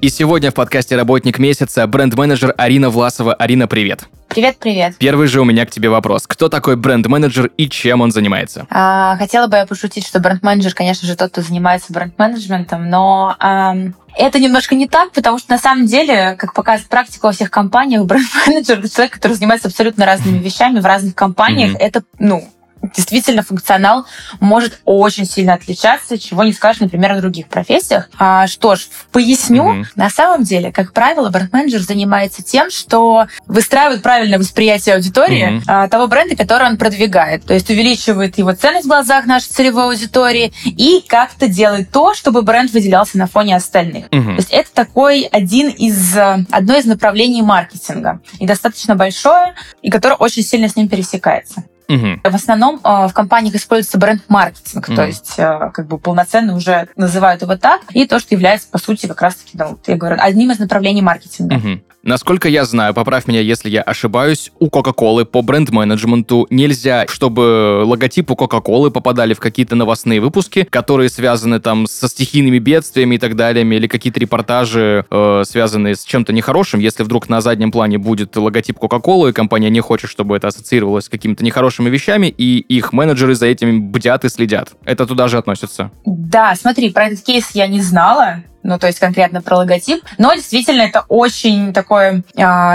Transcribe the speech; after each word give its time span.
И 0.00 0.10
сегодня 0.10 0.52
в 0.52 0.54
подкасте 0.54 0.94
«Работник 0.94 1.40
месяца» 1.40 1.84
бренд-менеджер 1.88 2.54
Арина 2.56 2.88
Власова. 2.88 3.34
Арина, 3.34 3.66
привет! 3.66 4.04
Привет-привет. 4.28 4.94
Первый 4.98 5.26
же 5.26 5.40
у 5.40 5.44
меня 5.44 5.66
к 5.66 5.72
тебе 5.72 5.88
вопрос. 5.88 6.28
Кто 6.28 6.48
такой 6.48 6.76
бренд-менеджер 6.76 7.50
и 7.56 7.68
чем 7.68 8.00
он 8.00 8.12
занимается? 8.12 8.68
А, 8.70 9.16
хотела 9.16 9.48
бы 9.48 9.56
я 9.56 9.66
пошутить, 9.66 10.06
что 10.06 10.20
бренд-менеджер, 10.20 10.72
конечно 10.72 11.04
же, 11.08 11.16
тот, 11.16 11.32
кто 11.32 11.42
занимается 11.42 11.92
бренд-менеджментом, 11.92 12.88
но 12.88 13.34
ам, 13.40 13.96
это 14.16 14.38
немножко 14.38 14.76
не 14.76 14.86
так, 14.86 15.10
потому 15.10 15.38
что 15.38 15.50
на 15.50 15.58
самом 15.58 15.86
деле, 15.86 16.36
как 16.38 16.54
показывает 16.54 16.88
практика 16.88 17.26
во 17.26 17.32
всех 17.32 17.50
компаниях, 17.50 18.04
бренд-менеджер 18.06 18.78
это 18.78 18.88
человек, 18.88 19.14
который 19.14 19.32
занимается 19.32 19.66
абсолютно 19.66 20.06
разными 20.06 20.38
вещами 20.38 20.78
в 20.78 20.86
разных 20.86 21.16
компаниях. 21.16 21.70
Мгм. 21.70 21.78
Это, 21.80 22.04
ну, 22.20 22.48
действительно 22.96 23.42
функционал 23.42 24.06
может 24.40 24.80
очень 24.84 25.26
сильно 25.26 25.54
отличаться, 25.54 26.18
чего 26.18 26.44
не 26.44 26.52
скажешь, 26.52 26.80
например, 26.80 27.12
о 27.12 27.20
других 27.20 27.48
профессиях. 27.48 28.08
А, 28.18 28.46
что 28.46 28.76
ж, 28.76 28.86
поясню. 29.12 29.64
Мгм. 29.64 29.86
На 29.96 30.10
самом 30.10 30.44
деле, 30.44 30.72
как 30.72 30.92
правило, 30.92 31.28
бренд-менеджер 31.30 31.80
занимается 31.80 32.42
тем, 32.42 32.70
что 32.70 33.26
выстраивает 33.46 34.02
правильное 34.02 34.38
восприятие 34.38 34.94
аудитории 34.96 35.46
Мгм. 35.46 35.62
а, 35.66 35.88
того 35.88 36.06
бренда, 36.06 36.36
который 36.36 36.66
он 36.68 36.76
продвигает. 36.76 37.44
То 37.44 37.54
есть 37.54 37.68
увеличивает 37.70 38.38
его 38.38 38.52
ценность 38.52 38.86
в 38.86 38.88
глазах 38.88 39.26
нашей 39.26 39.48
целевой 39.48 39.84
аудитории 39.84 40.52
и 40.64 41.04
как-то 41.06 41.48
делает 41.48 41.90
то, 41.90 42.14
чтобы 42.14 42.42
бренд 42.42 42.70
выделялся 42.72 43.18
на 43.18 43.26
фоне 43.26 43.56
остальных. 43.56 44.06
Мгм. 44.10 44.36
То 44.36 44.40
есть 44.42 44.50
это 44.50 44.70
такой 44.72 45.22
один 45.22 45.68
из, 45.68 46.16
э, 46.16 46.44
одно 46.50 46.76
из 46.76 46.84
направлений 46.84 47.42
маркетинга. 47.42 48.20
И 48.38 48.46
достаточно 48.46 48.94
большое, 48.94 49.54
и 49.82 49.90
которое 49.90 50.14
очень 50.14 50.42
сильно 50.42 50.68
с 50.68 50.76
ним 50.76 50.88
пересекается. 50.88 51.64
Мгм. 51.88 52.20
В 52.22 52.34
основном 52.34 52.80
э, 52.84 53.08
в 53.08 53.12
компаниях 53.14 53.54
используется 53.54 53.98
бренд-маркетинг, 53.98 54.88
Мгм. 54.88 54.96
то 54.96 55.06
есть 55.06 55.34
э, 55.38 55.70
как 55.72 55.86
бы 55.86 55.98
полноценно 55.98 56.54
уже 56.54 56.88
называют 56.96 57.42
его 57.42 57.56
так, 57.56 57.80
и 57.92 58.06
то, 58.06 58.18
что 58.18 58.34
является, 58.34 58.68
по 58.70 58.78
сути, 58.78 59.06
как 59.06 59.22
раз-таки, 59.22 59.52
ну, 59.54 59.78
я 59.86 59.96
говорю, 59.96 60.16
одним 60.20 60.50
из 60.50 60.58
направлений 60.58 61.02
маркетинга. 61.02 61.56
Мгм. 61.56 61.82
Насколько 62.04 62.48
я 62.48 62.64
знаю, 62.64 62.94
поправь 62.94 63.26
меня, 63.26 63.40
если 63.40 63.68
я 63.68 63.82
ошибаюсь, 63.82 64.52
у 64.60 64.70
Кока-Колы 64.70 65.24
по 65.24 65.42
бренд-менеджменту 65.42 66.46
нельзя, 66.48 67.06
чтобы 67.08 67.82
логотипы 67.84 68.34
Кока-Колы 68.34 68.90
попадали 68.90 69.34
в 69.34 69.40
какие-то 69.40 69.74
новостные 69.74 70.20
выпуски, 70.20 70.62
которые 70.70 71.08
связаны 71.10 71.58
там 71.60 71.86
со 71.86 72.08
стихийными 72.08 72.58
бедствиями 72.60 73.16
и 73.16 73.18
так 73.18 73.34
далее, 73.34 73.64
или 73.66 73.86
какие-то 73.88 74.20
репортажи, 74.20 75.04
э, 75.10 75.42
связанные 75.44 75.96
с 75.96 76.04
чем-то 76.04 76.32
нехорошим. 76.32 76.80
Если 76.80 77.02
вдруг 77.02 77.28
на 77.28 77.40
заднем 77.40 77.72
плане 77.72 77.98
будет 77.98 78.36
логотип 78.36 78.78
Кока-Колы, 78.78 79.30
и 79.30 79.32
компания 79.32 79.68
не 79.68 79.80
хочет, 79.80 80.08
чтобы 80.08 80.36
это 80.36 80.48
ассоциировалось 80.48 81.06
с 81.06 81.08
какими-то 81.08 81.44
нехорошими 81.44 81.77
вещами, 81.86 82.26
и 82.26 82.58
их 82.58 82.92
менеджеры 82.92 83.34
за 83.34 83.46
этим 83.46 83.90
бдят 83.90 84.24
и 84.24 84.28
следят. 84.28 84.72
Это 84.84 85.06
туда 85.06 85.28
же 85.28 85.38
относится. 85.38 85.92
Да, 86.04 86.54
смотри, 86.56 86.90
про 86.90 87.06
этот 87.06 87.24
кейс 87.24 87.50
я 87.52 87.68
не 87.68 87.80
знала, 87.80 88.42
ну, 88.68 88.78
то 88.78 88.86
есть 88.86 88.98
конкретно 88.98 89.40
про 89.40 89.56
логотип, 89.56 90.04
но 90.18 90.34
действительно 90.34 90.82
это 90.82 91.04
очень 91.08 91.72
такой 91.72 92.18
э, 92.18 92.22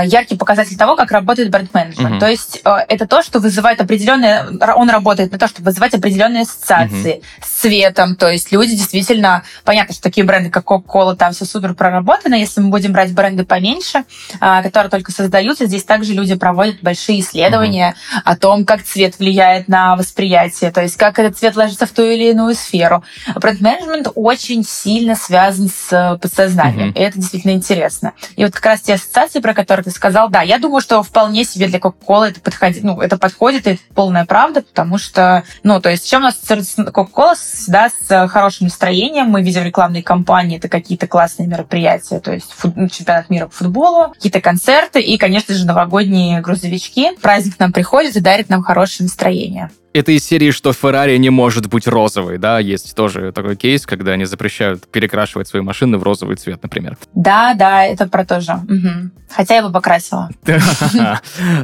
яркий 0.06 0.36
показатель 0.36 0.76
того, 0.76 0.96
как 0.96 1.12
работает 1.12 1.52
бренд-менеджмент. 1.52 2.10
Мгм. 2.10 2.20
То 2.20 2.28
есть 2.28 2.62
э, 2.66 2.70
это 2.90 3.08
то, 3.08 3.22
что 3.22 3.40
вызывает 3.40 3.80
определенные... 3.80 4.46
Он 4.76 4.90
работает 4.90 5.32
на 5.32 5.38
то, 5.38 5.48
чтобы 5.48 5.66
вызывать 5.68 5.94
определенные 5.94 6.44
ассоциации 6.44 7.22
с 7.42 7.62
цветом, 7.62 8.16
то 8.16 8.30
есть 8.30 8.52
люди 8.52 8.76
действительно... 8.76 9.44
Понятно, 9.64 9.94
что 9.94 10.04
такие 10.04 10.26
бренды, 10.26 10.50
как 10.50 10.66
Coca-Cola, 10.66 11.16
там 11.16 11.34
все 11.34 11.46
супер 11.46 11.76
проработано. 11.76 12.36
Если 12.36 12.60
мы 12.60 12.70
будем 12.70 12.92
брать 12.92 13.14
бренды 13.14 13.46
поменьше, 13.46 14.04
э, 14.42 14.64
которые 14.64 14.90
только 14.90 15.12
создаются, 15.12 15.68
здесь 15.68 15.84
также 15.84 16.14
люди 16.14 16.36
проводят 16.36 16.82
большие 16.82 17.20
исследования 17.20 17.96
о 18.26 18.36
том, 18.36 18.66
как 18.66 18.84
цвет 18.84 19.20
влияет 19.20 19.68
на 19.68 19.96
восприятие, 19.96 20.72
то 20.72 20.82
есть 20.82 20.98
как 20.98 21.20
этот 21.20 21.38
цвет 21.38 21.56
ложится 21.56 21.86
в 21.86 21.92
ту 21.92 22.04
или 22.04 22.32
иную 22.32 22.56
сферу. 22.56 23.04
Бренд-менеджмент 23.36 24.08
очень 24.16 24.64
сильно 24.64 25.16
связан 25.16 25.70
с 25.70 25.83
э, 25.92 26.18
подсознанием, 26.22 26.90
Мгм. 26.90 26.98
и 26.98 27.00
это 27.00 27.18
действительно 27.20 27.52
интересно. 27.52 28.14
И 28.36 28.44
вот 28.44 28.54
как 28.54 28.66
раз 28.66 28.82
те 28.82 28.94
ассоциации, 28.94 29.40
про 29.40 29.54
которые 29.54 29.84
ты 29.84 29.92
сказал, 29.92 30.30
да, 30.30 30.42
я 30.42 30.60
думаю, 30.60 30.82
что 30.82 31.02
вполне 31.04 31.44
себе 31.44 31.68
для 31.68 31.80
Coca-Cola 31.80 32.30
это 32.30 32.40
подходит, 32.42 32.84
ну, 32.84 33.02
это 33.02 33.18
подходит, 33.18 33.68
и 33.68 33.72
это 33.72 33.82
полная 33.94 34.26
правда, 34.26 34.62
потому 34.62 34.98
что, 34.98 35.44
ну, 35.64 35.82
то 35.82 35.90
есть, 35.90 36.10
чем 36.10 36.22
у 36.22 36.24
нас 36.26 36.36
ассоциируется 36.36 36.82
Coca-Cola, 36.84 37.36
да, 37.68 37.90
с 38.08 38.28
хорошим 38.28 38.68
настроением, 38.68 39.28
мы 39.30 39.42
видим 39.42 39.64
рекламные 39.64 40.04
кампании, 40.04 40.58
это 40.58 40.70
какие-то 40.70 41.08
классные 41.08 41.48
мероприятия, 41.48 42.20
то 42.20 42.32
есть 42.32 42.52
фут- 42.52 42.74
ну, 42.76 42.88
чемпионат 42.90 43.30
мира 43.30 43.48
по 43.48 43.56
футболу, 43.56 44.12
какие-то 44.14 44.42
концерты 44.42 45.02
и, 45.02 45.18
конечно 45.18 45.54
же, 45.56 45.66
новогодние 45.66 46.42
грузовички. 46.42 47.12
Праздник 47.22 47.60
нам 47.60 47.72
приходит 47.74 48.16
и 48.16 48.20
дарит 48.20 48.50
нам 48.50 48.64
хорошее 48.64 49.06
настроение. 49.06 49.70
Это 49.94 50.12
из 50.12 50.26
серии, 50.26 50.52
что 50.52 50.74
Феррари 50.74 51.18
не 51.18 51.30
может 51.30 51.68
быть 51.68 51.88
розовой, 51.88 52.40
да? 52.40 52.60
Есть 52.60 52.96
тоже 52.96 53.32
такой 53.32 53.56
кейс, 53.56 53.86
когда 53.86 54.14
они 54.14 54.26
запрещают 54.26 54.88
перекрашивать 54.88 55.48
свои 55.48 55.62
машины 55.62 55.98
в 55.98 56.04
розовый 56.04 56.36
цвет, 56.36 56.62
например. 56.64 56.98
Да, 57.14 57.54
да, 57.54 57.86
это 57.86 58.08
про 58.08 58.26
то 58.26 58.42
же. 58.42 58.54
Мгм. 58.68 59.12
Хотя 59.30 59.56
я 59.56 59.64
бы 59.64 59.72
покрасила. 59.72 60.30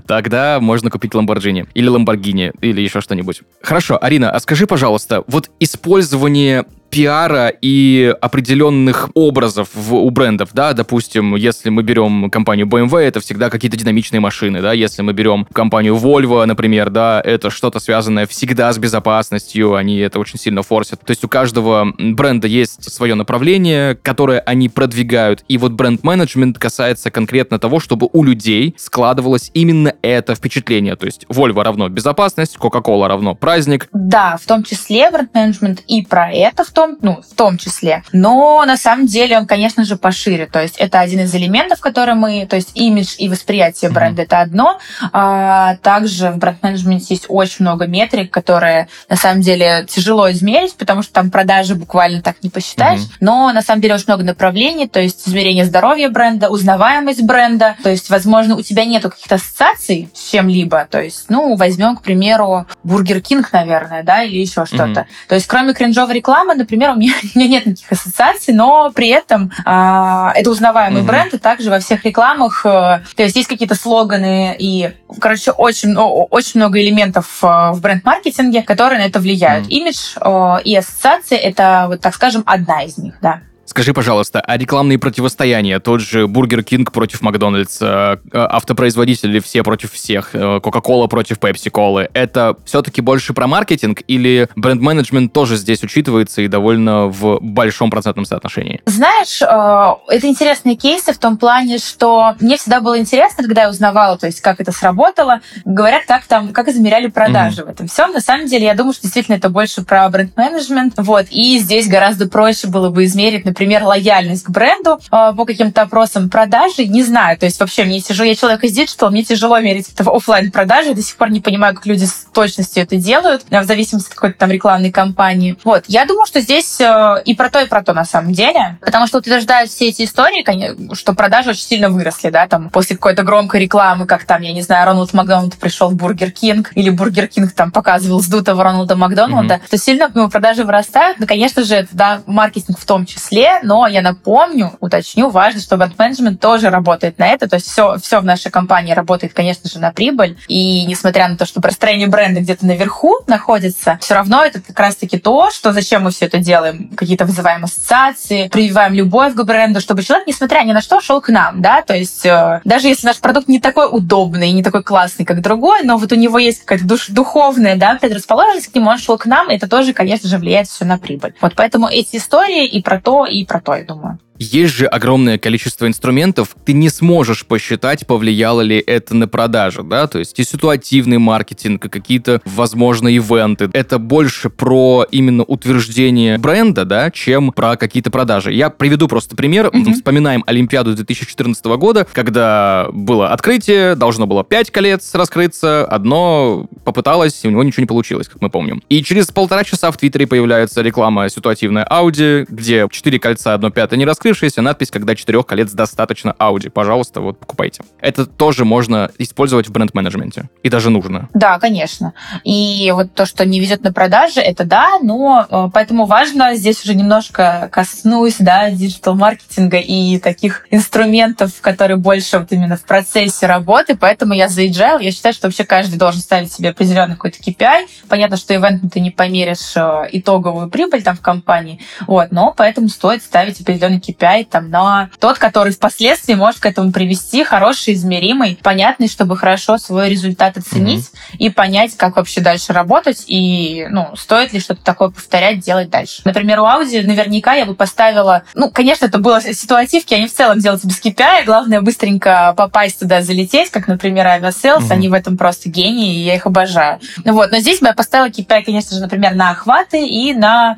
Тогда 0.08 0.60
можно 0.60 0.90
купить 0.90 1.14
Ламборджини 1.14 1.66
или 1.74 1.88
Ламборгини 1.88 2.54
или 2.62 2.82
еще 2.82 3.02
что-нибудь. 3.02 3.42
Хорошо, 3.62 3.98
Арина, 4.02 4.32
а 4.32 4.40
скажи, 4.40 4.68
пожалуйста, 4.68 5.24
вот 5.28 5.50
использование 5.60 6.66
пиара 6.90 7.52
и 7.62 8.14
определенных 8.22 9.10
образов 9.14 9.70
в- 9.74 9.94
у 9.96 10.10
брендов, 10.10 10.50
да, 10.54 10.74
допустим, 10.74 11.36
если 11.36 11.70
мы 11.70 11.84
берем 11.84 12.30
компанию 12.30 12.66
BMW, 12.68 13.00
это 13.02 13.20
всегда 13.20 13.50
какие-то 13.50 13.78
динамичные 13.78 14.20
машины, 14.20 14.62
да, 14.62 14.74
если 14.74 15.02
мы 15.02 15.14
берем 15.14 15.46
компанию 15.54 15.96
Volvo, 15.96 16.46
например, 16.46 16.90
да, 16.90 17.22
это 17.24 17.50
что-то 17.50 17.80
связанное 17.80 18.26
всегда 18.28 18.72
с 18.74 18.78
безопасностью, 18.78 19.76
они 19.76 19.98
это 19.98 20.20
очень 20.20 20.40
сильно 20.40 20.64
форсят. 20.64 21.02
То 21.06 21.12
есть 21.12 21.24
у 21.24 21.28
каждого 21.28 21.94
бренда 21.98 22.48
есть 22.48 22.92
свое 22.92 23.16
направление, 23.16 23.96
которое 23.96 24.40
они 24.40 24.70
продвигают, 24.70 25.44
и 25.48 25.58
вот 25.58 25.74
бренд-менеджмент 25.74 26.58
касается 26.58 27.12
конкретно 27.12 27.60
того, 27.60 27.80
чтобы 27.80 28.10
у 28.12 28.24
людей 28.24 28.76
складывалось 28.78 29.52
именно 29.54 29.94
это 30.02 30.36
впечатление, 30.36 30.96
то 30.96 31.06
есть 31.06 31.26
Volvo 31.30 31.62
равно 31.64 31.90
безопасность, 31.90 32.58
Coca-Cola 32.58 33.08
равно 33.08 33.36
праздник, 33.36 33.88
Да, 33.94 34.38
в 34.42 34.46
том 34.46 34.64
числе 34.64 35.12
бренд-менеджмент 35.12 35.82
и 35.88 36.04
про 36.04 36.32
это 36.32 36.64
в 36.64 36.72
том, 36.72 36.79
ну, 37.02 37.22
в 37.22 37.36
том 37.36 37.58
числе. 37.58 38.04
Но 38.12 38.64
на 38.66 38.78
самом 38.78 39.06
деле 39.06 39.38
он, 39.38 39.46
конечно 39.46 39.84
же, 39.84 39.98
пошире. 39.98 40.48
То 40.48 40.62
есть 40.62 40.78
это 40.78 41.00
один 41.00 41.22
из 41.22 41.34
элементов, 41.34 41.80
которые 41.80 42.16
мы... 42.16 42.46
То 42.46 42.56
есть 42.56 42.72
имидж 42.76 43.16
и 43.18 43.30
восприятие 43.30 43.92
бренда— 43.92 44.22
это 44.24 44.40
одно. 44.40 44.80
А, 45.12 45.76
также 45.78 46.32
в 46.32 46.38
бренд-менеджменте 46.38 47.14
есть 47.14 47.26
очень 47.28 47.66
много 47.66 47.88
метрик, 47.88 48.32
которые 48.32 48.88
на 49.10 49.16
самом 49.16 49.42
деле 49.42 49.86
тяжело 49.88 50.32
измерить, 50.32 50.76
потому 50.76 51.02
что 51.02 51.14
там 51.14 51.32
продажи 51.32 51.76
буквально 51.76 52.22
так 52.22 52.38
не 52.44 52.50
посчитаешь. 52.50 53.02
Мгм. 53.02 53.10
Но 53.22 53.52
на 53.52 53.62
самом 53.62 53.82
деле 53.82 53.96
очень 53.96 54.06
много 54.08 54.24
направлений, 54.24 54.88
то 54.88 55.00
есть 55.00 55.28
измерение 55.28 55.66
здоровья 55.66 56.10
бренда, 56.10 56.50
узнаваемость 56.50 57.24
бренда. 57.24 57.76
То 57.84 57.90
есть, 57.90 58.10
возможно, 58.10 58.56
у 58.56 58.62
тебя 58.62 58.86
нету 58.86 59.10
каких-то 59.10 59.36
ассоциаций 59.36 60.10
с 60.14 60.32
чем-либо. 60.32 60.88
То 60.90 61.02
есть, 61.02 61.26
ну, 61.30 61.56
возьмем, 61.56 61.96
к 61.96 62.02
примеру, 62.02 62.66
Бургер 62.84 63.22
Кинг, 63.22 63.52
наверное, 63.52 64.04
да, 64.04 64.24
или 64.24 64.38
еще 64.38 64.66
что-то. 64.66 65.08
То 65.28 65.36
есть, 65.36 65.48
кроме 65.48 65.74
кринжовой 65.74 66.16
рекламы, 66.16 66.56
например, 66.70 66.92
у 66.92 66.96
меня, 66.96 67.14
у 67.36 67.40
меня 67.40 67.48
нет 67.50 67.66
никаких 67.66 67.92
ассоциаций, 67.92 68.54
но 68.54 68.92
при 68.94 69.10
этом 69.10 69.52
а, 69.66 70.32
это 70.36 70.52
узнаваемый 70.52 71.02
Мгм. 71.02 71.08
бренд, 71.08 71.34
и 71.34 71.38
также 71.38 71.70
во 71.70 71.80
всех 71.80 72.06
рекламах, 72.06 72.66
э, 72.66 72.70
то 73.16 73.24
есть 73.24 73.36
есть 73.36 73.48
какие-то 73.48 73.76
слоганы 73.76 74.56
и, 74.58 74.92
короче, 75.20 75.52
очень, 75.52 75.96
очень 75.96 76.60
много 76.60 76.80
элементов 76.80 77.40
э, 77.44 77.72
в 77.72 77.80
бренд-маркетинге, 77.82 78.62
которые 78.62 79.00
на 79.00 79.06
это 79.06 79.20
влияют. 79.20 79.66
Мгм. 79.66 79.74
Имидж 79.74 80.16
и 80.64 80.76
ассоциации— 80.76 81.38
это, 81.38 81.86
вот 81.88 82.02
так 82.02 82.14
скажем, 82.14 82.44
одна 82.46 82.84
из 82.84 82.98
них, 82.98 83.16
да. 83.22 83.42
Скажи, 83.70 83.94
пожалуйста, 83.94 84.42
а 84.42 84.58
рекламные 84.58 84.98
противостояния, 84.98 85.80
тот 85.80 86.02
же 86.02 86.26
Бургер 86.28 86.64
Кинг 86.64 86.92
против 86.92 87.22
Макдональдс, 87.22 87.78
э, 87.80 87.86
э, 87.86 88.18
автопроизводители 88.34 89.40
все 89.40 89.62
против 89.62 89.94
всех, 89.94 90.32
э, 90.34 90.60
Кока-Кола 90.60 91.06
против 91.06 91.38
Пепси-Колы, 91.38 92.10
это 92.16 92.58
все-таки 92.66 93.02
больше 93.02 93.36
про 93.36 93.46
маркетинг 93.46 94.02
или 94.08 94.50
бренд-менеджмент 94.56 95.34
тоже 95.34 95.56
здесь 95.56 95.84
учитывается 95.84 96.42
и 96.42 96.48
довольно 96.48 97.10
в 97.10 97.38
большом 97.42 97.92
процентном 97.92 98.26
соотношении? 98.26 98.82
Знаешь, 98.88 99.40
это 99.44 100.28
интересные 100.28 100.76
кейсы 100.76 101.14
в 101.14 101.20
том 101.20 101.38
плане, 101.38 101.78
что 101.78 102.34
мне 102.40 102.58
всегда 102.58 102.82
было 102.82 102.98
интересно, 102.98 103.44
когда 103.44 103.62
я 103.62 103.70
узнавала, 103.70 104.18
то 104.18 104.26
есть 104.26 104.42
как 104.42 104.60
это 104.60 104.72
сработало, 104.72 105.42
говорят, 105.64 106.06
как 106.08 106.26
там, 106.26 106.54
как 106.54 106.70
измеряли 106.70 107.06
продажи 107.06 107.64
в 107.64 107.70
этом 107.70 107.88
всем. 107.88 108.14
На 108.14 108.20
самом 108.20 108.48
деле, 108.48 108.66
я 108.66 108.74
думаю, 108.74 108.94
что 108.94 109.04
действительно 109.04 109.36
это 109.36 109.50
больше 109.50 109.84
про 109.84 110.10
бренд-менеджмент. 110.10 110.96
Вот. 110.98 111.28
И 111.30 111.60
здесь 111.60 111.88
гораздо 111.88 112.28
проще 112.28 112.68
было 112.68 112.90
бы 112.90 113.06
измерить, 113.06 113.46
например, 113.46 113.59
например, 113.60 113.84
лояльность 113.84 114.46
к 114.46 114.50
бренду 114.50 115.02
э, 115.12 115.34
по 115.36 115.46
каким-то 115.46 115.82
опросам 115.82 116.30
продажи, 116.30 116.86
не 116.86 117.04
знаю. 117.04 117.38
То 117.38 117.46
есть 117.46 117.60
вообще 117.60 117.84
мне 117.84 118.00
тяжело, 118.00 118.26
я 118.26 118.34
человек 118.34 118.64
из 118.64 118.72
digital, 118.72 119.12
мне 119.12 119.24
тяжело 119.24 119.60
мерить 119.60 119.90
это 119.94 120.06
в 120.06 120.10
офлайн 120.10 120.50
продажи. 120.50 120.94
До 120.94 121.02
сих 121.02 121.18
пор 121.18 121.30
не 121.30 121.42
понимаю, 121.42 121.76
как 121.76 121.86
люди 121.86 122.06
с 122.06 122.26
точностью 122.34 122.84
это 122.84 122.96
делают, 122.96 123.44
в 123.50 123.64
зависимости 123.66 124.08
от 124.08 124.14
какой-то 124.14 124.40
там 124.40 124.50
рекламной 124.50 124.92
кампании. 124.92 125.58
Вот, 125.66 125.84
я 125.88 126.06
думаю, 126.06 126.26
что 126.26 126.40
здесь 126.40 126.80
э, 126.80 127.22
и 127.26 127.36
про 127.36 127.50
то, 127.50 127.60
и 127.60 127.68
про 127.68 127.84
то 127.84 127.94
на 127.94 128.06
самом 128.06 128.32
деле. 128.32 128.78
Потому 128.80 129.08
что 129.08 129.18
утверждают 129.18 129.70
все 129.70 129.90
эти 129.90 130.06
истории, 130.06 130.96
что 130.96 131.14
продажи 131.14 131.50
очень 131.50 131.64
сильно 131.64 131.90
выросли, 131.90 132.30
да, 132.30 132.48
там 132.48 132.70
после 132.70 132.96
какой-то 132.96 133.24
громкой 133.24 133.60
рекламы, 133.60 134.06
как 134.06 134.24
там, 134.24 134.42
я 134.42 134.54
не 134.54 134.62
знаю, 134.62 134.86
Рональд 134.86 135.14
Макдональд 135.14 135.58
пришел 135.58 135.90
в 135.90 135.96
Бургер 135.96 136.32
Кинг, 136.32 136.72
или 136.76 136.90
Бургер 136.90 137.28
Кинг 137.28 137.52
там 137.52 137.72
показывал 137.72 138.22
сдутого 138.22 138.64
Рональда 138.64 138.96
Макдональда, 138.96 139.56
mm-hmm. 139.56 139.70
то 139.70 139.78
сильно 139.78 140.10
ну, 140.14 140.30
продажи 140.30 140.64
вырастают. 140.64 141.20
Ну, 141.20 141.28
конечно 141.28 141.66
же, 141.66 141.76
это, 141.76 141.90
да, 141.92 142.22
маркетинг 142.26 142.80
в 142.80 142.86
том 142.86 143.06
числе, 143.06 143.49
но 143.64 143.88
я 143.88 144.02
напомню, 144.02 144.74
уточню, 144.80 145.30
важно, 145.30 145.62
что 145.62 145.78
бренд-менеджмент 145.78 146.40
тоже 146.40 146.70
работает 146.70 147.18
на 147.20 147.28
это, 147.28 147.48
то 147.48 147.56
есть 147.56 147.68
все, 147.68 147.98
все 148.02 148.20
в 148.20 148.26
нашей 148.26 148.52
компании 148.52 148.94
работает, 148.94 149.34
конечно 149.34 149.70
же, 149.70 149.80
на 149.80 149.92
прибыль, 149.92 150.38
и 150.48 150.86
несмотря 150.86 151.28
на 151.28 151.38
то, 151.38 151.46
что 151.46 151.62
простроение 151.62 152.08
бренда 152.08 152.42
где-то 152.42 152.66
наверху 152.66 153.16
находится, 153.28 153.98
все 154.02 154.14
равно 154.14 154.44
это 154.44 154.62
как 154.62 154.80
раз-таки 154.80 155.18
то, 155.18 155.52
что 155.52 155.74
зачем 155.74 156.04
мы 156.04 156.12
все 156.12 156.26
это 156.26 156.40
делаем, 156.40 156.90
какие-то 156.96 157.26
вызываем 157.26 157.64
ассоциации, 157.64 158.48
прививаем 158.48 158.94
любовь 158.94 159.34
к 159.34 159.44
бренду, 159.44 159.82
чтобы 159.82 160.04
человек, 160.04 160.28
несмотря 160.28 160.64
ни 160.64 160.74
на 160.74 160.82
что, 160.82 161.02
шел 161.02 161.22
к 161.22 161.30
нам, 161.30 161.62
да, 161.62 161.82
то 161.82 161.96
есть 161.96 162.26
э, 162.26 162.62
даже 162.64 162.88
если 162.88 163.08
наш 163.08 163.18
продукт 163.18 163.48
не 163.48 163.60
такой 163.60 163.88
удобный, 163.90 164.52
не 164.52 164.64
такой 164.64 164.84
классный, 164.84 165.26
как 165.26 165.42
другой, 165.42 165.84
но 165.84 165.98
вот 165.98 166.12
у 166.12 166.16
него 166.16 166.40
есть 166.40 166.62
какая-то 166.62 166.86
душ, 166.86 167.08
духовная, 167.10 167.76
да, 167.76 167.96
предрасположенность 167.96 168.72
к 168.72 168.76
нему, 168.76 168.90
он 168.90 168.98
шел 168.98 169.18
к 169.18 169.26
нам, 169.26 169.50
и 169.50 169.56
это 169.56 169.68
тоже, 169.68 169.94
конечно 169.94 170.30
же, 170.30 170.38
влияет 170.38 170.68
все 170.68 170.86
на 170.86 170.98
прибыль. 170.98 171.34
Вот 171.42 171.54
поэтому 171.56 171.88
эти 171.88 172.18
истории 172.18 172.66
и 172.66 172.82
про 172.82 173.00
то, 173.00 173.26
и 173.30 173.46
про 173.46 173.62
то, 173.62 173.76
я 173.76 173.84
думаю. 173.84 174.20
Есть 174.40 174.74
же 174.74 174.86
огромное 174.86 175.38
количество 175.38 175.86
инструментов, 175.86 176.56
ты 176.66 176.72
не 176.72 176.88
сможешь 176.88 177.46
посчитать, 177.46 178.08
повлияло 178.08 178.62
ли 178.62 178.78
это 178.78 179.14
на 179.14 179.28
продажи, 179.28 179.84
да, 179.84 180.08
то 180.08 180.18
есть 180.18 180.40
и 180.40 180.46
ситуативный 180.46 181.18
маркетинг, 181.18 181.86
и 181.86 181.90
какие-то, 181.90 182.42
возможно, 182.46 183.10
ивенты. 183.10 183.70
Это 183.74 184.00
больше 184.00 184.50
про 184.50 185.06
именно 185.12 185.44
утверждение 185.44 186.38
бренда, 186.38 186.86
да, 186.86 187.12
чем 187.12 187.52
про 187.52 187.76
какие-то 187.76 188.12
продажи. 188.12 188.54
Я 188.54 188.70
приведу 188.70 189.10
просто 189.10 189.36
пример. 189.36 189.68
Mm-hmm. 189.68 189.94
Вспоминаем 189.94 190.44
Олимпиаду 190.48 190.96
2014 190.96 191.66
года, 191.66 192.08
когда 192.14 192.88
было 192.94 193.34
открытие, 193.34 193.96
должно 193.96 194.26
было 194.26 194.46
5 194.46 194.72
колец 194.72 195.14
раскрыться, 195.16 195.86
одно 195.86 196.68
попыталось, 196.86 197.42
и 197.44 197.48
у 197.50 197.52
него 197.52 197.64
ничего 197.64 197.82
не 197.82 197.88
получилось, 197.88 198.30
как 198.30 198.42
мы 198.42 198.50
помним. 198.50 198.82
И 198.88 199.04
через 199.04 199.28
полтора 199.28 199.66
часа 199.66 199.92
в 199.92 199.98
Твиттере 199.98 200.28
появляется 200.28 200.82
реклама 200.82 201.28
ситуативная 201.28 201.86
Audi, 201.92 202.46
где 202.48 202.88
4 202.90 203.20
кольца, 203.20 203.54
одно 203.54 203.70
пятое 203.70 204.00
не 204.00 204.06
раскрыто, 204.06 204.29
раскрывшаяся 204.30 204.62
надпись, 204.62 204.92
когда 204.92 205.16
четырех 205.16 205.46
колец 205.48 205.72
достаточно 205.72 206.36
Audi. 206.38 206.70
Пожалуйста, 206.70 207.20
вот 207.20 207.40
покупайте. 207.40 207.82
Это 208.00 208.28
тоже 208.28 208.64
можно 208.64 209.10
использовать 209.18 209.68
в 209.68 209.72
бренд-менеджменте. 209.72 210.50
И 210.62 210.70
даже 210.70 210.92
нужно. 210.92 211.30
Да, 211.34 211.58
конечно. 211.58 212.14
И 212.44 212.92
вот 212.94 213.14
то, 213.16 213.26
что 213.26 213.46
не 213.46 213.60
везет 213.60 213.84
на 213.84 213.92
продажи, 213.92 214.40
это 214.40 214.66
да, 214.66 215.00
но 215.02 215.48
э, 215.50 215.70
поэтому 215.74 216.06
важно 216.06 216.56
здесь 216.56 216.84
уже 216.84 216.94
немножко 216.94 217.70
коснусь, 217.72 218.36
да, 218.38 218.70
диджитал-маркетинга 218.70 219.78
и 219.78 220.20
таких 220.20 220.68
инструментов, 220.70 221.60
которые 221.62 221.98
больше 221.98 222.38
вот 222.38 222.52
именно 222.52 222.78
в 222.78 222.84
процессе 222.84 223.48
работы, 223.48 223.98
поэтому 223.98 224.34
я 224.34 224.48
за 224.48 224.64
agile. 224.64 225.02
Я 225.02 225.12
считаю, 225.12 225.34
что 225.34 225.48
вообще 225.48 225.64
каждый 225.64 225.98
должен 225.98 226.22
ставить 226.22 226.54
себе 226.54 226.70
определенный 226.70 227.16
какой-то 227.16 227.40
KPI. 227.40 227.88
Понятно, 228.08 228.38
что 228.38 228.54
ивент 228.54 228.94
ты 228.94 229.00
не 229.00 229.10
померишь 229.10 229.76
э, 229.76 230.08
итоговую 230.12 230.70
прибыль 230.70 231.02
там 231.02 231.16
в 231.16 231.22
компании, 231.22 231.80
вот, 232.06 232.32
но 232.32 232.54
поэтому 232.56 232.90
стоит 232.90 233.24
ставить 233.24 233.60
определенный 233.60 234.00
KPI 234.00 234.19
KPI 234.20 234.48
там, 234.50 234.70
на 234.70 235.10
тот, 235.20 235.38
который 235.38 235.74
впоследствии 235.74 236.34
может 236.34 236.60
к 236.60 236.66
этому 236.66 236.92
привести, 236.92 237.44
хороший, 237.44 237.94
измеримый, 237.94 238.60
понятный, 238.62 239.08
чтобы 239.08 239.38
хорошо 239.38 239.78
свой 239.78 240.10
результат 240.10 240.58
оценить 240.58 241.06
mm-hmm. 241.06 241.38
и 241.38 241.50
понять, 241.50 241.98
как 241.98 242.16
вообще 242.16 242.42
дальше 242.42 242.74
работать 242.74 243.24
и, 243.28 243.88
ну, 243.90 244.16
стоит 244.16 244.54
ли 244.54 244.60
что-то 244.60 244.84
такое 244.84 245.10
повторять, 245.10 245.60
делать 245.60 245.90
дальше. 245.90 246.22
Например, 246.26 246.60
у 246.60 246.66
Audi 246.66 247.06
наверняка 247.06 247.54
я 247.54 247.66
бы 247.66 247.76
поставила, 247.76 248.44
ну, 248.54 248.70
конечно, 248.70 249.06
это 249.06 249.18
было 249.18 249.42
ситуативки, 249.42 250.14
они 250.14 250.28
в 250.28 250.34
целом 250.34 250.60
делаются 250.60 250.88
без 250.88 251.02
KPI, 251.02 251.46
главное 251.46 251.82
быстренько 251.82 252.54
попасть 252.56 253.00
туда, 253.00 253.22
залететь, 253.22 253.72
как, 253.72 253.88
например, 253.88 254.26
Aviasales, 254.26 254.80
mm-hmm. 254.80 254.92
они 254.92 255.10
в 255.10 255.14
этом 255.14 255.38
просто 255.38 255.70
гении, 255.70 256.16
и 256.16 256.26
я 256.26 256.36
их 256.36 256.46
обожаю. 256.46 257.00
Вот, 257.26 257.52
но 257.52 257.60
здесь 257.60 257.80
бы 257.80 257.88
я 257.88 257.94
поставила 257.94 258.30
KPI, 258.30 258.64
конечно 258.64 258.96
же, 258.96 259.02
например, 259.02 259.36
на 259.36 259.52
охваты 259.52 260.06
и 260.06 260.34
на 260.34 260.78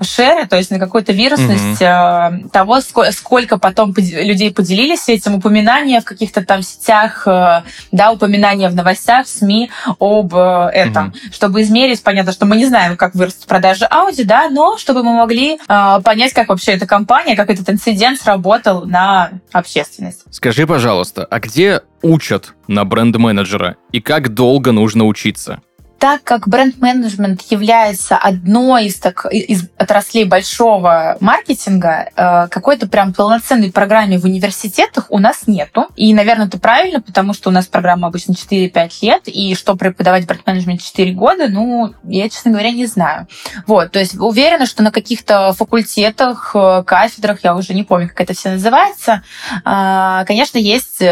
шеры, 0.00 0.46
то 0.46 0.56
есть 0.56 0.70
на 0.70 0.78
какую-то 0.78 1.12
вирусность 1.12 1.80
mm-hmm. 1.80 2.50
того, 2.50 2.79
сколько 2.80 3.58
потом 3.58 3.94
людей 3.96 4.52
поделились 4.52 5.08
этим, 5.08 5.34
упоминания 5.34 6.00
в 6.00 6.04
каких-то 6.04 6.44
там 6.44 6.62
сетях, 6.62 7.26
э, 7.26 7.62
да, 7.92 8.12
упоминания 8.12 8.68
в 8.68 8.74
новостях, 8.74 9.26
в 9.26 9.28
СМИ 9.28 9.70
об 9.98 10.34
э, 10.34 10.70
этом, 10.72 11.08
mm-hmm. 11.08 11.32
чтобы 11.32 11.62
измерить, 11.62 12.02
понятно, 12.02 12.32
что 12.32 12.46
мы 12.46 12.56
не 12.56 12.66
знаем, 12.66 12.96
как 12.96 13.14
вырастут 13.14 13.46
продажи 13.46 13.86
Audi, 13.90 14.24
да, 14.24 14.48
но 14.50 14.78
чтобы 14.78 15.02
мы 15.02 15.14
могли 15.14 15.58
э, 15.68 16.00
понять, 16.02 16.32
как 16.32 16.48
вообще 16.48 16.72
эта 16.72 16.86
компания, 16.86 17.36
как 17.36 17.50
этот 17.50 17.68
инцидент 17.70 18.20
сработал 18.20 18.84
на 18.86 19.30
общественность. 19.52 20.24
Скажи, 20.30 20.66
пожалуйста, 20.66 21.24
а 21.24 21.40
где 21.40 21.82
учат 22.02 22.54
на 22.66 22.84
бренд-менеджера 22.84 23.76
и 23.92 24.00
как 24.00 24.32
долго 24.34 24.72
нужно 24.72 25.04
учиться? 25.04 25.60
Так 26.00 26.24
как 26.24 26.48
бренд-менеджмент 26.48 27.42
является 27.50 28.16
одной 28.16 28.86
из, 28.86 28.98
так, 28.98 29.26
из 29.30 29.68
отраслей 29.76 30.24
большого 30.24 31.18
маркетинга, 31.20 32.08
э, 32.16 32.48
какой-то 32.48 32.88
прям 32.88 33.12
полноценной 33.12 33.70
программы 33.70 34.16
в 34.16 34.24
университетах 34.24 35.06
у 35.10 35.18
нас 35.18 35.46
нету. 35.46 35.88
И, 35.96 36.14
наверное, 36.14 36.46
это 36.46 36.58
правильно, 36.58 37.02
потому 37.02 37.34
что 37.34 37.50
у 37.50 37.52
нас 37.52 37.66
программа 37.66 38.08
обычно 38.08 38.32
4-5 38.32 38.92
лет, 39.02 39.22
и 39.26 39.54
что 39.54 39.76
преподавать 39.76 40.26
бренд-менеджмент 40.26 40.80
4 40.80 41.12
года, 41.12 41.48
ну, 41.48 41.92
я, 42.04 42.30
честно 42.30 42.52
говоря, 42.52 42.70
не 42.70 42.86
знаю. 42.86 43.28
Вот, 43.66 43.92
то 43.92 43.98
есть 43.98 44.14
уверена, 44.18 44.64
что 44.64 44.82
на 44.82 44.92
каких-то 44.92 45.52
факультетах, 45.52 46.52
э, 46.54 46.82
кафедрах, 46.86 47.40
я 47.44 47.54
уже 47.54 47.74
не 47.74 47.82
помню, 47.82 48.08
как 48.08 48.22
это 48.22 48.32
все 48.32 48.52
называется, 48.52 49.22
э, 49.66 50.24
конечно, 50.26 50.56
есть 50.56 51.02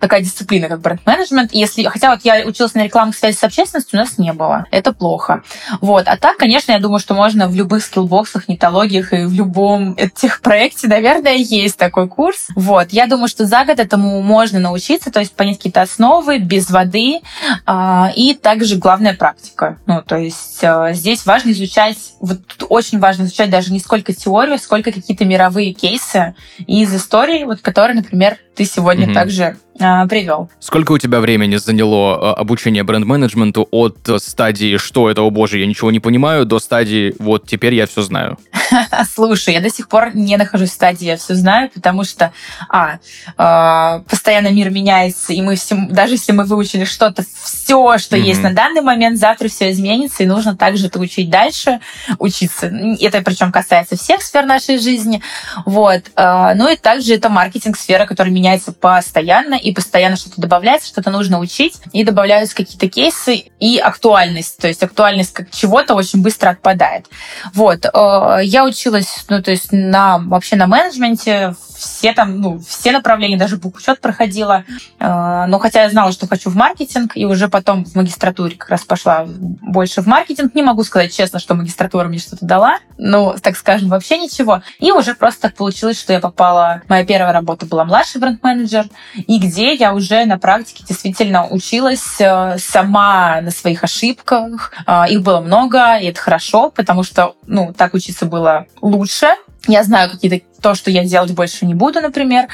такая 0.00 0.22
дисциплина, 0.22 0.68
как 0.68 0.80
бренд-менеджмент. 0.80 1.52
Если, 1.52 1.84
хотя 1.84 2.10
вот 2.10 2.24
я 2.24 2.44
училась 2.44 2.74
на 2.74 2.82
рекламных 2.82 3.16
связи 3.16 3.36
с 3.36 3.44
общественностью, 3.44 3.75
ответственности 3.76 3.94
у 3.94 3.98
нас 3.98 4.18
не 4.18 4.32
было. 4.32 4.66
Это 4.70 4.92
плохо. 4.92 5.42
Вот. 5.80 6.06
А 6.08 6.16
так, 6.16 6.36
конечно, 6.36 6.72
я 6.72 6.78
думаю, 6.78 6.98
что 6.98 7.14
можно 7.14 7.48
в 7.48 7.54
любых 7.54 7.82
скиллбоксах, 7.82 8.48
нетологиях 8.48 9.12
и 9.12 9.24
в 9.24 9.32
любом 9.32 9.94
этих 9.96 10.40
проекте, 10.40 10.88
наверное, 10.88 11.36
есть 11.36 11.76
такой 11.76 12.08
курс. 12.08 12.48
Вот. 12.54 12.88
Я 12.90 13.06
думаю, 13.06 13.28
что 13.28 13.46
за 13.46 13.64
год 13.64 13.78
этому 13.78 14.22
можно 14.22 14.58
научиться, 14.58 15.10
то 15.10 15.20
есть 15.20 15.34
понять 15.34 15.58
какие-то 15.58 15.82
основы 15.82 16.38
без 16.38 16.70
воды. 16.70 17.20
Э, 17.66 18.06
и 18.14 18.34
также 18.34 18.76
главная 18.76 19.14
практика. 19.14 19.78
Ну, 19.86 20.02
то 20.02 20.16
есть 20.16 20.58
э, 20.62 20.92
здесь 20.94 21.26
важно 21.26 21.50
изучать, 21.50 21.98
вот 22.20 22.40
очень 22.68 22.98
важно 22.98 23.24
изучать 23.24 23.50
даже 23.50 23.72
не 23.72 23.80
сколько 23.80 24.12
теорию, 24.12 24.58
сколько 24.58 24.92
какие-то 24.92 25.24
мировые 25.24 25.72
кейсы 25.72 26.34
из 26.66 26.94
истории, 26.94 27.44
вот 27.44 27.60
которые, 27.60 27.96
например, 27.96 28.38
ты 28.54 28.64
сегодня 28.64 29.06
mm-hmm. 29.06 29.14
также 29.14 29.56
а, 29.78 30.06
привел. 30.06 30.50
Сколько 30.60 30.92
у 30.92 30.98
тебя 30.98 31.20
времени 31.20 31.56
заняло 31.56 32.32
а, 32.32 32.34
обучение 32.34 32.82
бренд-менеджменту 32.82 33.68
от 33.70 33.98
стадии 34.18 34.76
«что 34.76 35.10
это, 35.10 35.22
о 35.22 35.30
боже, 35.30 35.58
я 35.58 35.66
ничего 35.66 35.90
не 35.90 36.00
понимаю» 36.00 36.46
до 36.46 36.58
стадии 36.58 37.14
«вот 37.18 37.46
теперь 37.46 37.74
я 37.74 37.86
все 37.86 38.02
знаю»? 38.02 38.38
Слушай, 39.14 39.54
я 39.54 39.60
до 39.60 39.70
сих 39.70 39.88
пор 39.88 40.14
не 40.14 40.36
нахожусь 40.36 40.70
в 40.70 40.74
стадии 40.74 41.06
«я 41.06 41.16
все 41.16 41.34
знаю», 41.34 41.70
потому 41.74 42.04
что, 42.04 42.32
а, 42.68 42.98
э, 43.36 44.02
постоянно 44.08 44.48
мир 44.48 44.70
меняется, 44.70 45.32
и 45.32 45.42
мы 45.42 45.56
все, 45.56 45.76
даже 45.90 46.14
если 46.14 46.32
мы 46.32 46.44
выучили 46.44 46.84
что-то, 46.84 47.24
все, 47.42 47.98
что 47.98 48.16
mm-hmm. 48.16 48.20
есть 48.20 48.42
на 48.42 48.52
данный 48.52 48.80
момент, 48.80 49.18
завтра 49.18 49.48
все 49.48 49.70
изменится, 49.70 50.22
и 50.22 50.26
нужно 50.26 50.56
также 50.56 50.86
это 50.86 50.98
учить 50.98 51.28
дальше, 51.30 51.80
учиться. 52.18 52.66
Это 53.00 53.22
причем 53.22 53.52
касается 53.52 53.96
всех 53.96 54.22
сфер 54.22 54.46
нашей 54.46 54.78
жизни. 54.78 55.22
Вот. 55.64 56.02
Ну 56.16 56.72
и 56.72 56.76
также 56.76 57.14
это 57.14 57.28
маркетинг-сфера, 57.28 58.06
которая 58.06 58.32
меняется 58.32 58.72
постоянно, 58.72 59.54
и 59.66 59.72
постоянно 59.72 60.14
что-то 60.14 60.40
добавляется, 60.40 60.86
что-то 60.86 61.10
нужно 61.10 61.40
учить, 61.40 61.80
и 61.92 62.04
добавляются 62.04 62.54
какие-то 62.54 62.88
кейсы 62.88 63.46
и 63.58 63.78
актуальность. 63.78 64.58
То 64.58 64.68
есть 64.68 64.80
актуальность 64.80 65.32
как 65.32 65.50
чего-то 65.50 65.94
очень 65.94 66.22
быстро 66.22 66.50
отпадает. 66.50 67.06
Вот. 67.52 67.84
Э, 67.84 68.38
я 68.44 68.64
училась, 68.64 69.24
ну, 69.28 69.42
то 69.42 69.50
есть 69.50 69.72
на, 69.72 70.18
вообще 70.18 70.54
на 70.54 70.68
менеджменте, 70.68 71.56
все 71.76 72.12
там, 72.12 72.40
ну, 72.40 72.60
все 72.60 72.92
направления, 72.92 73.36
даже 73.36 73.56
бухучет 73.56 74.00
проходила. 74.00 74.64
Э, 75.00 75.46
но 75.48 75.58
хотя 75.58 75.82
я 75.82 75.90
знала, 75.90 76.12
что 76.12 76.28
хочу 76.28 76.48
в 76.48 76.54
маркетинг, 76.54 77.16
и 77.16 77.24
уже 77.24 77.48
потом 77.48 77.84
в 77.84 77.96
магистратуре 77.96 78.54
как 78.54 78.70
раз 78.70 78.84
пошла 78.84 79.24
больше 79.26 80.00
в 80.00 80.06
маркетинг. 80.06 80.54
Не 80.54 80.62
могу 80.62 80.84
сказать 80.84 81.12
честно, 81.12 81.40
что 81.40 81.56
магистратура 81.56 82.06
мне 82.06 82.18
что-то 82.18 82.46
дала, 82.46 82.78
ну, 82.98 83.34
так 83.42 83.56
скажем, 83.56 83.88
вообще 83.88 84.16
ничего. 84.18 84.62
И 84.78 84.92
уже 84.92 85.14
просто 85.14 85.42
так 85.42 85.56
получилось, 85.56 85.98
что 85.98 86.12
я 86.12 86.20
попала... 86.20 86.82
Моя 86.88 87.04
первая 87.04 87.32
работа 87.32 87.66
была 87.66 87.84
младший 87.84 88.20
бренд-менеджер, 88.20 88.86
и 89.14 89.40
где 89.40 89.55
я 89.62 89.94
уже 89.94 90.24
на 90.24 90.38
практике 90.38 90.84
действительно 90.86 91.46
училась 91.46 92.20
э, 92.20 92.58
сама 92.58 93.40
на 93.40 93.50
своих 93.50 93.84
ошибках. 93.84 94.72
Э, 94.86 95.04
их 95.08 95.22
было 95.22 95.40
много, 95.40 95.98
и 95.98 96.06
это 96.06 96.20
хорошо, 96.20 96.70
потому 96.70 97.02
что, 97.02 97.34
ну, 97.46 97.72
так 97.76 97.94
учиться 97.94 98.26
было 98.26 98.66
лучше, 98.80 99.28
я 99.68 99.82
знаю 99.82 100.10
какие-то 100.10 100.44
то, 100.60 100.74
что 100.74 100.90
я 100.90 101.04
делать 101.04 101.32
больше 101.32 101.66
не 101.66 101.74
буду, 101.74 102.00
например. 102.00 102.46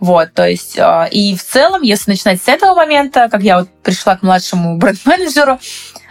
Вот, 0.00 0.32
то 0.34 0.46
есть, 0.46 0.78
э, 0.78 1.08
и 1.10 1.36
в 1.36 1.42
целом, 1.42 1.82
если 1.82 2.10
начинать 2.10 2.42
с 2.42 2.48
этого 2.48 2.74
момента, 2.74 3.28
как 3.30 3.42
я 3.42 3.60
вот 3.60 3.68
пришла 3.82 4.16
к 4.16 4.22
младшему 4.22 4.76
бренд-менеджеру, 4.78 5.58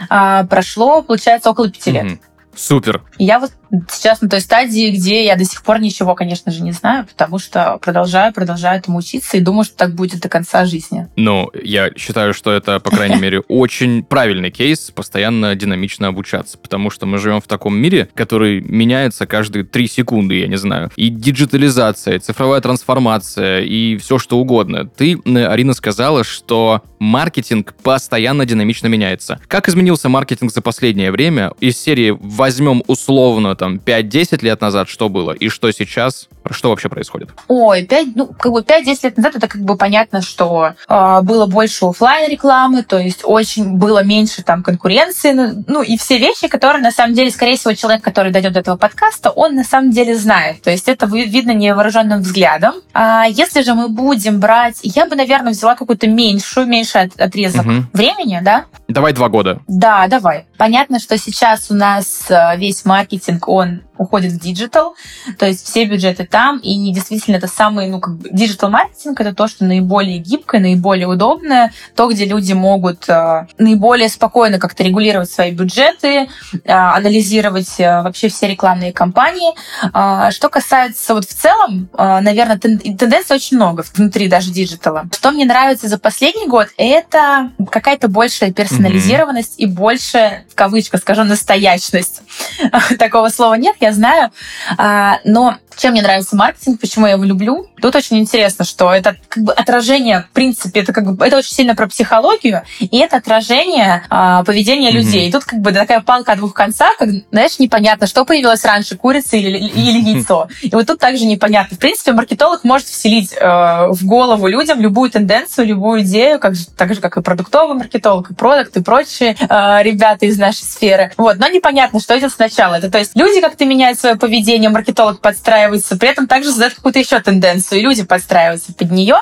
э, 0.09 0.45
прошло, 0.49 1.01
получается, 1.01 1.49
около 1.49 1.69
пяти 1.69 1.91
лет. 1.91 2.19
Супер. 2.55 3.03
Я 3.17 3.39
вот 3.39 3.51
сейчас 3.89 4.22
на 4.22 4.29
той 4.29 4.41
стадии, 4.41 4.91
где 4.91 5.25
я 5.25 5.36
до 5.36 5.46
сих 5.46 5.63
пор 5.63 5.79
ничего, 5.79 6.15
конечно 6.15 6.51
же, 6.51 6.62
не 6.63 6.72
знаю, 6.72 7.05
потому 7.05 7.39
что 7.39 7.77
продолжаю, 7.82 8.34
продолжаю 8.34 8.79
этому 8.79 8.98
учиться 8.98 9.38
и 9.38 9.41
думаю, 9.41 9.65
что 9.65 9.75
так 9.75 9.94
будет 9.94 10.22
до 10.22 10.29
конца 10.29 10.65
жизни. 10.65 11.08
Ну, 11.15 11.50
я 11.63 11.91
считаю, 11.96 12.34
что 12.34 12.51
это, 12.51 12.79
по 12.79 12.91
крайней 12.91 13.20
мере, 13.20 13.39
очень 13.48 14.03
правильный 14.03 14.51
кейс 14.51 14.91
постоянно 14.91 15.55
динамично 15.55 16.08
обучаться, 16.08 16.58
потому 16.58 16.89
что 16.89 17.05
мы 17.05 17.17
живем 17.17 17.41
в 17.41 17.48
таком 17.48 17.77
мире, 17.77 18.10
который 18.13 18.62
меняется 18.62 19.25
каждые 19.25 19.65
три 19.65 19.88
секунды, 19.88 20.39
я 20.39 20.48
не 20.48 20.58
знаю. 20.58 20.91
И 20.96 21.10
диджитализация, 21.10 22.15
и 22.15 22.20
цифровая 22.20 22.62
трансформация, 22.62 23.62
и 23.62 23.98
все 23.98 24.20
что 24.20 24.38
угодно. 24.38 24.86
Ты, 24.86 25.20
э, 25.25 25.46
Арина, 25.46 25.74
сказала, 25.74 26.24
что 26.24 26.82
маркетинг 27.00 27.74
постоянно 27.84 28.46
динамично 28.46 28.88
меняется. 28.88 29.39
Как 29.48 29.70
изменился 29.70 30.10
маркетинг 30.10 30.51
за 30.51 30.62
последнее 30.62 31.12
время? 31.12 31.51
Из 31.60 31.77
серии 31.77 32.15
возьмем 32.20 32.84
условно 32.88 33.55
там 33.55 33.64
5-10 33.74 34.43
лет 34.43 34.62
назад, 34.62 34.89
что 34.89 35.10
было, 35.10 35.31
и 35.31 35.50
что 35.50 35.72
сейчас, 35.72 36.29
что 36.51 36.69
вообще 36.69 36.89
происходит? 36.89 37.29
Ой, 37.47 37.83
5, 37.83 38.07
ну, 38.15 38.27
как 38.27 38.51
бы 38.51 38.61
5-10 38.61 38.99
лет 39.03 39.17
назад 39.17 39.35
это 39.35 39.47
как 39.47 39.61
бы 39.61 39.75
понятно, 39.77 40.21
что 40.21 40.73
э, 40.87 41.21
было 41.21 41.45
больше 41.45 41.85
оффлайн 41.85 42.29
рекламы, 42.29 42.83
то 42.83 42.97
есть 42.97 43.21
очень 43.23 43.77
было 43.77 44.03
меньше 44.03 44.43
там 44.43 44.63
конкуренции, 44.63 45.31
ну, 45.33 45.63
ну 45.67 45.81
и 45.81 45.97
все 45.97 46.17
вещи, 46.17 46.47
которые 46.47 46.81
на 46.81 46.91
самом 46.91 47.13
деле, 47.13 47.31
скорее 47.31 47.57
всего, 47.57 47.73
человек, 47.73 48.03
который 48.03 48.31
дойдет 48.31 48.53
до 48.53 48.59
этого 48.59 48.77
подкаста, 48.77 49.29
он 49.31 49.55
на 49.55 49.63
самом 49.63 49.91
деле 49.91 50.15
знает. 50.15 50.61
То 50.61 50.71
есть 50.71 50.87
это 50.87 51.05
видно 51.07 51.51
невооруженным 51.51 52.21
взглядом. 52.21 52.75
А 52.93 53.25
если 53.27 53.61
же 53.61 53.73
мы 53.73 53.89
будем 53.89 54.39
брать, 54.39 54.79
я 54.83 55.05
бы, 55.07 55.15
наверное, 55.15 55.51
взяла 55.51 55.75
какую-то 55.75 56.07
меньшую, 56.07 56.67
меньший 56.67 57.03
от- 57.03 57.19
отрезок 57.19 57.65
Мгм. 57.65 57.89
времени, 57.93 58.39
да? 58.43 58.65
Давай 58.87 59.13
два 59.13 59.29
года. 59.29 59.59
Да, 59.67 60.07
давай. 60.07 60.45
Понятно, 60.57 60.99
что 60.99 61.17
сейчас 61.17 61.71
у 61.71 61.73
нас 61.73 62.25
э, 62.29 62.57
весь 62.57 62.85
маркетинг, 62.85 63.47
он 63.47 63.81
уходит 63.97 64.33
в 64.33 64.39
digital, 64.39 64.95
то 65.37 65.45
есть 65.45 65.65
все 65.65 65.85
бюджеты 65.85 66.25
там, 66.25 66.57
и 66.59 66.93
действительно 66.93 67.37
это 67.37 67.47
самый, 67.47 67.87
ну, 67.87 67.99
как 67.99 68.17
бы, 68.17 68.29
диджитал-маркетинг 68.29 69.19
это 69.19 69.33
то, 69.33 69.47
что 69.47 69.65
наиболее 69.65 70.19
гибкое, 70.19 70.61
наиболее 70.61 71.07
удобное, 71.07 71.71
то, 71.95 72.09
где 72.09 72.25
люди 72.25 72.53
могут 72.53 73.07
э, 73.09 73.47
наиболее 73.57 74.09
спокойно 74.09 74.59
как-то 74.59 74.83
регулировать 74.83 75.31
свои 75.31 75.51
бюджеты, 75.51 76.27
э, 76.63 76.71
анализировать 76.71 77.79
э, 77.79 78.01
вообще 78.01 78.29
все 78.29 78.47
рекламные 78.47 78.93
кампании. 78.93 79.53
А, 79.93 80.31
Что 80.31 80.49
касается 80.49 81.13
вот 81.13 81.25
в 81.25 81.33
целом, 81.33 81.89
э, 81.97 82.19
наверное, 82.21 82.57
тен- 82.57 82.97
тенденций 82.97 83.35
очень 83.35 83.57
много 83.57 83.83
внутри 83.93 84.27
даже 84.27 84.51
диджитала. 84.51 85.05
Что 85.13 85.31
мне 85.31 85.45
нравится 85.45 85.87
за 85.87 85.97
последний 85.97 86.47
год, 86.47 86.67
это 86.77 87.51
какая-то 87.71 88.07
большая 88.07 88.51
персонализированность 88.51 89.55
и 89.57 89.65
больше, 89.65 90.43
в 90.49 90.55
кавычках 90.55 91.01
скажу, 91.01 91.23
настоящность. 91.23 92.21
Такого 92.99 93.29
слова 93.29 93.55
нет, 93.55 93.75
я 93.79 93.91
знаю. 93.91 94.31
А, 94.77 95.19
Но 95.23 95.57
чем 95.77 95.91
мне 95.91 96.01
нравится 96.01 96.36
маркетинг, 96.36 96.79
почему 96.79 97.05
я 97.08 97.13
его 97.13 97.24
люблю? 97.24 97.67
Тут 97.82 97.96
очень 97.96 98.17
интересно, 98.17 98.65
что 98.65 98.91
это 98.94 99.15
как 99.29 99.44
бы 99.44 99.53
отражение, 99.53 100.25
в 100.29 100.34
принципе, 100.34 100.82
это 100.82 100.94
как 100.94 101.13
бы 101.13 101.25
это 101.25 101.38
очень 101.38 101.53
сильно 101.53 101.75
про 101.75 101.88
психологию, 101.88 102.63
и 102.79 102.98
это 102.98 103.17
отражение 103.17 104.03
а, 104.10 104.44
поведения 104.44 104.89
Мгм. 104.89 104.98
людей. 104.98 105.29
И 105.29 105.32
тут 105.32 105.46
как 105.46 105.60
бы 105.60 105.72
такая 105.72 106.01
палка 106.01 106.34
о 106.34 106.36
двух 106.36 106.53
концах, 106.53 106.98
как, 106.98 107.10
знаешь, 107.32 107.60
непонятно, 107.60 108.08
что 108.08 108.25
появилось 108.25 108.63
раньше, 108.65 108.96
курица 108.98 109.38
или, 109.38 109.58
или 109.58 110.00
яйцо. 110.15 110.48
И 110.62 110.70
вот 110.72 110.88
тут 110.88 111.00
также 111.00 111.25
непонятно. 111.25 111.75
В 111.75 111.79
принципе, 111.79 112.12
маркетолог 112.13 112.63
может 112.63 112.88
вселить 112.88 113.34
э, 113.34 113.46
в 113.89 114.05
голову 114.05 114.48
людям 114.48 114.79
любую 114.82 115.10
тенденцию, 115.12 115.67
любую 115.67 116.01
идею, 116.01 116.39
как 116.39 116.53
так 116.77 116.94
же, 116.94 117.01
как 117.01 117.17
и 117.17 117.22
продуктовый 117.22 117.77
маркетолог, 117.77 118.32
и 118.32 118.34
продукт, 118.34 118.77
и 118.77 118.82
прочие 118.82 119.36
э, 119.39 119.84
ребята 119.84 120.25
из 120.25 120.38
нашей 120.38 120.63
сферы. 120.63 121.12
Вот. 121.17 121.38
Но 121.38 121.48
непонятно, 121.48 122.00
что 122.00 122.17
идет 122.17 122.32
сначала. 122.32 122.75
Это 122.75 122.89
то 122.89 122.98
есть 122.98 123.12
люди 123.15 123.41
как-то 123.41 123.65
меняют 123.65 124.00
свое 124.00 124.15
поведение, 124.15 124.70
маркетолог 124.70 125.20
подстраивается, 125.65 125.98
при 125.98 126.10
этом 126.10 126.27
также 126.27 126.51
задает 126.51 126.75
какую-то 126.75 127.00
еще 127.00 127.19
тенденцию, 127.19 127.79
и 127.79 127.84
люди 127.84 128.03
подстраиваются 128.03 128.74
под 128.74 128.91
нее. 128.91 129.17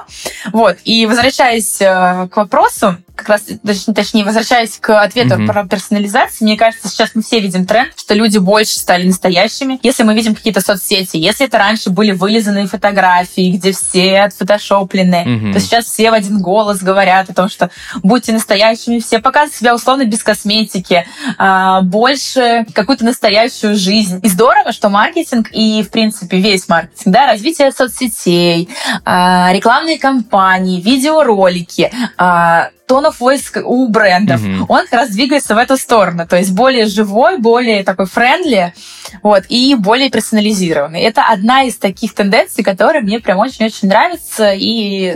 Вот. 0.52 0.78
И 0.84 1.06
возвращаясь 1.06 1.82
э, 1.82 2.28
к 2.32 2.38
вопросу, 2.38 2.98
как 3.15 3.29
раз, 3.29 3.43
точ- 3.63 3.93
точнее, 3.93 4.24
возвращаясь 4.25 4.77
к 4.79 5.01
ответу 5.01 5.36
Мгм. 5.36 5.48
про 5.48 5.65
персонализацию, 5.65 6.48
мне 6.48 6.58
кажется, 6.58 6.88
сейчас 6.89 7.12
мы 7.13 7.22
все 7.22 7.39
видим 7.39 7.65
тренд, 7.65 7.91
что 7.96 8.13
люди 8.15 8.39
больше 8.39 8.77
стали 8.79 9.05
настоящими. 9.05 9.79
Если 9.84 10.03
мы 10.03 10.15
видим 10.15 10.34
какие-то 10.34 10.62
соцсети, 10.62 11.17
если 11.17 11.46
это 11.46 11.58
раньше 11.60 11.89
были 11.91 12.12
вылизанные 12.12 12.65
фотографии, 12.67 13.51
где 13.51 13.72
все 13.72 14.22
отфотошоплены, 14.22 15.24
Мгм. 15.25 15.53
то 15.53 15.60
сейчас 15.60 15.86
все 15.86 16.10
в 16.10 16.13
один 16.13 16.41
голос 16.41 16.79
говорят 16.82 17.29
о 17.29 17.34
том, 17.34 17.50
что 17.50 17.70
будьте 18.01 18.34
настоящими, 18.34 19.00
все 19.00 19.20
показывают 19.20 19.53
себя 19.55 19.75
условно 19.75 20.05
без 20.05 20.24
косметики, 20.24 21.05
а, 21.38 21.82
больше 21.82 22.65
какую-то 22.74 23.05
настоящую 23.05 23.75
жизнь. 23.75 24.20
И 24.24 24.27
здорово, 24.27 24.72
что 24.72 24.89
маркетинг 24.89 25.50
и, 25.51 25.84
в 25.84 25.89
принципе, 25.91 26.38
весь 26.39 26.67
маркетинг, 26.67 27.13
да, 27.13 27.27
развитие 27.27 27.72
соцсетей, 27.72 28.70
а, 29.05 29.51
рекламные 29.53 30.00
кампании, 30.00 30.82
видеоролики, 30.82 31.91
of 33.02 33.16
voice 33.20 33.62
у 33.64 33.88
брендов, 33.90 34.42
Мгм. 34.42 34.66
он 34.70 34.84
как 34.86 34.94
раз 34.94 35.10
двигается 35.10 35.56
в 35.56 35.58
эту 35.58 35.78
сторону, 35.78 36.26
то 36.28 36.38
есть 36.38 36.52
более 36.52 36.86
живой, 36.86 37.38
более 37.40 37.84
такой 37.84 38.06
френдли, 38.06 38.74
вот, 39.22 39.44
и 39.50 39.76
более 39.76 40.10
персонализированный. 40.10 41.02
Это 41.02 41.24
одна 41.24 41.64
из 41.64 41.78
таких 41.78 42.14
тенденций, 42.14 42.64
которая 42.64 43.02
мне 43.02 43.20
прям 43.20 43.40
очень-очень 43.40 43.88
нравится 43.88 44.54
и 44.54 45.16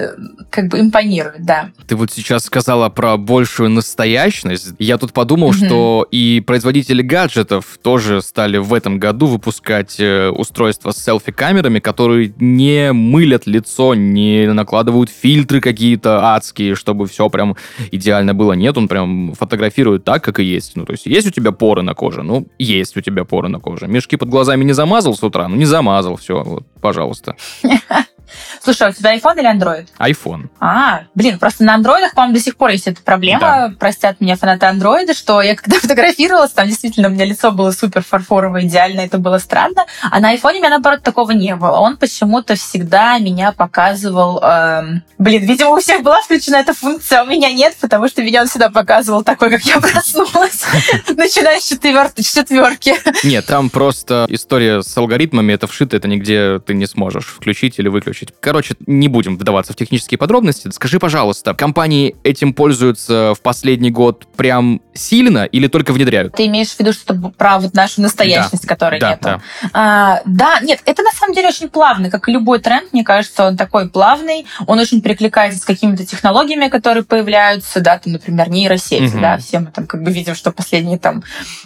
как 0.50 0.68
бы 0.68 0.80
импонирует, 0.80 1.46
да. 1.46 1.70
Ты 1.88 1.96
вот 1.96 2.12
сейчас 2.12 2.44
сказала 2.46 2.90
про 2.90 3.18
большую 3.18 3.70
настоящность. 3.70 4.70
Я 4.80 4.98
тут 4.98 5.14
подумал, 5.14 5.50
Мгм. 5.50 5.66
что 5.66 6.08
и 6.12 6.42
производители 6.46 7.02
гаджетов 7.02 7.78
тоже 7.82 8.22
стали 8.22 8.58
в 8.58 8.74
этом 8.74 9.00
году 9.00 9.28
выпускать 9.28 9.96
э, 10.00 10.30
устройства 10.30 10.92
с 10.92 10.98
селфи-камерами, 11.04 11.80
которые 11.80 12.34
не 12.38 12.92
мылят 12.94 13.46
лицо, 13.48 13.94
не 13.96 14.48
накладывают 14.54 15.10
фильтры 15.10 15.62
какие-то 15.62 16.34
адские, 16.36 16.76
чтобы 16.76 17.08
все 17.08 17.30
прям 17.30 17.56
идеально 17.92 18.34
было. 18.34 18.54
Нет, 18.54 18.78
он 18.78 18.88
прям 18.88 19.34
фотографирует 19.34 20.04
так, 20.04 20.24
как 20.24 20.40
и 20.40 20.44
есть. 20.44 20.76
Ну, 20.76 20.86
то 20.86 20.94
есть 20.94 21.06
есть 21.06 21.28
у 21.28 21.32
тебя 21.32 21.52
поры 21.52 21.82
на 21.82 21.94
коже? 21.94 22.24
Ну, 22.24 22.48
есть 22.60 22.98
у 22.98 23.02
тебя 23.02 23.24
поры 23.24 23.50
на 23.50 23.60
коже. 23.60 23.88
Мешки 23.88 24.18
под 24.18 24.30
глазами 24.30 24.64
не 24.64 24.74
замазал 24.74 25.16
с 25.16 25.24
утра? 25.24 25.48
Ну, 25.48 25.56
не 25.56 25.66
замазал, 25.66 26.16
все, 26.16 26.44
вот, 26.44 26.66
пожалуйста. 26.82 27.36
Слушай, 28.64 28.88
а 28.88 28.90
у 28.90 28.94
тебя 28.94 29.16
iPhone 29.16 29.40
или 29.40 29.54
Android? 29.54 29.88
iPhone. 30.00 30.50
А, 30.60 31.02
блин, 31.16 31.40
просто 31.40 31.64
на 31.64 31.76
андроидах, 31.76 32.14
по-моему, 32.14 32.36
до 32.36 32.40
сих 32.42 32.58
пор 32.58 32.70
есть 32.72 32.88
эта 32.88 33.02
проблема. 33.02 33.74
Простят 33.80 34.20
меня 34.22 34.36
фанаты 34.36 34.66
андроида, 34.66 35.14
что 35.14 35.42
я 35.42 35.56
когда 35.56 35.80
фотографировалась, 35.82 36.52
там 36.52 36.68
действительно 36.68 37.08
у 37.08 37.12
меня 37.12 37.26
лицо 37.26 37.52
было 37.52 37.72
супер 37.72 38.04
фарфоровое, 38.04 38.64
идеально, 38.66 39.02
это 39.02 39.18
было 39.18 39.38
странно. 39.38 39.86
А 40.10 40.20
на 40.20 40.30
айфоне 40.30 40.58
у 40.60 40.62
меня, 40.62 40.70
наоборот, 40.72 41.04
такого 41.04 41.32
не 41.32 41.56
было. 41.56 41.78
Он 41.78 41.98
почему-то 41.98 42.56
всегда 42.56 43.18
меня 43.20 43.52
показывал... 43.52 44.40
эм, 44.42 45.04
Блин, 45.18 45.46
видимо, 45.46 45.72
у 45.72 45.80
всех 45.80 46.04
была 46.04 46.22
включена 46.22 46.58
эта 46.58 46.74
функция, 46.74 47.22
а 47.22 47.24
у 47.24 47.28
меня 47.28 47.52
нет, 47.52 47.76
потому 47.80 48.08
что 48.08 48.22
меня 48.22 48.42
он 48.42 48.48
всегда 48.48 48.70
показывал 48.70 49.24
такой, 49.24 49.50
как 49.50 49.62
я 49.62 49.80
проснулась, 49.82 50.64
начиная 51.10 51.60
с 51.60 51.68
четверки. 51.68 52.96
Нет, 53.26 53.46
там 53.46 53.70
просто 53.70 54.26
история 54.30 54.82
с 54.82 54.96
алгоритмами, 54.98 55.54
это 55.54 55.68
вшито, 55.68 55.98
это 55.98 56.08
нигде 56.08 56.60
ты 56.60 56.74
не 56.74 56.86
сможешь 56.86 57.26
включить 57.28 57.80
или 57.80 57.88
выключить. 57.88 58.17
Короче, 58.40 58.76
не 58.86 59.08
будем 59.08 59.38
вдаваться 59.38 59.74
в 59.74 59.76
технические 59.76 60.18
подробности. 60.18 60.70
Скажи, 60.72 61.00
пожалуйста, 61.00 61.54
компании 61.54 62.16
этим 62.24 62.54
пользуются 62.54 63.34
в 63.36 63.42
последний 63.42 63.92
год 63.92 64.26
прям 64.36 64.82
сильно 64.94 65.44
или 65.46 65.68
только 65.68 65.94
внедряют? 65.94 66.34
Ты 66.34 66.46
имеешь 66.48 66.70
в 66.70 66.80
виду 66.80 66.94
что 66.94 67.14
про 67.38 67.60
вот 67.60 67.74
нашу 67.74 68.02
настоящность, 68.02 68.66
которой 68.66 69.00
Да, 69.00 69.12
нету? 69.12 69.22
да. 69.24 69.42
А, 69.74 70.22
да, 70.26 70.60
нет, 70.62 70.82
это 70.86 71.04
на 71.04 71.12
самом 71.12 71.34
деле 71.34 71.50
очень 71.50 71.70
плавно, 71.70 72.10
как 72.10 72.28
и 72.30 72.32
любой 72.32 72.60
тренд, 72.60 72.94
мне 72.94 73.04
кажется, 73.04 73.46
он 73.48 73.58
такой 73.58 73.90
плавный, 73.90 74.46
он 74.66 74.80
очень 74.80 75.02
перекликается 75.02 75.60
с 75.60 75.66
какими-то 75.66 76.06
технологиями, 76.06 76.68
которые 76.68 77.04
появляются, 77.04 77.80
да, 77.82 77.98
там, 78.00 78.14
например, 78.14 78.50
нейросети, 78.50 79.02
Мгм. 79.14 79.22
да, 79.22 79.38
все 79.38 79.60
мы 79.60 79.68
там 79.72 79.86
как 79.88 80.04
бы 80.04 80.12
видим, 80.12 80.36
что 80.36 80.52
последние 80.52 80.98
там 81.00 81.24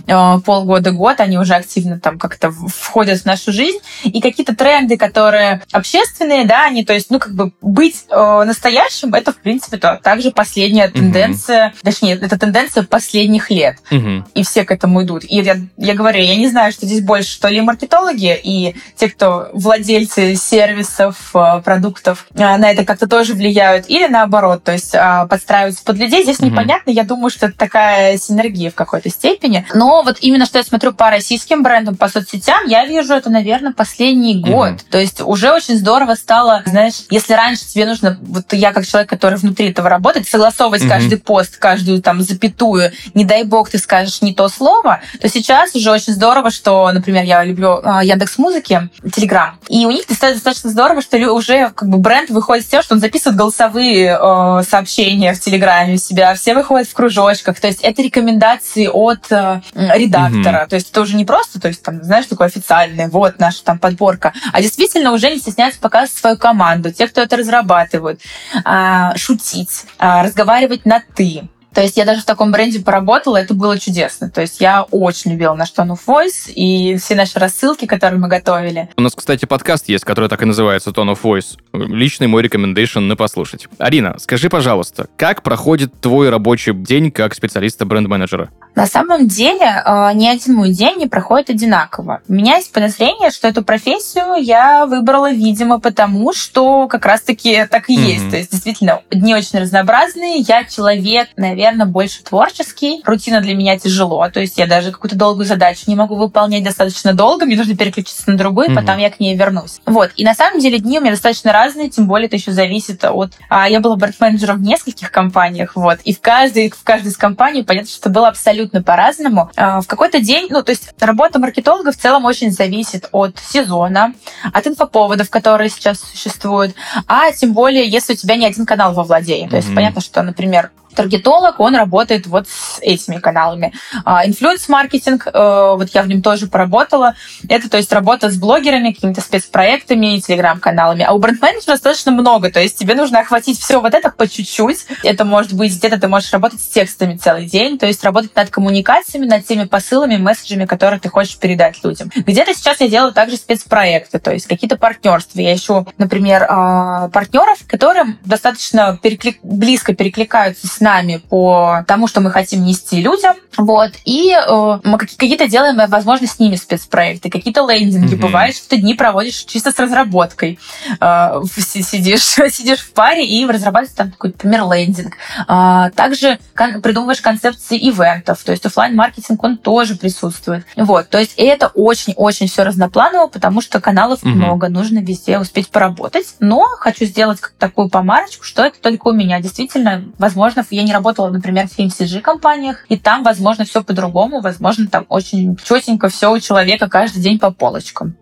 э, 0.08 0.40
полгода-год 0.46 1.20
они 1.20 1.38
уже 1.38 1.54
активно 1.54 2.00
там 2.00 2.18
как-то 2.20 2.52
входят 2.52 3.20
в 3.22 3.26
нашу 3.26 3.52
жизнь, 3.52 3.80
и 4.04 4.22
какие-то 4.22 4.56
тренды, 4.56 4.98
которые 4.98 5.62
общественные, 5.72 6.41
да, 6.46 6.66
они 6.66 6.86
то 6.86 6.94
есть, 6.94 7.10
ну, 7.10 7.20
как 7.20 7.34
бы 7.34 7.52
быть 7.62 8.06
э, 8.10 8.44
настоящим, 8.46 9.14
это, 9.14 9.32
в 9.32 9.38
принципе, 9.38 9.78
то, 9.78 10.00
также 10.04 10.32
последняя 10.32 10.88
угу. 10.88 10.94
тенденция, 10.94 11.74
точнее, 11.84 12.16
это 12.16 12.38
тенденция 12.38 12.84
последних 12.84 13.50
лет. 13.50 13.78
Угу. 13.92 14.26
И 14.34 14.44
все 14.44 14.64
к 14.64 14.72
этому 14.72 15.04
идут. 15.04 15.24
И 15.24 15.38
я, 15.38 15.58
я 15.78 15.94
говорю, 15.94 16.22
я 16.22 16.36
не 16.36 16.48
знаю, 16.48 16.72
что 16.72 16.86
здесь 16.86 17.02
больше, 17.02 17.32
что 17.32 17.48
ли 17.48 17.62
маркетологи 17.62 18.40
и 18.44 18.76
те, 18.96 19.10
кто 19.10 19.50
владельцы 19.54 20.36
сервисов, 20.36 21.32
э, 21.34 21.62
продуктов, 21.64 22.28
э, 22.34 22.58
на 22.58 22.72
это 22.72 22.86
как-то 22.86 23.08
тоже 23.08 23.34
влияют, 23.34 23.86
или 23.90 24.08
наоборот, 24.08 24.64
то 24.64 24.72
есть 24.72 24.94
э, 24.94 25.28
подстраиваются 25.30 25.84
под 25.84 25.98
людей. 25.98 26.24
Здесь 26.24 26.40
угу. 26.40 26.48
непонятно, 26.48 26.92
я 26.92 27.04
думаю, 27.04 27.30
что 27.30 27.48
это 27.48 27.58
такая 27.58 28.18
синергия 28.18 28.72
в 28.72 28.76
какой-то 28.76 29.10
степени. 29.10 29.66
Но 29.74 30.04
вот 30.04 30.18
именно 30.22 30.46
что 30.46 30.58
я 30.58 30.64
смотрю 30.64 30.94
по 30.94 31.10
российским 31.10 31.64
брендам, 31.64 31.96
по 31.96 32.08
соцсетям, 32.08 32.68
я 32.68 32.86
вижу 32.86 33.14
это, 33.14 33.30
наверное, 33.30 33.74
последний 33.74 34.42
год. 34.42 34.72
Угу. 34.72 34.80
То 34.90 34.98
есть 34.98 35.22
уже 35.22 35.52
очень 35.52 35.78
здорово 35.78 36.16
стало, 36.16 36.31
знаешь, 36.66 37.06
если 37.10 37.34
раньше 37.34 37.66
тебе 37.66 37.86
нужно, 37.86 38.18
вот 38.22 38.54
я 38.54 38.72
как 38.72 38.86
человек, 38.86 39.10
который 39.10 39.38
внутри 39.38 39.70
этого 39.70 39.90
работает, 39.90 40.28
согласовывать 40.28 40.82
угу. 40.82 40.90
каждый 40.90 41.18
пост, 41.18 41.58
каждую 41.58 42.02
там 42.02 42.22
запятую, 42.22 42.92
не 43.14 43.26
дай 43.26 43.44
бог 43.44 43.70
ты 43.70 43.78
скажешь 43.78 44.22
не 44.22 44.34
то 44.34 44.48
слово, 44.48 45.02
то 45.20 45.28
сейчас 45.30 45.76
уже 45.76 45.92
очень 45.92 46.14
здорово, 46.14 46.52
что, 46.52 46.90
например, 46.92 47.24
я 47.24 47.44
люблю 47.44 47.82
э, 47.84 48.02
Яндекс 48.04 48.38
Музыки, 48.38 48.90
Телеграм, 49.14 49.60
и 49.68 49.86
у 49.86 49.92
них 49.92 50.06
достаточно 50.08 50.70
здорово, 50.70 51.02
что 51.02 51.18
уже 51.32 51.70
как 51.70 51.90
бы 51.90 51.98
бренд 51.98 52.30
выходит 52.30 52.66
с 52.66 52.70
тем, 52.70 52.82
что 52.82 52.96
он 52.96 53.02
записывает 53.02 53.38
голосовые 53.38 54.18
э, 54.20 54.64
сообщения 54.64 55.34
в 55.34 55.40
Телеграме 55.40 55.96
у 55.96 55.98
себя, 55.98 56.34
все 56.36 56.54
выходят 56.54 56.88
в 56.88 56.94
кружочках, 56.94 57.60
то 57.60 57.68
есть 57.68 57.82
это 57.82 58.02
рекомендации 58.02 58.88
от 58.88 59.32
э, 59.32 59.62
редактора, 59.74 60.62
угу. 60.62 60.70
то 60.70 60.76
есть 60.76 60.92
это 60.92 61.02
уже 61.02 61.16
не 61.16 61.26
просто, 61.26 61.60
то 61.60 61.68
есть 61.68 61.84
там, 61.84 62.04
знаешь, 62.04 62.26
такое 62.26 62.48
официальное, 62.48 63.10
вот 63.10 63.40
наша 63.40 63.64
там 63.64 63.80
подборка, 63.80 64.34
а 64.54 64.62
действительно 64.62 65.12
уже 65.12 65.30
не 65.30 65.38
стесняются 65.38 65.80
показывать 65.80 66.21
свою 66.22 66.38
команду, 66.38 66.92
те, 66.92 67.08
кто 67.08 67.22
это 67.22 67.38
разрабатывают, 67.38 68.22
э, 68.66 69.18
шутить, 69.18 69.86
э, 70.00 70.24
разговаривать 70.24 70.86
на 70.86 71.04
«ты», 71.16 71.50
то 71.74 71.82
есть 71.82 71.96
я 71.96 72.04
даже 72.04 72.22
в 72.22 72.26
таком 72.26 72.52
бренде 72.52 72.82
поработала, 72.82 73.38
это 73.38 73.54
было 73.54 73.80
чудесно. 73.80 74.30
То 74.30 74.42
есть 74.42 74.60
я 74.60 74.84
очень 74.84 75.32
любила 75.32 75.54
наш 75.54 75.72
Tone 75.74 75.92
of 75.92 76.00
Voice 76.06 76.52
и 76.54 76.98
все 76.98 77.16
наши 77.16 77.40
рассылки, 77.40 77.86
которые 77.86 78.20
мы 78.20 78.28
готовили. 78.28 78.90
У 78.98 79.02
нас, 79.02 79.16
кстати, 79.16 79.46
подкаст 79.46 79.88
есть, 79.88 80.04
который 80.04 80.30
так 80.30 80.42
и 80.42 80.46
называется 80.46 80.90
Tone 80.90 81.14
of 81.14 81.20
Voice. 81.24 81.58
Личный 81.74 82.28
мой 82.28 82.44
рекомендейшн 82.44 83.00
на 83.00 83.16
послушать. 83.16 83.68
Арина, 83.78 84.18
скажи, 84.20 84.50
пожалуйста, 84.50 85.08
как 85.16 85.44
проходит 85.44 86.02
твой 86.02 86.30
рабочий 86.30 86.74
день 86.74 87.10
как 87.10 87.34
специалиста 87.34 87.86
бренд-менеджера? 87.86 88.50
На 88.76 88.88
самом 88.88 89.28
деле, 89.28 89.84
э, 89.86 90.12
ни 90.14 90.28
один 90.28 90.56
мой 90.56 90.72
день 90.72 90.98
не 90.98 91.08
проходит 91.08 91.50
одинаково. 91.50 92.22
У 92.28 92.34
меня 92.34 92.58
есть 92.58 92.72
подозрение, 92.72 93.30
что 93.32 93.48
эту 93.48 93.64
профессию 93.64 94.42
я 94.42 94.86
выбрала, 94.86 95.32
видимо, 95.32 95.80
потому 95.80 96.34
что 96.34 96.88
как 96.88 97.06
раз-таки 97.06 97.66
так 97.70 97.90
и 97.90 97.98
mm-hmm. 97.98 98.02
есть. 98.02 98.30
То 98.30 98.38
есть, 98.38 98.52
действительно, 98.52 99.02
дни 99.12 99.36
очень 99.36 99.60
разнообразные. 99.60 100.40
Я 100.40 100.64
человек, 100.64 101.30
наверное, 101.36 101.86
больше 101.86 102.24
творческий. 102.24 103.02
Рутина 103.06 103.42
для 103.42 103.56
меня 103.56 103.78
тяжело. 103.78 104.28
То 104.30 104.40
есть, 104.40 104.58
я 104.58 104.68
даже 104.68 104.92
какую-то 104.92 105.18
долгую 105.18 105.46
задачу 105.46 105.84
не 105.88 105.96
могу 105.96 106.16
выполнять 106.16 106.64
достаточно 106.64 107.14
долго. 107.14 107.46
Мне 107.46 107.58
нужно 107.58 107.76
переключиться 107.76 108.30
на 108.32 108.38
другую, 108.38 108.70
mm-hmm. 108.70 108.76
потом 108.76 108.98
я 109.00 109.10
к 109.10 109.20
ней 109.20 109.36
вернусь. 109.36 109.82
Вот. 109.86 110.12
И 110.16 110.24
на 110.24 110.34
самом 110.34 110.60
деле 110.60 110.80
дни 110.80 110.98
у 110.98 111.02
меня 111.02 111.12
достаточно 111.12 111.52
разные, 111.52 111.90
тем 111.90 112.08
более 112.08 112.28
это 112.28 112.38
еще 112.38 112.52
зависит 112.52 113.04
от... 113.04 113.34
А, 113.50 113.68
я 113.68 113.82
была 113.82 113.98
бренд-менеджером 113.98 114.58
в 114.58 114.62
нескольких 114.62 115.12
компаниях, 115.12 115.76
вот. 115.76 116.00
И 116.06 116.14
в 116.14 116.22
каждой, 116.22 116.70
в 116.70 116.84
каждой 116.84 117.10
из 117.10 117.18
компаний, 117.18 117.64
понятно, 117.64 117.90
что 117.90 118.10
было 118.10 118.30
абсолютно 118.30 118.61
абсолютно 118.62 118.84
по-разному. 118.84 119.50
А, 119.56 119.82
в 119.82 119.88
какой-то 119.88 120.20
день, 120.20 120.48
ну, 120.50 120.64
то 120.64 120.72
есть 120.72 120.94
работа 121.00 121.40
маркетолога 121.40 121.92
в 121.92 121.98
целом 121.98 122.26
очень 122.26 122.52
зависит 122.52 123.10
от 123.12 123.38
сезона, 123.40 124.14
от 124.54 124.68
инфоповодов, 124.68 125.30
которые 125.30 125.70
сейчас 125.70 126.00
существуют, 126.00 126.76
а 127.08 127.32
тем 127.32 127.54
более, 127.54 127.88
если 127.88 128.14
у 128.14 128.16
тебя 128.16 128.36
не 128.36 128.46
один 128.46 128.66
канал 128.66 128.94
во 128.94 129.04
владении. 129.04 129.48
То 129.48 129.58
есть 129.58 129.70
mm-hmm. 129.70 129.76
понятно, 129.76 130.02
что, 130.02 130.22
например, 130.22 130.72
таргетолог, 130.96 131.60
он 131.60 131.76
работает 131.76 132.28
вот 132.28 132.48
с 132.48 132.80
этими 132.82 133.18
каналами. 133.18 133.74
А, 134.06 134.26
инфлюенс-маркетинг, 134.26 135.28
э, 135.28 135.74
вот 135.78 135.90
я 135.94 136.04
в 136.04 136.08
нем 136.08 136.22
тоже 136.22 136.48
поработала. 136.48 137.16
Это, 137.48 137.70
то 137.70 137.78
есть, 137.78 137.92
работа 137.92 138.30
с 138.30 138.38
блогерами, 138.38 138.92
какими-то 138.92 139.22
спецпроектами 139.22 140.16
и 140.16 140.22
телеграм-каналами. 140.22 141.04
А 141.04 141.14
у 141.14 141.20
бренд-менеджера 141.20 141.74
достаточно 141.74 142.12
много, 142.12 142.52
то 142.52 142.60
есть 142.60 142.78
тебе 142.78 142.96
нужно 142.96 143.20
охватить 143.20 143.60
все 143.60 143.80
вот 143.80 143.94
это 143.94 144.10
по 144.10 144.28
чуть-чуть. 144.28 144.86
Это 145.04 145.26
может 145.26 145.54
быть 145.54 145.76
где-то 145.76 146.00
ты 146.00 146.08
можешь 146.08 146.32
работать 146.32 146.62
с 146.62 146.68
текстами 146.68 147.18
целый 147.18 147.46
день, 147.46 147.78
то 147.78 147.86
есть 147.86 148.04
работать 148.04 148.36
над 148.36 148.50
коммуникациями, 148.50 149.26
над 149.26 149.46
теми 149.46 149.66
посылами, 149.66 150.18
месседжами, 150.18 150.66
которые 150.66 151.00
ты 151.00 151.10
хочешь 151.10 151.38
передать 151.38 151.84
людям. 151.84 152.12
Где-то 152.16 152.54
сейчас 152.54 152.80
я 152.82 152.88
делаю 152.88 153.14
также 153.14 153.38
спецпроекты, 153.38 154.20
то 154.20 154.32
есть 154.32 154.48
какие-то 154.48 154.78
партнерства. 154.78 155.40
Я 155.40 155.56
ищу, 155.56 155.88
например, 155.98 156.46
а, 156.50 157.10
партнеров, 157.10 157.60
которые 157.68 158.18
достаточно 158.26 159.00
переклик... 159.02 159.40
близко 159.44 159.94
перекликаются 159.94 160.68
с 160.68 160.81
нами 160.82 161.22
по 161.30 161.84
тому, 161.88 162.08
что 162.08 162.22
мы 162.22 162.32
хотим 162.32 162.64
нести 162.64 163.02
людям. 163.02 163.36
Вот. 163.58 163.92
И 164.06 164.32
э, 164.34 164.80
мы 164.84 164.98
какие-то 164.98 165.48
делаем, 165.48 165.80
возможно, 165.90 166.28
с 166.28 166.40
ними 166.40 166.56
спецпроекты, 166.56 167.30
какие-то 167.30 167.70
лендинги. 167.70 168.16
Mm-hmm. 168.16 168.20
Бывает, 168.20 168.56
что 168.56 168.70
ты 168.70 168.78
дни 168.78 168.94
проводишь 168.94 169.44
чисто 169.46 169.72
с 169.72 169.80
разработкой. 169.80 170.60
Э, 171.00 171.42
сидишь, 171.56 172.24
сидишь 172.54 172.80
в 172.80 172.94
паре 172.94 173.26
и 173.26 173.46
разрабатываешь 173.46 173.96
там 173.96 174.12
такой, 174.12 174.32
например, 174.32 174.64
лендинг. 174.72 175.16
Э, 175.48 175.92
также 175.96 176.40
кон- 176.56 176.82
придумываешь 176.82 177.22
концепции 177.22 177.78
ивентов. 177.78 178.44
То 178.44 178.52
есть 178.52 178.66
офлайн 178.66 178.96
маркетинг 178.96 179.44
он 179.44 179.58
тоже 179.58 179.96
присутствует. 179.96 180.66
Вот. 180.76 181.10
То 181.10 181.20
есть 181.20 181.34
это 181.38 181.68
очень-очень 181.68 182.48
все 182.48 182.64
разнопланово, 182.64 183.28
потому 183.28 183.62
что 183.62 183.80
каналов 183.80 184.24
mm-hmm. 184.24 184.30
много, 184.30 184.70
нужно 184.70 185.00
везде 185.00 185.40
успеть 185.40 185.70
поработать. 185.70 186.36
Но 186.40 186.66
хочу 186.80 187.06
сделать 187.06 187.40
такую 187.60 187.90
помарочку, 187.90 188.44
что 188.44 188.64
это 188.64 188.80
только 188.80 189.10
у 189.10 189.14
меня. 189.14 189.40
Действительно, 189.40 190.06
возможно, 190.18 190.64
я 190.72 190.84
не 190.84 190.94
работала, 190.94 191.30
например, 191.30 191.68
в 191.68 191.78
FMCG 191.78 192.22
компаниях, 192.22 192.86
и 192.90 192.98
там, 192.98 193.24
возможно, 193.24 193.66
все 193.66 193.84
по-другому, 193.84 194.42
возможно, 194.42 194.88
там 194.88 195.06
очень 195.10 195.58
четенько 195.58 196.10
все 196.10 196.32
у 196.32 196.40
человека 196.40 196.90
каждый 196.90 197.22
день 197.22 197.40
по 197.40 197.52
полочкам. 197.52 198.16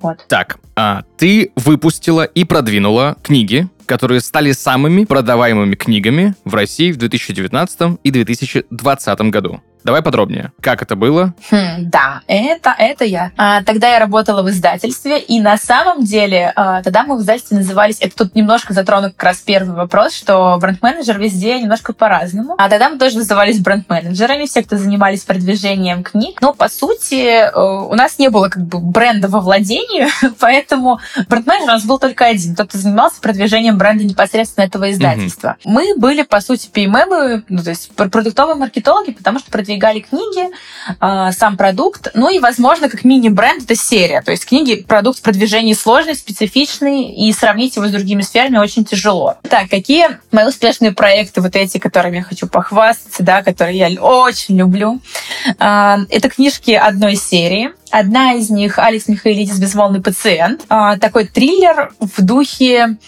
Вот. 0.00 0.24
Так, 0.28 0.58
а 0.74 1.02
ты 1.16 1.52
выпустила 1.56 2.24
и 2.24 2.44
продвинула 2.44 3.16
книги, 3.22 3.68
которые 3.86 4.20
стали 4.20 4.52
самыми 4.52 5.04
продаваемыми 5.04 5.74
книгами 5.74 6.34
в 6.44 6.54
России 6.54 6.92
в 6.92 6.96
2019 6.96 7.98
и 8.02 8.10
2020 8.10 9.20
году. 9.30 9.62
Давай 9.86 10.02
подробнее. 10.02 10.50
Как 10.60 10.82
это 10.82 10.96
было? 10.96 11.32
Хм, 11.48 11.88
да, 11.88 12.22
это, 12.26 12.74
это 12.76 13.04
я. 13.04 13.30
А, 13.36 13.62
тогда 13.62 13.88
я 13.88 14.00
работала 14.00 14.42
в 14.42 14.50
издательстве, 14.50 15.20
и 15.20 15.38
на 15.38 15.56
самом 15.56 16.02
деле 16.02 16.52
а, 16.56 16.82
тогда 16.82 17.04
мы 17.04 17.16
в 17.16 17.20
издательстве 17.20 17.58
назывались... 17.58 17.98
Это 18.00 18.16
тут 18.16 18.34
немножко 18.34 18.72
затрону 18.72 19.12
как 19.12 19.22
раз 19.22 19.36
первый 19.36 19.76
вопрос, 19.76 20.12
что 20.12 20.58
бренд-менеджер 20.60 21.20
везде 21.20 21.60
немножко 21.60 21.92
по-разному. 21.92 22.56
А 22.58 22.68
тогда 22.68 22.88
мы 22.88 22.98
тоже 22.98 23.18
назывались 23.18 23.60
бренд-менеджерами, 23.60 24.46
все, 24.46 24.64
кто 24.64 24.76
занимались 24.76 25.22
продвижением 25.22 26.02
книг. 26.02 26.40
Но, 26.40 26.52
по 26.52 26.68
сути, 26.68 27.46
э, 27.46 27.52
у 27.56 27.94
нас 27.94 28.18
не 28.18 28.28
было 28.28 28.48
как 28.48 28.64
бы 28.64 28.80
бренда 28.80 29.28
во 29.28 29.38
владении, 29.38 30.08
поэтому 30.40 30.98
бренд-менеджер 31.28 31.68
у 31.68 31.72
нас 31.72 31.84
был 31.84 32.00
только 32.00 32.24
один. 32.24 32.56
Тот, 32.56 32.70
кто 32.70 32.78
занимался 32.78 33.20
продвижением 33.20 33.78
бренда 33.78 34.02
непосредственно 34.02 34.64
этого 34.64 34.90
издательства. 34.90 35.58
Mm-hmm. 35.60 35.70
Мы 35.70 35.94
были, 35.96 36.22
по 36.22 36.40
сути, 36.40 36.68
PMM, 36.74 37.44
ну, 37.48 37.62
то 37.62 37.70
есть 37.70 37.94
продуктовые 37.94 38.56
маркетологи, 38.56 39.12
потому 39.12 39.38
что 39.38 39.48
продвигали 39.48 39.75
продвигали 39.76 40.00
книги, 40.00 40.50
э, 41.00 41.32
сам 41.32 41.56
продукт, 41.56 42.08
ну 42.14 42.30
и, 42.30 42.38
возможно, 42.38 42.88
как 42.88 43.04
мини-бренд 43.04 43.64
это 43.64 43.76
серия. 43.76 44.22
То 44.22 44.30
есть 44.30 44.46
книги, 44.46 44.76
продукт 44.76 45.18
в 45.18 45.22
продвижении 45.22 45.74
сложный, 45.74 46.14
специфичный, 46.14 47.12
и 47.12 47.32
сравнить 47.32 47.76
его 47.76 47.86
с 47.86 47.90
другими 47.90 48.22
сферами 48.22 48.58
очень 48.58 48.84
тяжело. 48.84 49.36
Так, 49.48 49.68
какие 49.68 50.18
мои 50.32 50.46
успешные 50.46 50.92
проекты, 50.92 51.40
вот 51.40 51.54
эти, 51.56 51.78
которыми 51.78 52.16
я 52.16 52.22
хочу 52.22 52.46
похвастаться, 52.46 53.22
да, 53.22 53.42
которые 53.42 53.78
я 53.78 54.00
очень 54.00 54.56
люблю. 54.58 55.00
Э, 55.58 55.98
это 56.08 56.28
книжки 56.30 56.70
одной 56.70 57.16
серии. 57.16 57.70
Одна 57.98 58.34
из 58.34 58.50
них 58.50 58.78
Алекс 58.78 59.08
Михаилидис 59.08 59.58
«Безмолвный 59.58 60.02
пациент». 60.02 60.66
А, 60.68 60.98
такой 60.98 61.24
триллер 61.24 61.94
в 61.98 62.20
духе 62.20 62.98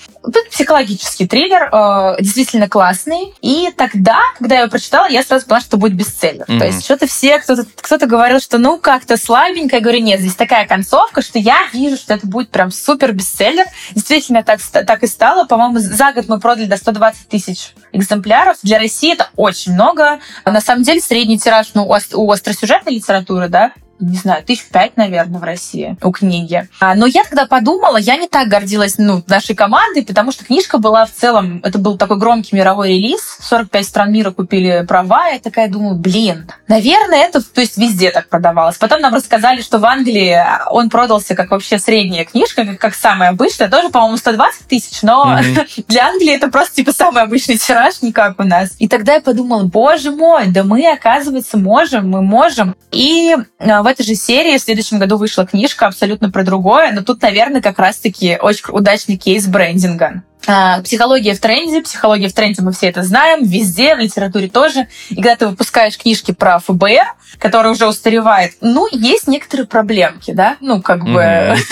психологический 0.51 1.27
триллер, 1.27 1.68
э, 1.70 2.22
действительно 2.22 2.70
классный. 2.70 3.35
И 3.42 3.70
тогда, 3.77 4.18
когда 4.38 4.55
я 4.55 4.61
его 4.62 4.70
прочитала, 4.70 5.07
я 5.07 5.22
сразу 5.22 5.44
поняла, 5.44 5.61
что 5.61 5.77
будет 5.77 5.94
бестселлер. 5.94 6.46
Mm-hmm. 6.46 6.59
То 6.59 6.64
есть 6.64 6.85
что-то 6.85 7.07
все, 7.07 7.38
кто-то, 7.38 7.66
кто-то 7.77 8.07
говорил, 8.07 8.40
что 8.40 8.57
ну 8.57 8.79
как-то 8.79 9.18
слабенько. 9.18 9.77
Я 9.77 9.83
говорю, 9.83 10.01
нет, 10.01 10.20
здесь 10.20 10.35
такая 10.35 10.66
концовка, 10.66 11.20
что 11.20 11.38
я 11.38 11.68
вижу, 11.74 11.96
что 11.96 12.14
это 12.14 12.27
будет 12.27 12.48
прям 12.48 12.70
супер 12.70 13.12
бестселлер. 13.12 13.66
Действительно 13.94 14.42
так, 14.42 14.61
так 14.61 15.03
и 15.03 15.07
стало. 15.07 15.44
По-моему, 15.44 15.81
за 15.81 16.12
год 16.14 16.29
мы 16.29 16.40
продали 16.40 16.66
до 16.66 16.79
120 16.79 17.29
тысяч 17.29 17.74
экземпляров. 17.92 18.57
Для 18.62 18.79
России 18.79 19.12
это 19.12 19.29
очень 19.37 19.74
много. 19.74 20.18
На 20.46 20.62
самом 20.62 20.83
деле 20.83 21.03
средний 21.03 21.38
тираж 21.38 21.68
ну, 21.74 21.87
у 21.87 22.33
остросюжетной 22.33 22.94
литературы, 22.94 23.48
да, 23.48 23.72
не 24.01 24.17
знаю, 24.17 24.45
тысяч 24.45 24.67
пять, 24.67 24.97
наверное, 24.97 25.41
в 25.41 25.43
России 25.43 25.97
у 26.03 26.11
книги. 26.13 26.69
А, 26.81 26.95
но 26.95 27.07
я 27.07 27.25
тогда 27.25 27.47
подумала, 27.47 27.97
я 27.97 28.17
не 28.17 28.29
так 28.29 28.49
гордилась 28.49 28.97
ну, 28.99 29.23
нашей 29.27 29.55
командой, 29.55 30.05
потому 30.05 30.33
что 30.33 30.45
книжка 30.45 30.79
была 30.79 31.07
в 31.07 31.13
целом, 31.13 31.61
это 31.65 31.79
был 31.79 31.97
такой 31.97 32.19
громкий 32.19 32.57
мировой 32.57 32.91
релиз, 32.91 33.39
45 33.41 33.85
стран 33.85 34.13
мира 34.13 34.31
купили 34.31 34.85
права, 34.87 35.29
я 35.29 35.39
такая 35.39 35.69
думаю, 35.69 35.97
блин, 35.97 36.51
наверное, 36.69 37.25
это, 37.25 37.43
то 37.43 37.61
есть 37.61 37.77
везде 37.77 38.11
так 38.11 38.29
продавалось. 38.29 38.77
Потом 38.77 39.01
нам 39.01 39.15
рассказали, 39.15 39.61
что 39.61 39.79
в 39.79 39.85
Англии 39.85 40.39
он 40.71 40.91
продался 40.91 41.35
как 41.35 41.51
вообще 41.51 41.79
средняя 41.79 42.25
книжка, 42.25 42.65
как, 42.65 42.79
как 42.79 42.95
самая 42.95 43.31
обычная, 43.31 43.69
тоже, 43.69 43.89
по-моему, 43.89 44.17
120 44.17 44.67
тысяч, 44.69 45.03
но 45.03 45.39
mm-hmm. 45.39 45.85
для 45.89 46.09
Англии 46.09 46.35
это 46.35 46.49
просто 46.49 46.77
типа 46.77 46.93
самый 46.93 47.23
обычный 47.23 47.59
тираж, 47.59 48.03
не 48.03 48.13
как 48.13 48.39
у 48.39 48.45
нас. 48.45 48.75
И 48.79 48.89
тогда 48.89 49.15
я 49.15 49.21
подумала, 49.21 49.65
боже 49.65 50.11
мой, 50.11 50.47
да 50.49 50.65
мы, 50.65 50.91
оказывается, 50.91 51.59
можем, 51.59 52.09
мы 52.11 52.23
можем. 52.23 52.75
И 52.91 53.37
а, 53.59 53.83
в 53.83 53.87
этой 53.88 54.05
же 54.05 54.14
серии 54.14 54.57
в 54.57 54.61
следующем 54.61 54.98
году 54.98 55.16
вышла 55.16 55.46
книжка 55.46 55.87
абсолютно 55.87 56.31
про 56.31 56.44
другое, 56.44 56.92
но 56.92 57.03
тут, 57.03 57.20
наверное, 57.22 57.61
как 57.61 57.79
раз-таки 57.79 58.38
очень 58.40 58.64
удачный 58.68 59.16
кейс 59.16 59.46
брендинга. 59.46 60.22
А, 60.46 60.81
психология 60.81 61.35
в 61.35 61.40
тренде. 61.40 61.83
Психология 61.83 62.29
в 62.29 62.33
тренде, 62.33 62.62
мы 62.62 62.72
все 62.72 62.87
это 62.87 63.03
знаем, 63.03 63.44
везде, 63.44 63.94
в 63.94 63.98
литературе 63.98 64.48
тоже. 64.48 64.88
И 65.11 65.16
когда 65.16 65.37
ты 65.37 65.46
выпускаешь 65.46 65.98
книжки 65.98 66.33
про 66.33 66.59
ФБР, 66.61 67.14
которые 67.38 67.72
уже 67.72 67.87
устаревает, 67.87 68.53
ну, 68.61 68.88
есть 68.90 69.29
некоторые 69.29 69.66
проблемки, 69.66 70.33
да? 70.33 70.57
Ну, 70.61 70.81
как 70.81 71.05
бы... 71.05 71.57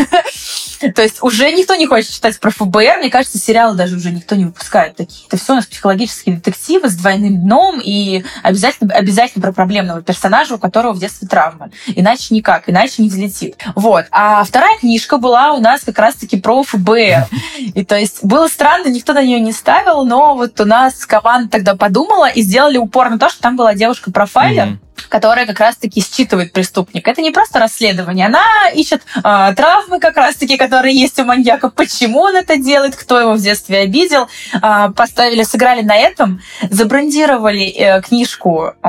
То 0.79 1.03
есть 1.03 1.23
уже 1.23 1.53
никто 1.53 1.75
не 1.75 1.87
хочет 1.87 2.11
читать 2.11 2.39
про 2.39 2.51
ФБР. 2.51 2.99
Мне 2.99 3.11
кажется, 3.11 3.39
сериалы 3.39 3.77
даже 3.77 3.97
уже 3.97 4.11
никто 4.11 4.35
не 4.35 4.45
выпускает 4.45 4.97
такие. 4.97 5.27
Это 5.27 5.37
все 5.37 5.53
у 5.53 5.57
нас 5.57 5.67
психологические 5.67 6.37
детективы 6.37 6.89
с 6.89 6.97
двойным 6.97 7.41
дном 7.41 7.81
и 7.83 8.25
обязательно, 8.43 8.95
обязательно 8.95 9.43
про 9.43 9.53
проблемного 9.53 10.03
персонажа, 10.03 10.55
у 10.55 10.59
которого 10.59 10.93
в 10.93 10.99
детстве 10.99 11.29
травма. 11.29 11.71
Иначе 11.89 12.35
никак, 12.35 12.69
иначе 12.69 13.03
не 13.03 13.09
взлетит. 13.09 13.57
Вот. 13.75 14.07
А 14.11 14.45
вторая 14.45 14.79
книжка 14.79 15.19
была 15.19 15.53
у 15.53 15.61
нас 15.61 15.83
как 15.83 15.99
раз-таки 15.99 16.41
про 16.41 16.63
ФБР. 16.63 17.29
И 17.75 17.85
то 17.85 17.97
есть 17.97 18.25
было 18.25 18.49
странно, 18.49 18.89
никто 18.89 19.13
на 19.13 19.23
нее 19.23 19.41
не 19.41 19.53
ставил, 19.53 20.05
но 20.05 20.35
вот 20.37 20.61
у 20.61 20.65
нас 20.65 21.07
команда 21.07 21.51
тогда 21.51 21.75
подумала 21.75 22.29
и 22.29 22.43
сделали 22.43 22.79
упор 22.79 23.11
на 23.11 23.19
то, 23.19 23.29
что 23.29 23.41
там 23.41 23.57
была 23.57 23.75
девушка-профайлер, 23.75 24.67
mm-hmm 24.67 24.86
которая 25.09 25.47
как 25.47 25.61
раз-таки 25.61 26.01
считывает 26.01 26.53
преступника. 26.53 27.11
Это 27.11 27.23
не 27.23 27.31
просто 27.31 27.59
расследование, 27.59 28.27
она 28.27 28.45
ищет 28.75 29.03
э, 29.17 29.23
травмы 29.57 30.01
как 30.01 30.17
раз-таки, 30.17 30.57
которые 30.57 30.95
есть 30.99 31.19
у 31.19 31.25
маньяка, 31.25 31.69
почему 31.71 32.21
он 32.21 32.37
это 32.37 32.57
делает, 32.57 32.97
кто 32.97 33.21
его 33.21 33.35
в 33.35 33.41
детстве 33.41 33.81
обидел. 33.81 34.29
Э, 34.63 34.91
поставили, 34.95 35.43
сыграли 35.43 35.83
на 35.83 35.97
этом, 35.97 36.41
забрендировали 36.71 37.69
э, 37.69 38.03
книжку 38.03 38.73
э, 38.83 38.89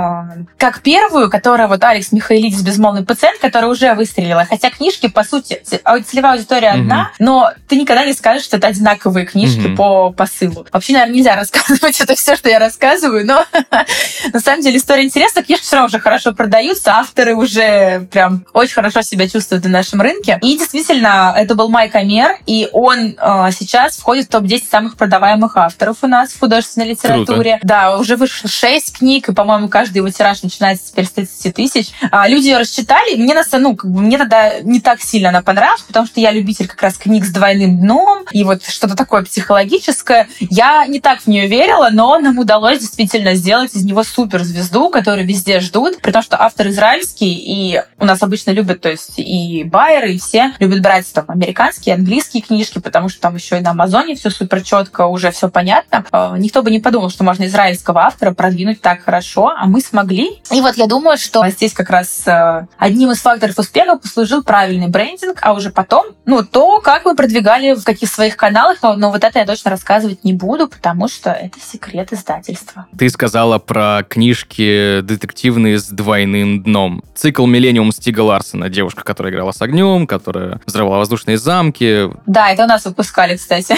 как 0.58 0.82
первую, 0.82 1.30
которая 1.30 1.68
вот 1.68 1.84
Алекс 1.84 2.12
Михаилидис 2.12 2.62
«Безмолвный 2.62 3.04
пациент», 3.04 3.40
которая 3.40 3.70
уже 3.70 3.94
выстрелила. 3.94 4.46
Хотя 4.46 4.70
книжки, 4.70 5.08
по 5.08 5.24
сути, 5.24 5.62
целевая 5.64 6.34
аудитория 6.34 6.70
mm-hmm. 6.70 6.82
одна, 6.82 7.12
но 7.20 7.52
ты 7.68 7.78
никогда 7.78 8.06
не 8.06 8.14
скажешь, 8.14 8.44
что 8.44 8.58
это 8.58 8.68
одинаковые 8.68 9.26
книжки 9.26 9.68
mm-hmm. 9.68 9.76
по 9.76 10.12
посылу. 10.12 10.66
Вообще, 10.72 10.94
наверное, 10.94 11.16
нельзя 11.16 11.36
рассказывать 11.38 12.00
это 12.00 12.16
все, 12.16 12.36
что 12.36 12.50
я 12.50 12.60
рассказываю, 12.60 13.26
но 13.26 13.46
на 14.34 14.40
самом 14.40 14.62
деле 14.62 14.78
история 14.78 15.04
интересна, 15.04 15.44
книжки 15.44 15.64
все 15.64 15.76
равно 15.76 15.88
уже 15.88 15.97
хорошо 16.00 16.34
продаются, 16.34 16.94
авторы 16.94 17.36
уже 17.36 18.08
прям 18.12 18.46
очень 18.54 18.74
хорошо 18.74 19.02
себя 19.02 19.28
чувствуют 19.28 19.64
на 19.66 19.70
нашем 19.70 20.02
рынке. 20.02 20.40
И 20.42 20.58
действительно, 20.58 21.34
это 21.36 21.56
был 21.56 21.70
Майк 21.70 21.96
Амер, 21.96 22.38
и 22.46 22.70
он 22.72 23.16
э, 23.20 23.50
сейчас 23.58 23.98
входит 23.98 24.26
в 24.26 24.30
топ-10 24.30 24.64
самых 24.70 24.98
продаваемых 24.98 25.58
авторов 25.58 25.98
у 26.02 26.08
нас 26.08 26.32
в 26.32 26.40
художественной 26.40 26.90
литературе. 26.90 27.58
Круто. 27.60 27.68
Да, 27.68 27.98
уже 27.98 28.16
вышло 28.16 28.50
6 28.50 28.98
книг, 28.98 29.30
и, 29.30 29.34
по-моему, 29.34 29.70
каждый 29.70 29.98
его 29.98 30.10
тираж 30.10 30.44
начинается 30.44 30.92
теперь 30.92 31.06
с 31.06 31.12
30 31.12 31.56
тысяч. 31.56 31.90
А, 32.12 32.28
люди 32.28 32.48
ее 32.48 32.58
рассчитали, 32.58 33.16
мне, 33.16 33.34
на, 33.34 33.44
ну, 33.60 33.76
как 33.76 33.92
бы, 33.92 34.02
мне 34.02 34.18
тогда 34.18 34.60
не 34.62 34.80
так 34.80 35.02
сильно 35.02 35.30
она 35.30 35.42
понравилась, 35.42 35.82
потому 35.82 36.06
что 36.06 36.20
я 36.20 36.32
любитель 36.32 36.68
как 36.68 36.82
раз 36.82 36.98
книг 36.98 37.26
с 37.26 37.30
двойным 37.30 37.80
дном, 37.80 38.26
и 38.32 38.44
вот 38.44 38.64
что-то 38.66 38.96
такое 38.96 39.24
психологическое. 39.24 40.28
Я 40.40 40.86
не 40.88 41.00
так 41.00 41.22
в 41.22 41.28
нее 41.28 41.48
верила, 41.48 41.90
но 41.92 42.18
нам 42.20 42.40
удалось 42.40 42.80
действительно 42.80 43.36
сделать 43.36 43.74
из 43.76 43.84
него 43.84 44.04
суперзвезду, 44.04 44.90
которую 44.90 45.28
везде 45.28 45.60
ждут, 45.60 45.87
при 46.02 46.12
том, 46.12 46.22
что 46.22 46.42
автор 46.42 46.68
израильский, 46.68 47.34
и 47.34 47.82
у 48.00 48.06
нас 48.06 48.22
обычно 48.22 48.52
любят, 48.52 48.82
то 48.82 48.90
есть 48.90 49.14
и 49.18 49.64
байеры, 49.64 50.14
и 50.14 50.20
все 50.20 50.54
любят 50.60 50.82
брать 50.82 51.12
там 51.14 51.26
американские, 51.28 51.96
английские 51.96 52.44
книжки, 52.44 52.80
потому 52.80 53.10
что 53.10 53.22
там 53.22 53.36
еще 53.36 53.58
и 53.58 53.62
на 53.62 53.72
Амазоне 53.72 54.16
все 54.16 54.30
супер 54.30 54.62
четко, 54.62 55.06
уже 55.06 55.32
все 55.32 55.50
понятно. 55.50 56.06
А, 56.12 56.38
никто 56.38 56.62
бы 56.64 56.72
не 56.72 56.80
подумал, 56.80 57.10
что 57.10 57.24
можно 57.24 57.46
израильского 57.46 58.02
автора 58.02 58.34
продвинуть 58.34 58.82
так 58.82 59.02
хорошо, 59.02 59.54
а 59.58 59.66
мы 59.66 59.82
смогли. 59.82 60.42
И 60.52 60.62
вот 60.62 60.76
я 60.78 60.88
думаю, 60.88 61.18
что 61.18 61.48
здесь 61.50 61.74
как 61.74 61.90
раз 61.90 62.28
э, 62.28 62.68
одним 62.78 63.12
из 63.12 63.20
факторов 63.20 63.58
успеха 63.58 63.98
послужил 63.98 64.44
правильный 64.44 64.88
брендинг, 64.88 65.40
а 65.42 65.54
уже 65.54 65.70
потом, 65.70 66.06
ну, 66.26 66.44
то, 66.44 66.80
как 66.82 67.06
мы 67.06 67.16
продвигали 67.16 67.74
в 67.74 67.84
каких 67.84 68.10
своих 68.10 68.38
каналах, 68.38 68.80
но 68.82 69.12
вот 69.12 69.24
это 69.24 69.40
я 69.40 69.46
точно 69.46 69.72
рассказывать 69.72 70.24
не 70.24 70.34
буду, 70.34 70.68
потому 70.68 71.08
что 71.08 71.32
это 71.32 71.60
секрет 71.60 72.14
издательства. 72.14 72.88
Ты 72.98 73.10
сказала 73.10 73.60
про 73.60 74.04
книжки 74.08 75.02
детективные 75.02 75.77
с 75.80 75.88
двойным 75.90 76.64
дном. 76.64 77.04
Цикл 77.16 77.46
«Миллениум» 77.46 77.92
Стига 77.92 78.22
Ларсона. 78.22 78.70
Девушка, 78.70 79.04
которая 79.04 79.34
играла 79.34 79.52
с 79.52 79.62
огнем, 79.62 80.08
которая 80.08 80.60
взрывала 80.66 80.98
воздушные 80.98 81.38
замки. 81.38 82.10
Да, 82.26 82.52
это 82.52 82.64
у 82.64 82.68
нас 82.68 82.86
выпускали, 82.86 83.38
кстати. 83.38 83.76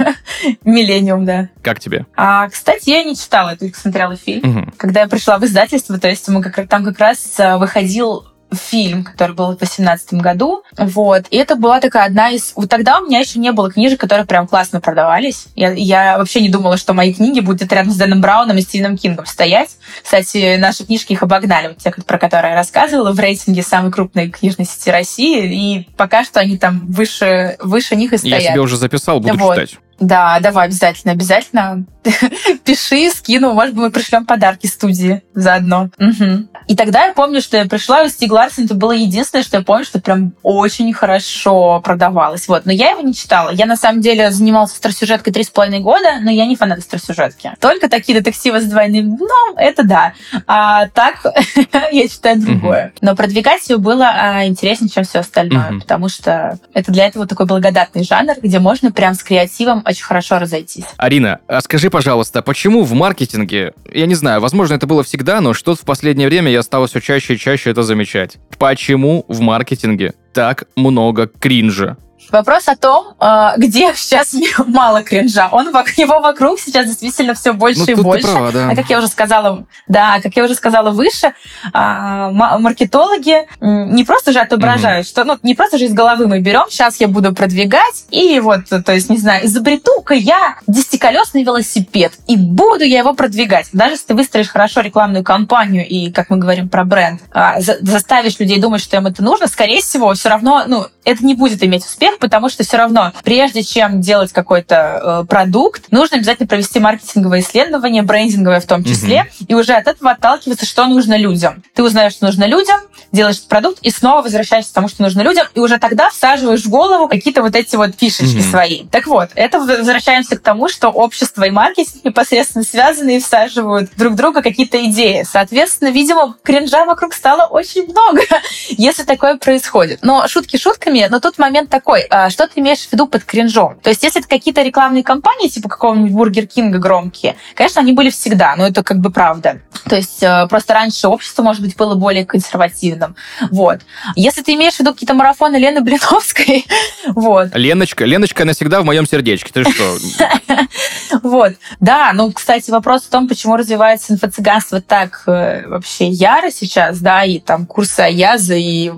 «Миллениум», 0.64 1.24
да. 1.24 1.48
Как 1.62 1.80
тебе? 1.80 2.06
А, 2.16 2.48
кстати, 2.48 2.90
я 2.90 3.02
не 3.04 3.16
читала, 3.16 3.50
я 3.50 3.56
только 3.56 3.78
смотрела 3.78 4.16
фильм. 4.16 4.48
Угу. 4.48 4.72
Когда 4.76 5.00
я 5.00 5.08
пришла 5.08 5.38
в 5.38 5.44
издательство, 5.44 5.98
то 5.98 6.08
есть 6.08 6.28
мы 6.28 6.42
как, 6.42 6.68
там 6.68 6.84
как 6.84 6.98
раз 6.98 7.38
э, 7.38 7.56
выходил 7.56 8.26
фильм, 8.52 9.04
который 9.04 9.34
был 9.34 9.46
в 9.46 9.58
2018 9.58 10.14
году. 10.14 10.62
Вот. 10.76 11.24
И 11.30 11.36
это 11.36 11.56
была 11.56 11.80
такая 11.80 12.06
одна 12.06 12.30
из... 12.30 12.52
Вот 12.56 12.68
тогда 12.68 13.00
у 13.00 13.06
меня 13.06 13.20
еще 13.20 13.38
не 13.38 13.52
было 13.52 13.70
книжек, 13.70 14.00
которые 14.00 14.26
прям 14.26 14.46
классно 14.46 14.80
продавались. 14.80 15.46
Я, 15.54 15.72
я 15.72 16.18
вообще 16.18 16.40
не 16.40 16.48
думала, 16.48 16.76
что 16.76 16.94
мои 16.94 17.12
книги 17.12 17.40
будут 17.40 17.72
рядом 17.72 17.92
с 17.92 17.96
Дэном 17.96 18.20
Брауном 18.20 18.56
и 18.58 18.62
Стивеном 18.62 18.96
Кингом 18.96 19.26
стоять. 19.26 19.76
Кстати, 20.02 20.56
наши 20.56 20.84
книжки 20.84 21.12
их 21.12 21.22
обогнали, 21.22 21.68
вот 21.68 21.78
те, 21.78 21.90
про 21.90 22.18
которые 22.18 22.52
я 22.52 22.56
рассказывала, 22.56 23.12
в 23.12 23.18
рейтинге 23.18 23.62
самой 23.62 23.90
крупной 23.90 24.30
книжной 24.30 24.66
сети 24.66 24.90
России. 24.90 25.78
И 25.78 25.88
пока 25.96 26.24
что 26.24 26.40
они 26.40 26.58
там 26.58 26.86
выше, 26.86 27.56
выше 27.60 27.96
них 27.96 28.12
и 28.12 28.18
стоят. 28.18 28.42
Я 28.42 28.50
себе 28.52 28.60
уже 28.60 28.76
записал, 28.76 29.20
буду 29.20 29.36
вот. 29.38 29.54
читать. 29.54 29.78
Да, 29.98 30.38
давай, 30.40 30.66
обязательно, 30.66 31.12
обязательно. 31.12 31.84
Пиши, 32.64 33.10
скину, 33.10 33.52
может 33.52 33.74
быть, 33.74 33.84
мы 33.84 33.90
пришлем 33.90 34.26
подарки 34.26 34.66
студии 34.66 35.22
заодно. 35.34 35.90
Угу. 35.98 36.48
И 36.68 36.76
тогда 36.76 37.06
я 37.06 37.12
помню, 37.12 37.40
что 37.40 37.56
я 37.56 37.64
пришла, 37.66 38.02
и 38.02 38.08
Стиг 38.08 38.32
Ларсен 38.32 38.64
это 38.64 38.74
было 38.74 38.92
единственное, 38.92 39.42
что 39.42 39.56
я 39.56 39.62
помню, 39.62 39.84
что 39.84 40.00
прям 40.00 40.34
очень 40.42 40.92
хорошо 40.92 41.80
продавалось. 41.80 42.46
Вот. 42.48 42.66
Но 42.66 42.72
я 42.72 42.90
его 42.90 43.00
не 43.00 43.14
читала. 43.14 43.50
Я, 43.50 43.66
на 43.66 43.76
самом 43.76 44.00
деле, 44.00 44.30
занималась 44.30 44.72
остросюжеткой 44.72 45.32
три 45.32 45.44
с 45.44 45.50
половиной 45.50 45.80
года, 45.80 46.20
но 46.20 46.30
я 46.30 46.46
не 46.46 46.56
фанат 46.56 46.78
остросюжетки. 46.78 47.52
Только 47.60 47.88
такие 47.88 48.18
детективы 48.18 48.60
с 48.60 48.64
двойным 48.64 49.16
дном, 49.16 49.56
это 49.56 49.82
да. 49.82 50.12
А 50.46 50.88
так 50.88 51.24
я 51.92 52.08
читаю 52.08 52.40
другое. 52.40 52.92
Но 53.00 53.16
продвигать 53.16 53.68
его 53.68 53.80
было 53.80 54.08
а, 54.08 54.46
интереснее, 54.46 54.90
чем 54.90 55.04
все 55.04 55.20
остальное, 55.20 55.78
потому 55.80 56.08
что 56.08 56.58
это 56.74 56.92
для 56.92 57.06
этого 57.06 57.26
такой 57.26 57.46
благодатный 57.46 58.04
жанр, 58.04 58.34
где 58.42 58.58
можно 58.58 58.92
прям 58.92 59.14
с 59.14 59.22
креативом 59.22 59.82
очень 59.86 60.04
хорошо 60.04 60.38
разойтись. 60.38 60.84
Арина, 60.96 61.40
а 61.46 61.60
скажи, 61.60 61.90
пожалуйста, 61.90 62.42
почему 62.42 62.82
в 62.82 62.92
маркетинге, 62.92 63.72
я 63.92 64.06
не 64.06 64.14
знаю, 64.14 64.40
возможно, 64.40 64.74
это 64.74 64.86
было 64.86 65.02
всегда, 65.02 65.40
но 65.40 65.54
что-то 65.54 65.82
в 65.82 65.84
последнее 65.84 66.28
время 66.28 66.50
я 66.50 66.62
стала 66.62 66.86
все 66.86 67.00
чаще 67.00 67.34
и 67.34 67.38
чаще 67.38 67.70
это 67.70 67.82
замечать. 67.82 68.38
Почему 68.58 69.24
в 69.28 69.40
маркетинге 69.40 70.14
так 70.32 70.64
много 70.74 71.28
кринжа? 71.28 71.96
Вопрос 72.30 72.68
о 72.68 72.76
том, 72.76 73.14
а, 73.18 73.56
где 73.56 73.94
сейчас 73.94 74.34
мало 74.66 75.02
кринжа. 75.02 75.48
Он, 75.52 75.68
его 75.96 76.20
вокруг 76.20 76.58
сейчас 76.58 76.86
действительно 76.86 77.34
все 77.34 77.52
больше 77.52 77.84
ну, 77.86 77.92
и 77.92 77.94
больше. 77.94 78.26
Права, 78.26 78.52
да. 78.52 78.70
А 78.70 78.76
как 78.76 78.90
я 78.90 78.98
уже 78.98 79.08
сказала, 79.08 79.66
да, 79.86 80.20
как 80.20 80.34
я 80.36 80.44
уже 80.44 80.54
сказала 80.54 80.90
выше, 80.90 81.32
а, 81.72 82.30
маркетологи 82.30 83.46
не 83.60 84.04
просто 84.04 84.32
же 84.32 84.40
отображают, 84.40 85.06
mm 85.06 85.08
что, 85.08 85.24
ну, 85.24 85.38
не 85.42 85.54
просто 85.54 85.78
же 85.78 85.84
из 85.84 85.94
головы 85.94 86.26
мы 86.26 86.40
берем, 86.40 86.64
сейчас 86.68 87.00
я 87.00 87.08
буду 87.08 87.32
продвигать, 87.32 88.06
и 88.10 88.40
вот, 88.40 88.64
то 88.68 88.92
есть, 88.92 89.08
не 89.08 89.18
знаю, 89.18 89.46
изобрету-ка 89.46 90.14
я 90.14 90.56
десятиколесный 90.66 91.44
велосипед, 91.44 92.12
и 92.26 92.36
буду 92.36 92.84
я 92.84 92.98
его 92.98 93.14
продвигать. 93.14 93.68
Даже 93.72 93.94
если 93.94 94.06
ты 94.06 94.14
выстроишь 94.14 94.48
хорошо 94.48 94.80
рекламную 94.80 95.22
кампанию 95.22 95.86
и, 95.86 96.10
как 96.10 96.30
мы 96.30 96.38
говорим 96.38 96.68
про 96.68 96.84
бренд, 96.84 97.20
а, 97.30 97.60
заставишь 97.60 98.38
людей 98.38 98.60
думать, 98.60 98.80
что 98.80 98.96
им 98.96 99.06
это 99.06 99.22
нужно, 99.22 99.46
скорее 99.46 99.80
всего, 99.80 100.12
все 100.14 100.28
равно, 100.28 100.64
ну, 100.66 100.86
это 101.04 101.24
не 101.24 101.34
будет 101.34 101.62
иметь 101.62 101.84
успех, 101.84 102.05
успех, 102.06 102.18
потому 102.18 102.48
что 102.48 102.64
все 102.64 102.76
равно, 102.76 103.12
прежде 103.24 103.62
чем 103.62 104.00
делать 104.00 104.32
какой-то 104.32 105.22
э, 105.22 105.26
продукт, 105.28 105.90
нужно 105.90 106.16
обязательно 106.16 106.46
провести 106.46 106.78
маркетинговое 106.78 107.40
исследование, 107.40 108.02
брендинговое 108.02 108.60
в 108.60 108.66
том 108.66 108.84
числе, 108.84 109.26
угу. 109.40 109.46
и 109.48 109.54
уже 109.54 109.74
от 109.74 109.86
этого 109.86 110.12
отталкиваться, 110.12 110.66
что 110.66 110.86
нужно 110.86 111.16
людям. 111.16 111.62
Ты 111.74 111.82
узнаешь, 111.82 112.12
что 112.12 112.26
нужно 112.26 112.44
людям, 112.44 112.80
делаешь 113.12 113.42
продукт 113.42 113.78
и 113.82 113.90
снова 113.90 114.22
возвращаешься 114.22 114.70
к 114.70 114.74
тому, 114.74 114.88
что 114.88 115.02
нужно 115.02 115.22
людям, 115.22 115.46
и 115.54 115.60
уже 115.60 115.78
тогда 115.78 116.10
всаживаешь 116.10 116.62
в 116.62 116.68
голову 116.68 117.08
какие-то 117.08 117.42
вот 117.42 117.54
эти 117.54 117.76
вот 117.76 117.92
фишечки 117.98 118.40
угу. 118.40 118.50
свои. 118.50 118.84
Так 118.86 119.06
вот, 119.06 119.30
это 119.34 119.58
возвращаемся 119.58 120.36
к 120.36 120.40
тому, 120.40 120.68
что 120.68 120.88
общество 120.88 121.44
и 121.44 121.50
маркетинг 121.50 122.04
непосредственно 122.04 122.64
связаны 122.64 123.16
и 123.16 123.20
всаживают 123.20 123.90
друг 123.96 124.14
друга 124.14 124.42
какие-то 124.42 124.84
идеи. 124.86 125.24
Соответственно, 125.30 125.90
видимо, 125.90 126.36
кринжа 126.42 126.84
вокруг 126.84 127.14
стало 127.14 127.46
очень 127.46 127.86
много, 127.86 128.22
если 128.68 129.02
такое 129.02 129.36
происходит. 129.36 130.00
Но 130.02 130.26
шутки 130.28 130.56
шутками, 130.56 131.06
но 131.10 131.20
тут 131.20 131.38
момент 131.38 131.70
такой, 131.70 131.95
а, 132.10 132.30
что 132.30 132.46
ты 132.46 132.60
имеешь 132.60 132.86
в 132.86 132.92
виду 132.92 133.06
под 133.06 133.24
кринжом? 133.24 133.78
То 133.82 133.90
есть, 133.90 134.02
если 134.02 134.20
это 134.20 134.28
какие-то 134.28 134.62
рекламные 134.62 135.02
кампании, 135.02 135.48
типа 135.48 135.68
какого-нибудь 135.68 136.12
Бургер 136.12 136.46
Кинга 136.46 136.78
громкие, 136.78 137.36
конечно, 137.54 137.80
они 137.80 137.92
были 137.92 138.10
всегда, 138.10 138.56
но 138.56 138.66
это 138.66 138.82
как 138.82 138.98
бы 138.98 139.10
правда. 139.10 139.60
То 139.88 139.96
есть, 139.96 140.22
э, 140.22 140.46
просто 140.48 140.74
раньше 140.74 141.08
общество, 141.08 141.42
может 141.42 141.62
быть, 141.62 141.76
было 141.76 141.94
более 141.94 142.24
консервативным. 142.24 143.16
Вот. 143.50 143.80
Если 144.14 144.42
ты 144.42 144.54
имеешь 144.54 144.74
в 144.74 144.80
виду 144.80 144.92
какие-то 144.92 145.14
марафоны 145.14 145.56
Лены 145.56 145.80
Блиновской, 145.80 146.66
вот. 147.08 147.48
Леночка, 147.54 148.04
Леночка 148.04 148.44
навсегда 148.44 148.80
в 148.80 148.84
моем 148.84 149.06
сердечке. 149.06 149.52
Ты 149.52 149.64
что? 149.70 149.96
Вот. 151.22 151.54
Да, 151.80 152.12
ну, 152.14 152.32
кстати, 152.32 152.70
вопрос 152.70 153.02
в 153.02 153.10
том, 153.10 153.28
почему 153.28 153.56
развивается 153.56 154.12
инфо-цыганство 154.12 154.80
так 154.80 155.22
э, 155.26 155.66
вообще 155.66 156.08
яро 156.08 156.50
сейчас, 156.50 156.98
да, 157.00 157.24
и 157.24 157.38
там 157.38 157.66
курсы 157.66 158.00
Аяза, 158.00 158.54
и, 158.54 158.90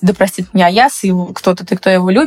да 0.00 0.14
простит 0.14 0.52
меня 0.52 0.66
Аяз, 0.66 1.04
и 1.04 1.12
кто-то, 1.34 1.64
ты, 1.64 1.76
кто 1.76 1.90
его 1.90 2.10
любит. 2.10 2.19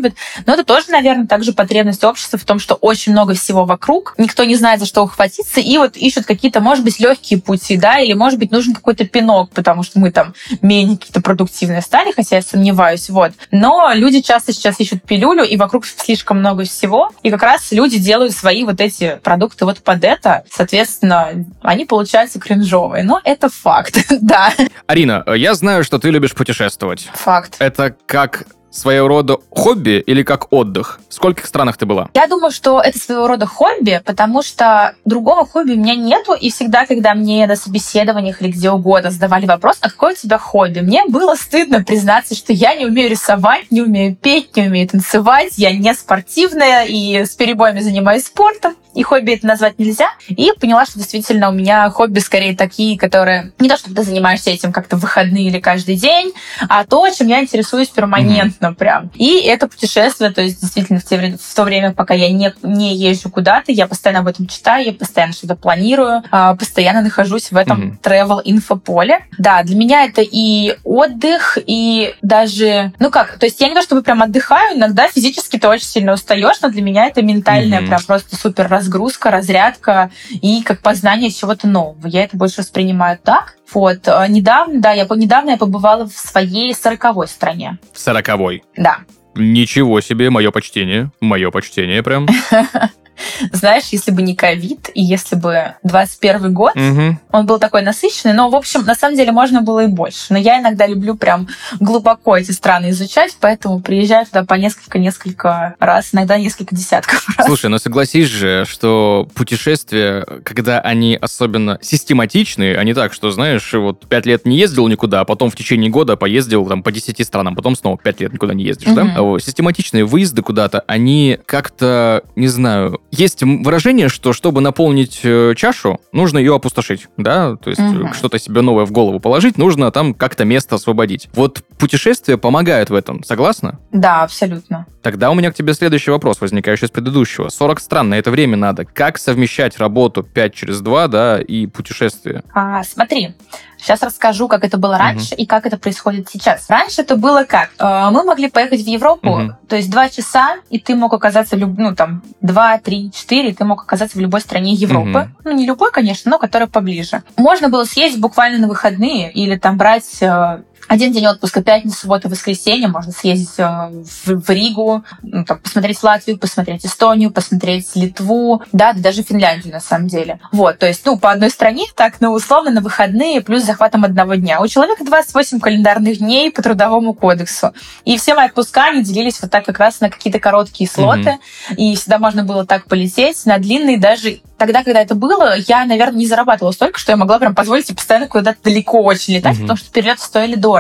Но 0.46 0.54
это 0.54 0.64
тоже, 0.64 0.88
наверное, 0.90 1.28
также 1.28 1.54
потребность 1.54 2.04
общества 2.04 2.38
в 2.38 2.46
том, 2.46 2.60
что 2.60 2.76
очень 2.76 3.12
много 3.12 3.34
всего 3.34 3.66
вокруг, 3.66 4.16
никто 4.18 4.44
не 4.44 4.56
знает, 4.56 4.80
за 4.80 4.86
что 4.86 5.04
ухватиться, 5.04 5.60
и 5.60 5.78
вот 5.78 5.98
ищут 5.98 6.26
какие-то, 6.26 6.60
может 6.60 6.84
быть, 6.84 7.00
легкие 7.00 7.42
пути, 7.42 7.78
да, 7.78 8.00
или, 8.00 8.14
может 8.14 8.40
быть, 8.40 8.52
нужен 8.52 8.74
какой-то 8.74 9.06
пинок, 9.06 9.52
потому 9.52 9.84
что 9.84 10.00
мы 10.00 10.12
там 10.12 10.34
менее 10.62 10.98
какие-то 10.98 11.22
продуктивные 11.22 11.82
стали, 11.82 12.12
хотя 12.12 12.38
я 12.38 12.42
сомневаюсь, 12.42 13.10
вот. 13.10 13.34
Но 13.52 13.92
люди 13.94 14.22
часто 14.22 14.54
сейчас 14.54 14.80
ищут 14.80 15.04
пилюлю, 15.04 15.44
и 15.44 15.58
вокруг 15.58 15.86
слишком 15.86 16.40
много 16.40 16.64
всего, 16.64 17.12
и 17.24 17.30
как 17.30 17.44
раз 17.44 17.72
люди 17.72 17.98
делают 17.98 18.34
свои 18.34 18.64
вот 18.64 18.80
эти 18.82 19.20
продукты 19.24 19.66
вот 19.66 19.80
под 19.80 20.04
это, 20.04 20.44
соответственно, 20.52 21.46
они 21.62 21.86
получаются 21.86 22.40
кринжовые. 22.40 23.04
Но 23.04 23.22
это 23.24 23.50
факт, 23.50 23.98
да. 24.22 24.54
Арина, 24.88 25.24
я 25.36 25.54
знаю, 25.54 25.84
что 25.84 26.00
ты 26.00 26.10
любишь 26.10 26.34
путешествовать. 26.34 27.10
Факт. 27.14 27.56
Это 27.60 27.96
как 28.06 28.46
своего 28.74 29.08
рода 29.08 29.38
хобби 29.50 30.04
или 30.06 30.24
как 30.24 30.52
отдых? 30.52 31.00
В 31.08 31.14
скольких 31.14 31.46
странах 31.46 31.78
ты 31.78 31.86
была? 31.86 32.10
Я 32.14 32.28
думаю, 32.28 32.52
что 32.52 32.82
это 32.82 32.98
своего 32.98 33.28
рода 33.28 33.46
хобби, 33.46 34.02
потому 34.04 34.42
что 34.42 34.96
другого 35.06 35.46
хобби 35.46 35.72
у 35.72 35.78
меня 35.78 35.96
нету, 35.96 36.34
и 36.34 36.50
всегда, 36.50 36.86
когда 36.86 37.14
мне 37.14 37.46
на 37.48 37.56
собеседованиях 37.56 38.42
или 38.42 38.50
где 38.50 38.72
угодно 38.72 39.12
задавали 39.12 39.46
вопрос, 39.46 39.78
а 39.82 39.90
какое 39.90 40.14
у 40.14 40.16
тебя 40.16 40.38
хобби, 40.38 40.80
мне 40.80 41.06
было 41.08 41.36
стыдно 41.36 41.84
признаться, 41.84 42.36
что 42.36 42.52
я 42.52 42.76
не 42.76 42.86
умею 42.86 43.10
рисовать, 43.10 43.72
не 43.72 43.82
умею 43.82 44.16
петь, 44.16 44.56
не 44.56 44.64
умею 44.64 44.90
танцевать, 44.90 45.54
я 45.58 45.72
не 45.72 45.94
спортивная 45.94 46.86
и 46.86 47.26
с 47.26 47.36
перебоями 47.36 47.80
занимаюсь 47.80 48.26
спортом 48.26 48.76
и 48.94 49.04
хобби 49.04 49.34
это 49.34 49.48
назвать 49.48 49.80
нельзя. 49.80 50.10
И 50.28 50.52
поняла, 50.60 50.86
что 50.86 51.00
действительно 51.00 51.50
у 51.50 51.52
меня 51.52 51.90
хобби 51.90 52.20
скорее 52.20 52.56
такие, 52.56 52.98
которые 52.98 53.52
не 53.60 53.70
то, 53.70 53.78
что 53.78 53.94
ты 53.94 54.04
занимаешься 54.04 54.52
этим 54.52 54.72
как-то 54.72 54.98
в 54.98 55.02
выходные 55.02 55.48
или 55.48 55.60
каждый 55.60 55.96
день, 55.96 56.32
а 56.70 56.86
то, 56.86 57.10
чем 57.10 57.28
я 57.28 57.42
интересуюсь 57.42 57.90
перманентно 57.90 58.63
mm-hmm. 58.68 58.76
прям. 58.76 59.12
И 59.16 59.40
это 59.42 59.68
путешествие, 59.68 60.32
то 60.32 60.42
есть 60.42 60.62
действительно 60.62 61.00
в, 61.00 61.06
те, 61.06 61.38
в 61.40 61.56
то 61.56 61.64
время, 61.64 61.92
пока 61.92 62.14
я 62.14 62.32
не, 62.32 62.54
не 62.64 62.96
езжу 62.96 63.30
куда-то, 63.30 63.72
я 63.72 63.88
постоянно 63.88 64.22
об 64.22 64.28
этом 64.28 64.48
читаю, 64.48 64.86
я 64.86 64.94
постоянно 64.94 65.34
что-то 65.34 65.56
планирую, 65.56 66.24
а, 66.32 66.56
постоянно 66.56 67.02
нахожусь 67.02 67.52
в 67.52 67.58
этом 67.58 68.00
mm-hmm. 68.02 68.02
travel 68.02 68.80
поле. 68.80 69.26
Да, 69.38 69.64
для 69.64 69.76
меня 69.76 70.06
это 70.06 70.22
и 70.22 70.78
отдых, 70.84 71.58
и 71.66 72.16
даже, 72.22 72.94
ну 73.00 73.10
как, 73.10 73.38
то 73.38 73.46
есть 73.46 73.60
я 73.62 73.68
не 73.68 73.76
то 73.76 73.82
чтобы 73.82 74.04
прям 74.04 74.22
отдыхаю, 74.22 74.78
иногда 74.78 75.08
физически 75.08 75.58
ты 75.58 75.68
очень 75.68 75.86
сильно 75.86 76.14
устаешь, 76.14 76.62
но 76.62 76.70
для 76.70 76.82
меня 76.82 77.08
это 77.08 77.22
ментальное 77.22 77.82
mm-hmm. 77.82 77.88
прям 77.88 78.04
просто 78.04 78.36
супер 78.36 78.68
разгрузка, 78.68 79.32
разрядка 79.32 80.12
и 80.30 80.62
как 80.64 80.80
познание 80.82 81.32
чего-то 81.32 81.68
нового. 81.68 82.08
Я 82.08 82.24
это 82.24 82.38
больше 82.38 82.62
воспринимаю 82.62 83.20
так. 83.24 83.56
Вот. 83.72 84.08
А 84.08 84.28
недавно, 84.28 84.82
да, 84.82 84.92
я 84.92 85.08
недавно 85.10 85.52
я 85.52 85.58
побывала 85.58 86.08
в 86.08 86.14
своей 86.14 86.74
сороковой 86.74 87.28
стране. 87.28 87.78
В 87.92 88.00
сороковой? 88.00 88.64
Да. 88.76 89.00
Ничего 89.36 90.00
себе, 90.02 90.30
мое 90.30 90.52
почтение. 90.52 91.12
Мое 91.20 91.50
почтение 91.52 92.04
прям. 92.04 92.28
Знаешь, 93.52 93.86
если 93.92 94.12
бы 94.12 94.22
не 94.22 94.36
ковид, 94.36 94.90
и 94.94 95.02
если 95.02 95.36
бы 95.36 95.76
21 95.84 96.54
год, 96.54 96.76
угу. 96.76 97.18
он 97.32 97.46
был 97.46 97.60
такой 97.60 97.82
насыщенный, 97.82 98.34
но, 98.34 98.50
в 98.50 98.56
общем, 98.56 98.84
на 98.86 98.96
самом 98.96 99.16
деле 99.16 99.32
можно 99.32 99.62
было 99.62 99.86
и 99.86 99.88
больше. 99.88 100.28
Но 100.30 100.38
я 100.38 100.60
иногда 100.60 100.88
люблю 100.88 101.16
прям 101.16 101.48
глубоко 101.80 102.38
эти 102.38 102.52
страны 102.52 102.92
изучать, 102.92 103.36
поэтому 103.40 103.82
приезжаю 103.82 104.26
туда 104.26 104.44
по 104.44 104.56
несколько-несколько 104.56 105.76
раз, 105.80 106.10
иногда 106.14 106.38
несколько 106.38 106.76
десятков 106.76 107.28
раз. 107.38 107.48
Слушай, 107.48 107.70
ну 107.70 107.78
согласись 107.78 108.28
же, 108.28 108.66
что 108.68 109.28
путешествия, 109.34 110.26
когда 110.44 110.80
они 110.80 111.18
особенно 111.20 111.80
систематичные, 111.82 112.78
а 112.78 112.84
не 112.84 112.94
так, 112.94 113.14
что, 113.14 113.32
знаешь, 113.32 113.74
вот 113.74 114.06
пять 114.08 114.26
лет 114.26 114.46
не 114.46 114.58
ездил 114.58 114.88
никуда, 114.88 115.22
а 115.22 115.26
потом 115.26 115.50
в 115.50 115.56
течение 115.56 115.90
года 115.90 116.16
поездил 116.16 116.66
там 116.66 116.84
по 116.84 116.92
десяти 116.92 117.24
странам, 117.24 117.56
потом 117.56 117.76
снова 117.76 117.98
пять 117.98 118.20
лет 118.20 118.34
никуда 118.34 118.54
не 118.54 118.64
ездишь, 118.64 118.90
угу. 118.90 118.96
да? 118.96 119.40
Систематичные 119.40 120.06
выезды 120.06 120.42
куда-то, 120.42 120.84
они 120.88 121.40
как-то, 121.46 122.24
не 122.36 122.48
знаю, 122.48 123.02
есть 123.14 123.44
выражение, 123.44 124.10
что 124.10 124.34
чтобы 124.34 124.60
наполнить 124.60 125.20
э, 125.24 125.54
чашу, 125.56 126.00
нужно 126.12 126.40
ее 126.40 126.56
опустошить, 126.56 127.08
да, 127.16 127.56
то 127.58 127.70
есть 127.70 127.80
угу. 127.80 128.12
что-то 128.14 128.40
себе 128.40 128.62
новое 128.62 128.86
в 128.86 128.92
голову 128.92 129.20
положить, 129.20 129.58
нужно 129.58 129.92
там 129.92 130.16
как-то 130.16 130.46
место 130.46 130.76
освободить. 130.76 131.30
Вот 131.34 131.64
путешествия 131.78 132.38
помогают 132.38 132.90
в 132.90 132.94
этом, 132.94 133.24
согласна? 133.24 133.80
Да, 133.92 134.24
абсолютно. 134.24 134.86
Тогда 135.02 135.32
у 135.32 135.34
меня 135.34 135.52
к 135.52 135.56
тебе 135.56 135.74
следующий 135.74 136.12
вопрос, 136.12 136.40
возникающий 136.42 136.88
с 136.88 136.92
предыдущего. 136.92 137.50
40 137.50 137.80
стран, 137.80 138.10
на 138.10 138.16
это 138.16 138.32
время 138.32 138.58
надо. 138.58 138.86
Как 138.86 139.18
совмещать 139.18 139.78
работу 139.78 140.24
5 140.24 140.54
через 140.54 140.82
2, 140.82 141.08
да, 141.08 141.42
и 141.42 141.68
путешествия? 141.68 142.44
А, 142.54 142.84
смотри, 142.84 143.36
Сейчас 143.84 144.02
расскажу, 144.02 144.48
как 144.48 144.64
это 144.64 144.78
было 144.78 144.98
раньше 144.98 145.36
uh-huh. 145.36 145.40
и 145.40 145.46
как 145.46 145.66
это 145.66 145.78
происходит 145.78 146.30
сейчас. 146.30 146.70
Раньше 146.70 147.02
это 147.02 147.18
было 147.18 147.44
как? 147.44 147.70
Э, 147.80 148.12
мы 148.12 148.24
могли 148.24 148.50
поехать 148.50 148.82
в 148.82 148.88
Европу, 148.88 149.28
uh-huh. 149.28 149.56
то 149.68 149.76
есть 149.76 149.92
два 149.92 150.08
часа, 150.08 150.56
и 150.70 150.80
ты 150.80 150.96
мог 150.96 151.14
оказаться, 151.14 151.58
ну, 151.58 151.94
там, 151.94 152.24
два, 152.40 152.78
три, 152.78 153.12
четыре, 153.12 153.50
и 153.50 153.54
ты 153.54 153.66
мог 153.66 153.84
оказаться 153.84 154.18
в 154.18 154.22
любой 154.22 154.40
стране 154.40 154.72
Европы. 154.72 155.10
Uh-huh. 155.10 155.42
Ну, 155.44 155.52
не 155.52 155.66
любой, 155.66 155.92
конечно, 155.92 156.32
но 156.32 156.40
которая 156.40 156.70
поближе. 156.70 157.24
Можно 157.36 157.68
было 157.68 157.84
съездить 157.84 158.22
буквально 158.22 158.60
на 158.60 158.68
выходные 158.70 159.30
или 159.30 159.58
там 159.58 159.78
брать 159.78 160.22
э, 160.22 160.62
один 160.88 161.12
день 161.12 161.26
отпуска, 161.26 161.64
пятница, 161.64 162.02
суббота, 162.02 162.30
воскресенье, 162.30 162.88
можно 162.88 163.12
съездить 163.12 163.58
э, 163.58 163.90
в, 164.26 164.50
Ригу, 164.50 165.04
ну, 165.22 165.46
там, 165.46 165.60
посмотреть 165.60 166.02
Латвию, 166.04 166.38
посмотреть 166.38 166.86
Эстонию, 166.86 167.32
посмотреть 167.32 167.96
Литву, 167.96 168.62
да, 168.72 168.94
да, 168.94 169.00
даже 169.00 169.24
Финляндию 169.24 169.74
на 169.74 169.80
самом 169.80 170.08
деле. 170.08 170.40
Вот, 170.52 170.80
то 170.80 170.88
есть, 170.88 171.06
ну, 171.06 171.18
по 171.18 171.32
одной 171.32 171.50
стране, 171.50 171.86
так, 171.96 172.16
ну, 172.20 172.32
условно, 172.32 172.72
на 172.72 172.82
выходные, 172.82 173.42
плюс 173.42 173.64
захватом 173.64 174.04
одного 174.04 174.36
дня. 174.36 174.62
У 174.62 174.68
человека 174.68 175.04
28 175.06 175.60
календарных 175.60 176.18
дней 176.18 176.52
по 176.52 176.62
трудовому 176.62 177.14
кодексу. 177.14 177.74
И 178.04 178.18
все 178.18 178.36
мои 178.36 178.48
отпуска, 178.48 178.86
они 178.86 179.04
делились 179.04 179.42
вот 179.42 179.52
так 179.52 179.66
как 179.66 179.80
раз 179.80 180.02
на 180.02 180.10
какие-то 180.10 180.40
короткие 180.40 180.90
слоты, 180.90 181.38
mm-hmm. 181.70 181.76
и 181.76 181.96
всегда 181.96 182.20
можно 182.20 182.44
было 182.44 182.66
так 182.66 182.86
полететь, 182.86 183.46
на 183.46 183.58
длинные 183.58 183.98
даже 183.98 184.42
тогда, 184.58 184.84
когда 184.84 185.02
это 185.02 185.16
было, 185.16 185.58
я, 185.68 185.86
наверное, 185.86 186.20
не 186.20 186.28
зарабатывала 186.28 186.72
столько, 186.72 186.98
что 186.98 187.12
я 187.12 187.18
могла 187.18 187.40
прям 187.40 187.54
позволить 187.54 187.88
себе 187.88 187.98
постоянно 187.98 188.28
куда-то 188.28 188.60
далеко 188.64 189.02
очень 189.02 189.34
летать, 189.34 189.58
mm-hmm. 189.58 189.62
потому 189.62 189.78
что 189.78 189.92
перелеты 189.92 190.22
стоили 190.22 190.56
дорого. 190.56 190.73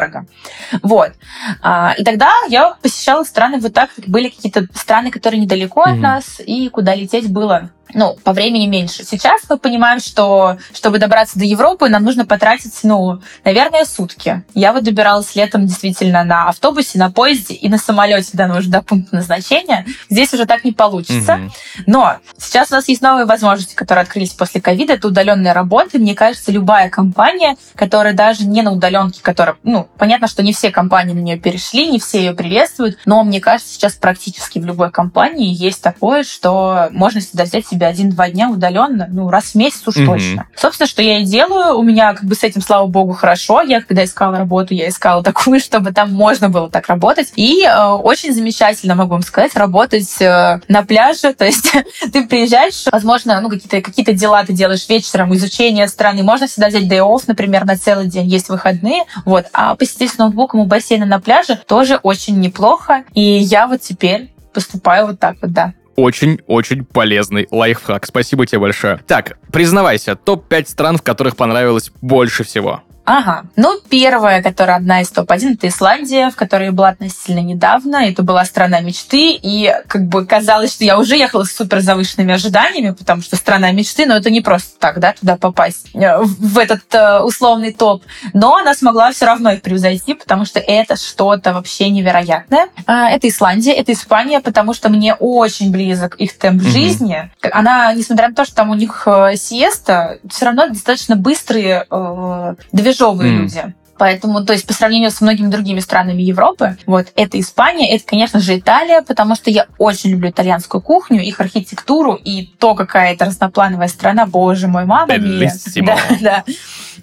Вот. 0.81 1.13
А, 1.61 1.93
и 1.97 2.03
тогда 2.03 2.31
я 2.49 2.75
посещала 2.81 3.23
страны 3.23 3.59
вот 3.59 3.73
так, 3.73 3.91
были 4.07 4.29
какие-то 4.29 4.67
страны, 4.73 5.11
которые 5.11 5.41
недалеко 5.41 5.83
mm-hmm. 5.83 5.93
от 5.93 5.99
нас, 5.99 6.39
и 6.39 6.69
куда 6.69 6.95
лететь 6.95 7.31
было 7.31 7.69
ну, 7.93 8.17
по 8.23 8.33
времени 8.33 8.67
меньше. 8.67 9.03
Сейчас 9.03 9.41
мы 9.49 9.57
понимаем, 9.57 9.99
что 9.99 10.57
чтобы 10.73 10.99
добраться 10.99 11.37
до 11.37 11.45
Европы, 11.45 11.89
нам 11.89 12.03
нужно 12.03 12.25
потратить, 12.25 12.73
ну, 12.83 13.21
наверное, 13.43 13.85
сутки. 13.85 14.43
Я 14.53 14.73
вот 14.73 14.83
добиралась 14.83 15.35
летом 15.35 15.65
действительно 15.65 16.23
на 16.23 16.49
автобусе, 16.49 16.97
на 16.99 17.11
поезде 17.11 17.53
и 17.53 17.69
на 17.69 17.77
самолете 17.77 18.31
до 18.33 18.47
нужно 18.47 18.71
до 18.71 18.81
пункта 18.81 19.15
назначения. 19.15 19.85
Здесь 20.09 20.33
уже 20.33 20.45
так 20.45 20.63
не 20.63 20.71
получится. 20.71 21.33
Mm-hmm. 21.33 21.83
Но 21.87 22.17
сейчас 22.37 22.71
у 22.71 22.75
нас 22.75 22.87
есть 22.87 23.01
новые 23.01 23.25
возможности, 23.25 23.75
которые 23.75 24.03
открылись 24.03 24.31
после 24.31 24.61
ковида. 24.61 24.93
Это 24.93 25.07
удаленная 25.07 25.53
работа. 25.53 25.99
Мне 25.99 26.15
кажется, 26.15 26.51
любая 26.51 26.89
компания, 26.89 27.55
которая 27.75 28.13
даже 28.13 28.45
не 28.45 28.61
на 28.61 28.71
удаленке, 28.71 29.21
которая, 29.21 29.57
ну, 29.63 29.87
понятно, 29.97 30.27
что 30.27 30.43
не 30.43 30.53
все 30.53 30.71
компании 30.71 31.13
на 31.13 31.19
нее 31.19 31.37
перешли, 31.37 31.87
не 31.87 31.99
все 31.99 32.19
ее 32.19 32.33
приветствуют, 32.33 32.97
но 33.05 33.23
мне 33.23 33.39
кажется, 33.39 33.73
сейчас 33.73 33.93
практически 33.93 34.59
в 34.59 34.65
любой 34.65 34.91
компании 34.91 35.53
есть 35.53 35.81
такое, 35.81 36.23
что 36.23 36.89
можно 36.91 37.21
сюда 37.21 37.43
взять 37.43 37.67
себе 37.67 37.82
один-два 37.87 38.29
дня 38.29 38.49
удаленно, 38.49 39.07
ну, 39.11 39.29
раз 39.29 39.51
в 39.51 39.55
месяц 39.55 39.87
уж 39.87 39.95
Мгм. 39.97 40.07
точно. 40.07 40.47
Собственно, 40.55 40.87
что 40.87 41.01
я 41.01 41.19
и 41.19 41.25
делаю. 41.25 41.77
У 41.77 41.83
меня 41.83 42.13
как 42.13 42.23
бы 42.25 42.35
с 42.35 42.43
этим, 42.43 42.61
слава 42.61 42.87
богу, 42.87 43.13
хорошо. 43.13 43.61
Я 43.61 43.81
когда 43.81 44.03
искала 44.03 44.37
работу, 44.37 44.73
я 44.73 44.87
искала 44.89 45.23
такую, 45.23 45.59
чтобы 45.59 45.91
там 45.91 46.11
можно 46.13 46.49
было 46.49 46.69
так 46.69 46.87
работать. 46.87 47.31
И 47.35 47.63
э, 47.63 47.85
очень 47.87 48.33
замечательно, 48.33 48.95
могу 48.95 49.11
вам 49.11 49.21
сказать, 49.21 49.55
работать 49.55 50.21
э, 50.21 50.59
на 50.67 50.83
пляже. 50.83 51.33
То 51.37 51.45
есть 51.45 51.71
ты 52.11 52.25
приезжаешь, 52.27 52.85
возможно, 52.91 53.39
ну, 53.41 53.49
какие-то 53.49 53.81
какие 53.81 54.05
дела 54.13 54.43
ты 54.43 54.53
делаешь 54.53 54.87
вечером, 54.89 55.33
изучение 55.35 55.87
страны. 55.87 56.23
Можно 56.23 56.47
всегда 56.47 56.67
взять 56.67 56.83
day 56.83 56.99
off, 56.99 57.23
например, 57.27 57.65
на 57.65 57.77
целый 57.77 58.07
день, 58.07 58.27
есть 58.27 58.49
выходные. 58.49 59.03
Вот. 59.25 59.45
А 59.53 59.75
посидеть 59.75 60.11
с 60.11 60.17
ноутбуком 60.17 60.59
у 60.59 60.65
бассейна 60.65 61.05
на 61.05 61.19
пляже 61.19 61.59
тоже 61.67 61.99
очень 62.03 62.39
неплохо. 62.39 63.03
И 63.13 63.21
я 63.21 63.67
вот 63.67 63.81
теперь 63.81 64.31
поступаю 64.53 65.07
вот 65.07 65.19
так 65.19 65.37
вот, 65.41 65.51
да. 65.51 65.73
Очень-очень 65.95 66.85
полезный 66.85 67.47
лайфхак. 67.51 68.05
Спасибо 68.05 68.45
тебе 68.45 68.59
большое. 68.59 68.99
Так, 69.07 69.37
признавайся, 69.51 70.15
топ-5 70.15 70.67
стран, 70.67 70.97
в 70.97 71.01
которых 71.01 71.35
понравилось 71.35 71.91
больше 72.01 72.43
всего. 72.43 72.83
Ага. 73.05 73.43
Ну, 73.57 73.79
первая, 73.89 74.41
которая 74.41 74.77
одна 74.77 75.01
из 75.01 75.09
топ-1, 75.09 75.55
это 75.55 75.67
Исландия, 75.67 76.29
в 76.29 76.35
которой 76.35 76.65
я 76.67 76.71
была 76.71 76.89
относительно 76.89 77.39
недавно. 77.39 77.97
Это 77.97 78.23
была 78.23 78.45
страна 78.45 78.79
мечты, 78.79 79.31
и 79.41 79.73
как 79.87 80.05
бы 80.07 80.25
казалось, 80.25 80.71
что 80.73 80.85
я 80.85 80.97
уже 80.97 81.17
ехала 81.17 81.43
с 81.43 81.51
супер 81.51 81.81
завышенными 81.81 82.33
ожиданиями, 82.33 82.91
потому 82.91 83.21
что 83.21 83.35
страна 83.35 83.71
мечты, 83.71 84.05
но 84.05 84.15
это 84.15 84.29
не 84.29 84.39
просто 84.41 84.79
так, 84.79 84.99
да, 84.99 85.13
туда 85.19 85.35
попасть, 85.35 85.93
э, 85.93 86.17
в 86.21 86.57
этот 86.57 86.83
э, 86.95 87.19
условный 87.19 87.73
топ. 87.73 88.03
Но 88.33 88.55
она 88.55 88.73
смогла 88.73 89.11
все 89.11 89.25
равно 89.25 89.51
их 89.51 89.61
превзойти, 89.61 90.13
потому 90.13 90.45
что 90.45 90.59
это 90.59 90.95
что-то 90.95 91.53
вообще 91.53 91.89
невероятное. 91.89 92.67
А, 92.85 93.09
Это 93.09 93.27
Исландия, 93.27 93.73
это 93.73 93.91
Испания, 93.91 94.39
потому 94.39 94.73
что 94.73 94.89
мне 94.89 95.13
очень 95.13 95.71
близок 95.71 96.15
их 96.15 96.37
темп 96.37 96.61
Мгм. 96.61 96.71
жизни. 96.71 97.29
Она, 97.51 97.93
несмотря 97.93 98.29
на 98.29 98.35
то, 98.35 98.45
что 98.45 98.55
там 98.55 98.69
у 98.69 98.75
них 98.75 99.03
э, 99.07 99.35
сиеста, 99.35 100.19
все 100.29 100.45
равно 100.45 100.67
достаточно 100.67 101.15
быстрые 101.17 101.85
э, 101.89 102.55
движовые 102.93 103.31
М. 103.31 103.41
люди. 103.43 103.73
Поэтому, 103.97 104.43
то 104.43 104.53
есть 104.53 104.65
по 104.65 104.73
сравнению 104.73 105.11
со 105.11 105.23
многими 105.23 105.49
другими 105.49 105.79
странами 105.79 106.23
Европы, 106.23 106.77
вот 106.87 107.07
это 107.15 107.39
Испания, 107.39 107.95
это, 107.95 108.03
конечно 108.05 108.39
же, 108.39 108.57
Италия, 108.57 109.03
потому 109.03 109.35
что 109.35 109.51
я 109.51 109.67
очень 109.77 110.09
люблю 110.09 110.29
итальянскую 110.31 110.81
кухню, 110.81 111.21
их 111.21 111.39
архитектуру 111.39 112.15
и 112.15 112.47
то, 112.57 112.73
какая 112.73 113.13
это 113.13 113.25
разноплановая 113.25 113.87
страна, 113.87 114.25
боже 114.25 114.67
мой, 114.67 114.85
мама 114.85 115.17
мия. 115.17 115.53
Да, 115.75 115.97
да. 116.21 116.43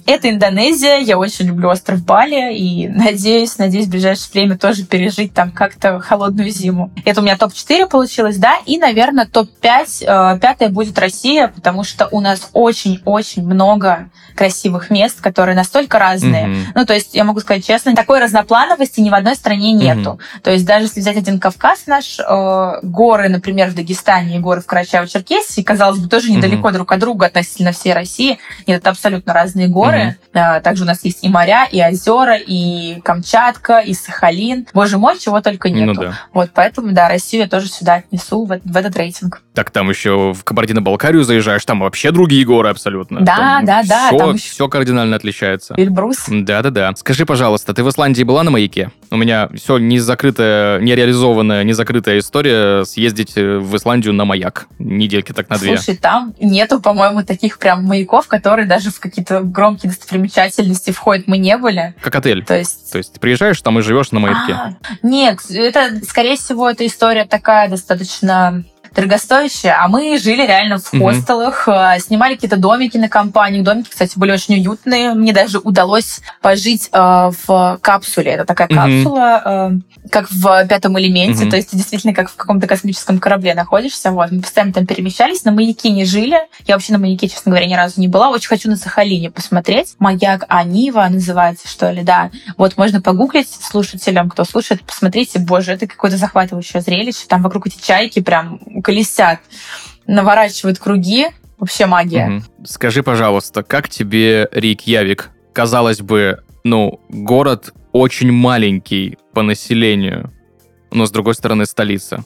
Это 0.06 0.30
Индонезия, 0.30 0.98
я 0.98 1.18
очень 1.18 1.46
люблю 1.46 1.68
остров 1.68 2.04
Бали 2.04 2.54
и 2.56 2.88
надеюсь, 2.88 3.58
надеюсь, 3.58 3.86
в 3.86 3.90
ближайшее 3.90 4.30
время 4.32 4.58
тоже 4.58 4.84
пережить 4.84 5.32
там 5.34 5.50
как-то 5.50 6.00
холодную 6.00 6.50
зиму. 6.50 6.90
Это 7.04 7.20
у 7.20 7.24
меня 7.24 7.36
топ-4 7.36 7.88
получилось, 7.88 8.36
да, 8.36 8.54
и, 8.66 8.78
наверное, 8.78 9.26
топ-5, 9.26 10.04
э, 10.34 10.38
пятое 10.40 10.68
будет 10.68 10.98
Россия, 10.98 11.48
потому 11.48 11.84
что 11.84 12.08
у 12.10 12.20
нас 12.20 12.48
очень-очень 12.52 13.44
много 13.44 14.10
красивых 14.34 14.90
мест, 14.90 15.20
которые 15.20 15.54
настолько 15.54 15.98
разные, 15.98 16.46
Мгм. 16.46 16.58
ну, 16.74 16.86
то 16.86 16.94
есть, 16.94 17.14
я 17.14 17.24
могу 17.24 17.40
сказать 17.40 17.66
честно, 17.66 17.94
такой 17.94 18.20
разноплановости 18.20 19.00
ни 19.00 19.10
в 19.10 19.14
одной 19.14 19.34
стране 19.34 19.72
нету. 19.72 20.18
То 20.42 20.50
есть, 20.50 20.64
даже 20.64 20.86
если 20.86 21.00
взять 21.00 21.16
один 21.16 21.38
Кавказ 21.38 21.86
наш, 21.86 22.18
э, 22.18 22.72
горы, 22.82 23.28
например, 23.28 23.68
в 23.70 23.74
Дагестане 23.74 24.36
и 24.36 24.38
горы 24.38 24.60
в 24.60 24.66
Карачаево-Черкесии, 24.66 25.62
казалось 25.62 25.98
бы, 25.98 26.08
тоже 26.08 26.32
недалеко 26.32 26.70
друг 26.70 26.90
от 26.92 27.00
друга 27.00 27.26
относительно 27.26 27.72
всей 27.72 27.92
России. 27.92 28.38
Нет, 28.66 28.80
это 28.80 28.90
абсолютно 28.90 29.32
разные 29.34 29.68
горы. 29.68 29.89
А, 30.32 30.60
Также 30.60 30.84
у 30.84 30.86
нас 30.86 31.04
есть 31.04 31.24
и 31.24 31.28
моря, 31.28 31.66
и 31.70 31.82
озера, 31.82 32.36
и 32.36 33.00
Камчатка, 33.02 33.80
и 33.80 33.94
Сахалин. 33.94 34.66
Боже 34.72 34.98
мой, 34.98 35.18
чего 35.18 35.40
только 35.40 35.68
Ну 35.68 35.74
нету. 35.86 36.00
да. 36.02 36.18
Вот, 36.32 36.50
поэтому, 36.54 36.92
да, 36.92 37.08
Россию 37.08 37.42
я 37.44 37.48
тоже 37.48 37.68
сюда 37.68 37.94
отнесу, 37.94 38.44
в, 38.44 38.60
в 38.64 38.76
этот 38.76 38.96
рейтинг. 38.96 39.42
Так 39.54 39.70
там 39.70 39.90
еще 39.90 40.32
в 40.32 40.44
Кабардино-Балкарию 40.44 41.24
заезжаешь, 41.24 41.64
там 41.64 41.80
вообще 41.80 42.12
другие 42.12 42.44
горы 42.44 42.68
абсолютно. 42.70 43.20
Да, 43.20 43.36
Там 43.36 43.64
да, 43.64 43.82
да, 43.82 44.08
Все, 44.08 44.18
там 44.18 44.34
еще- 44.34 44.50
все 44.50 44.68
кардинально 44.68 45.16
отличается. 45.16 45.74
Эльбрус. 45.76 46.24
Да-да-да. 46.28 46.92
Скажи, 46.96 47.26
пожалуйста, 47.26 47.74
ты 47.74 47.82
в 47.82 47.88
Исландии 47.88 48.22
была 48.22 48.42
на 48.42 48.50
маяке? 48.50 48.90
У 49.10 49.16
меня 49.16 49.48
все 49.54 49.78
не 49.78 49.98
закрытая, 49.98 50.80
не 50.80 50.94
реализованная, 50.94 51.64
не 51.64 51.72
закрытая 51.72 52.18
история 52.18 52.84
съездить 52.84 53.32
э, 53.36 53.58
в 53.58 53.76
Исландию 53.76 54.14
на 54.14 54.24
маяк. 54.24 54.68
Недельки 54.78 55.32
так 55.32 55.48
на 55.48 55.58
две. 55.58 55.76
Слушай, 55.76 55.96
там 55.96 56.34
нету, 56.40 56.80
по-моему, 56.80 57.24
таких 57.24 57.58
прям 57.58 57.84
маяков, 57.84 58.28
которые 58.28 58.66
даже 58.66 58.90
в 58.90 59.00
какие-то 59.00 59.40
громкие 59.40 59.90
достопримечательности 59.90 60.92
входят. 60.92 61.26
Мы 61.26 61.38
не 61.38 61.56
были. 61.56 61.94
Как 62.00 62.14
отель. 62.14 62.44
То 62.44 62.56
есть... 62.56 62.92
То 62.92 62.98
есть 62.98 63.14
ты 63.14 63.20
приезжаешь 63.20 63.60
там 63.60 63.78
и 63.78 63.82
живешь 63.82 64.12
на 64.12 64.20
маяке. 64.20 64.52
А, 64.52 64.76
нет, 65.02 65.38
это, 65.50 66.04
скорее 66.06 66.36
всего, 66.36 66.70
эта 66.70 66.86
история 66.86 67.24
такая 67.24 67.68
достаточно 67.68 68.64
дорогостоящая, 68.94 69.76
а 69.82 69.88
мы 69.88 70.18
жили 70.18 70.46
реально 70.46 70.78
в 70.78 70.90
хостелах, 70.98 71.68
э, 71.68 71.98
снимали 72.00 72.34
какие-то 72.34 72.56
домики 72.56 72.96
на 72.96 73.08
компанию. 73.08 73.62
Домики, 73.62 73.90
кстати, 73.90 74.18
были 74.18 74.32
очень 74.32 74.54
уютные. 74.54 75.14
Мне 75.14 75.32
даже 75.32 75.58
удалось 75.58 76.20
пожить 76.40 76.88
э, 76.92 77.30
в 77.46 77.78
капсуле. 77.80 78.32
Это 78.32 78.44
такая 78.44 78.68
Мгм. 78.70 78.76
капсула, 79.04 79.42
э, 79.44 80.08
как 80.10 80.30
в 80.30 80.66
пятом 80.66 80.98
элементе. 80.98 81.42
Мгм. 81.42 81.50
То 81.50 81.56
есть 81.56 81.70
ты 81.70 81.76
действительно 81.76 82.14
как 82.14 82.30
в 82.30 82.36
каком-то 82.36 82.66
космическом 82.66 83.18
корабле 83.18 83.54
находишься. 83.54 84.10
Вот. 84.10 84.30
Мы 84.30 84.40
постоянно 84.42 84.72
там 84.72 84.86
перемещались, 84.86 85.44
на 85.44 85.52
маяке 85.52 85.90
не 85.90 86.04
жили. 86.04 86.38
Я 86.66 86.74
вообще 86.74 86.92
на 86.92 86.98
маяке, 86.98 87.28
честно 87.28 87.50
говоря, 87.50 87.66
ни 87.66 87.74
разу 87.74 88.00
не 88.00 88.08
была. 88.08 88.30
Очень 88.30 88.48
хочу 88.48 88.68
на 88.70 88.76
Сахалине 88.76 89.30
посмотреть. 89.30 89.94
Маяк 89.98 90.44
Анива 90.48 91.06
называется, 91.08 91.68
что 91.68 91.90
ли, 91.90 92.02
да. 92.02 92.30
Вот 92.56 92.76
можно 92.76 93.00
погуглить 93.00 93.48
слушателям, 93.48 94.28
кто 94.30 94.44
слушает, 94.44 94.82
посмотрите, 94.82 95.38
боже, 95.38 95.72
это 95.72 95.86
какое-то 95.86 96.16
захватывающее 96.16 96.80
зрелище. 96.82 97.26
Там 97.28 97.42
вокруг 97.42 97.66
эти 97.66 97.80
чайки 97.80 98.20
прям 98.20 98.58
колесят, 98.82 99.40
наворачивают 100.06 100.78
круги. 100.78 101.28
Вообще 101.58 101.84
магия. 101.86 102.26
Мгм. 102.26 102.44
Скажи, 102.64 103.02
пожалуйста, 103.02 103.62
как 103.62 103.88
тебе 103.90 104.48
Рейкьявик? 104.50 105.30
Казалось 105.52 106.00
бы, 106.00 106.42
ну, 106.64 107.00
город 107.10 107.74
очень 107.92 108.32
маленький 108.32 109.18
по 109.34 109.42
населению, 109.42 110.32
но, 110.90 111.04
с 111.04 111.10
другой 111.10 111.34
стороны, 111.34 111.66
столица. 111.66 112.24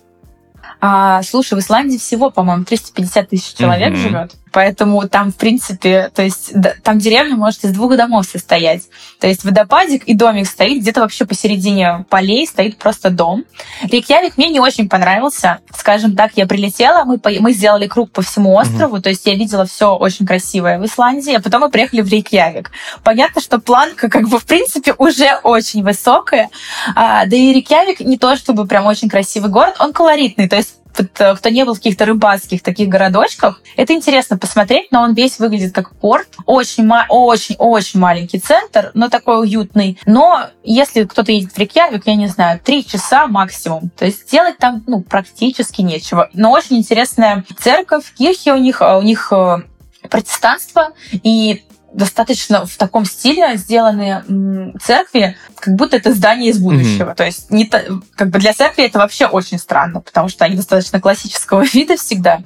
А, 0.81 1.23
слушай, 1.23 1.55
в 1.55 1.59
Исландии 1.61 1.97
всего, 1.97 2.31
по-моему, 2.31 2.64
350 2.64 3.31
тысяч 3.31 3.55
человек 3.57 3.90
Мгм. 3.90 3.97
живет. 3.99 4.35
Поэтому 4.55 5.09
там, 5.09 5.33
в 5.33 5.37
принципе, 5.37 6.12
то 6.14 6.23
есть 6.23 6.53
там 6.85 7.01
деревня 7.01 7.35
может 7.35 7.64
из 7.64 7.73
двух 7.73 7.97
домов 7.97 8.25
состоять. 8.25 8.85
То 9.19 9.27
есть 9.27 9.43
водопадик 9.43 10.05
и 10.05 10.14
домик 10.14 10.47
стоит 10.47 10.81
где-то 10.81 11.01
вообще 11.01 11.27
посередине 11.27 12.07
полей, 12.09 12.47
стоит 12.47 12.79
просто 12.79 13.11
дом. 13.11 13.45
Рейкьявик 13.83 14.37
мне 14.37 14.51
не 14.51 14.61
очень 14.61 14.88
понравился. 14.88 15.59
Скажем 15.77 16.14
так, 16.14 16.33
я 16.37 16.47
прилетела, 16.47 17.05
мы, 17.05 17.19
по- 17.19 17.31
мы 17.40 17.53
сделали 17.53 17.88
круг 17.88 18.12
по 18.12 18.23
всему 18.23 18.55
острову, 18.55 19.03
то 19.03 19.09
есть 19.09 19.27
я 19.27 19.35
видела 19.35 19.67
все 19.67 19.97
очень 19.97 20.25
красивое 20.25 20.79
в 20.79 20.87
Исландии, 20.87 21.35
а 21.35 21.40
потом 21.40 21.62
мы 21.62 21.69
приехали 21.69 22.03
в 22.03 22.09
Рейкьявик. 22.09 22.71
Понятно, 23.03 23.43
что 23.43 23.59
планка 23.59 24.09
как 24.09 24.29
бы 24.29 24.38
в 24.38 24.47
принципе 24.47 24.95
уже 24.99 25.37
очень 25.43 25.83
высокая, 25.83 26.49
а, 26.95 27.27
да 27.27 27.35
и 27.35 27.53
Рейкьявик 27.53 27.99
не 27.99 28.19
то 28.19 28.37
чтобы 28.37 28.69
прям 28.69 28.87
очень 28.87 29.09
красивый 29.09 29.51
город, 29.51 29.75
он 29.81 29.93
колоритный, 29.93 30.49
то 30.49 30.55
есть 30.55 30.77
кто 30.94 31.48
не 31.50 31.64
был 31.64 31.74
в 31.74 31.78
каких-то 31.78 32.04
рыбацких 32.04 32.62
таких 32.62 32.88
городочках, 32.88 33.61
это 33.76 33.92
интересно 33.92 34.38
посмотреть, 34.38 34.88
но 34.90 35.02
он 35.02 35.14
весь 35.14 35.38
выглядит 35.38 35.74
как 35.74 35.94
порт. 35.96 36.28
Очень, 36.46 36.87
ма- 36.87 37.07
очень, 37.09 37.57
очень 37.59 38.00
маленький 38.00 38.38
центр, 38.38 38.90
но 38.94 39.09
такой 39.09 39.40
уютный. 39.40 39.98
Но 40.07 40.46
если 40.62 41.04
кто-то 41.04 41.33
едет 41.33 41.52
в 41.52 41.59
Рейкьявик, 41.59 42.07
я 42.07 42.14
не 42.14 42.28
знаю, 42.28 42.61
три 42.62 42.87
часа 42.87 43.26
максимум. 43.26 43.90
То 43.96 44.04
есть 44.04 44.30
делать 44.30 44.59
там 44.59 44.83
ну, 44.87 45.00
практически 45.02 45.83
нечего. 45.83 46.30
Но 46.33 46.50
очень 46.50 46.78
интересная 46.78 47.44
церковь, 47.59 48.12
кирхи 48.16 48.50
у 48.50 48.57
них, 48.57 48.80
а 48.80 48.98
у 48.98 49.02
них 49.02 49.33
э, 49.33 49.62
протестанство, 50.09 50.92
и 51.12 51.64
достаточно 51.94 52.66
в 52.66 52.76
таком 52.76 53.04
стиле 53.04 53.57
сделаны 53.57 54.74
церкви, 54.83 55.37
как 55.59 55.74
будто 55.74 55.96
это 55.96 56.12
здание 56.12 56.50
из 56.50 56.59
будущего. 56.59 57.14
То 57.14 57.24
есть 57.24 57.50
не 57.50 57.66
как 57.66 58.30
бы 58.30 58.38
для 58.38 58.52
церкви 58.52 58.85
это 58.85 58.98
вообще 58.98 59.26
очень 59.26 59.59
странно, 59.59 60.00
потому 60.00 60.28
что 60.28 60.44
они 60.44 60.57
достаточно 60.57 61.00
классического 61.00 61.62
вида 61.72 61.96
всегда. 61.96 62.40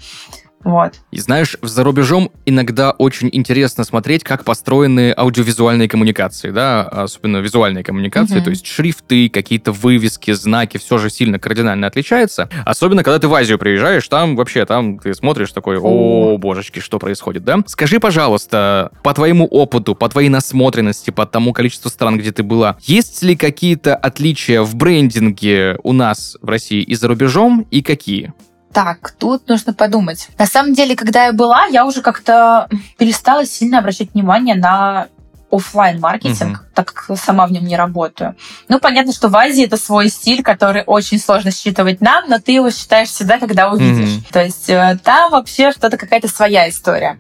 Вот. 0.65 0.95
И 1.11 1.19
знаешь, 1.21 1.57
за 1.63 1.85
рубежом 1.85 2.31
иногда 2.45 2.91
очень 2.91 3.29
интересно 3.33 3.85
смотреть, 3.85 4.25
как 4.25 4.45
построены 4.45 5.15
аудиовизуальные 5.17 5.89
коммуникации, 5.89 6.51
да, 6.51 6.83
особенно 6.83 7.39
визуальные 7.39 7.85
коммуникации, 7.85 8.37
Мгм. 8.37 8.45
то 8.45 8.51
есть 8.51 8.67
шрифты, 8.67 9.29
какие-то 9.29 9.73
вывески, 9.73 10.33
знаки, 10.33 10.77
все 10.79 10.99
же 10.99 11.11
сильно 11.11 11.39
кардинально 11.39 11.87
отличается. 11.87 12.49
Особенно, 12.67 13.03
когда 13.05 13.19
ты 13.19 13.29
в 13.29 13.35
Азию 13.35 13.59
приезжаешь, 13.59 14.07
там 14.09 14.37
вообще, 14.37 14.65
там 14.67 14.99
ты 14.99 15.15
смотришь 15.15 15.53
такой, 15.53 15.79
о, 15.79 16.37
божечки, 16.39 16.81
что 16.81 16.99
происходит, 16.99 17.45
да? 17.45 17.59
Скажи, 17.67 18.01
пожалуйста, 18.01 18.91
по 19.03 19.15
твоему 19.15 19.47
опыту, 19.47 19.95
по 19.95 20.09
твоей 20.09 20.29
насмотренности, 20.29 21.11
по 21.11 21.25
тому 21.27 21.53
количеству 21.53 21.89
стран, 21.91 22.19
где 22.19 22.33
ты 22.33 22.43
была, 22.43 22.77
есть 22.83 23.23
ли 23.23 23.37
какие-то 23.37 23.95
отличия 23.95 24.63
в 24.63 24.75
брендинге 24.75 25.79
у 25.83 25.93
нас 25.93 26.37
в 26.43 26.49
России 26.49 26.83
и 26.83 26.95
за 26.95 27.09
рубежом, 27.09 27.67
и 27.71 27.83
какие? 27.83 28.33
Так, 28.73 29.13
тут 29.19 29.49
нужно 29.49 29.73
подумать. 29.73 30.29
На 30.39 30.47
самом 30.47 30.75
деле, 30.75 30.95
когда 30.95 31.27
я 31.27 31.33
была, 31.33 31.67
я 31.67 31.87
уже 31.87 32.03
как-то 32.03 32.69
перестала 32.99 33.45
сильно 33.45 33.79
обращать 33.79 34.13
внимание 34.15 34.55
на 34.55 35.09
офлайн 35.51 36.01
маркетинг, 36.01 36.59
mm-hmm. 36.59 36.75
так 36.75 36.93
как 36.93 37.19
сама 37.19 37.47
в 37.47 37.53
нем 37.53 37.65
не 37.65 37.77
работаю. 37.77 38.37
Ну, 38.69 38.79
понятно, 38.79 39.13
что 39.13 39.29
в 39.29 39.37
Азии 39.37 39.65
это 39.65 39.77
свой 39.77 40.09
стиль, 40.09 40.43
который 40.43 40.83
очень 40.85 41.19
сложно 41.19 41.51
считывать 41.51 42.01
нам, 42.01 42.29
но 42.29 42.39
ты 42.39 42.53
его 42.53 42.71
считаешь 42.71 43.09
всегда, 43.09 43.39
когда 43.39 43.71
увидишь. 43.71 44.17
Mm-hmm. 44.17 44.33
То 44.33 44.43
есть 44.43 44.69
э, 44.69 44.99
там 45.03 45.31
вообще 45.33 45.73
что-то 45.73 45.97
какая-то 45.97 46.29
своя 46.29 46.69
история. 46.69 47.19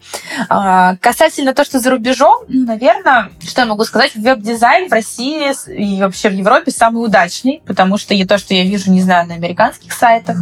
А, 0.49 0.97
касательно 0.97 1.55
того, 1.55 1.65
что 1.65 1.81
за 1.81 1.91
рубежом, 1.91 2.45
ну, 2.49 2.67
наверное, 2.67 3.31
что 3.43 3.63
я 3.63 3.67
могу 3.67 3.85
сказать, 3.85 4.15
веб-дизайн 4.15 4.89
в 4.89 4.93
России 4.93 5.53
и 5.75 6.01
вообще 6.01 6.29
в 6.29 6.35
Европе 6.35 6.71
самый 6.71 7.05
удачный, 7.05 7.63
потому 7.67 7.97
что 7.97 8.15
и 8.15 8.25
то, 8.25 8.37
что 8.37 8.55
я 8.55 8.65
вижу, 8.65 8.91
не 8.91 9.01
знаю, 9.01 9.27
на 9.27 9.35
американских 9.35 9.93
сайтах, 9.93 10.37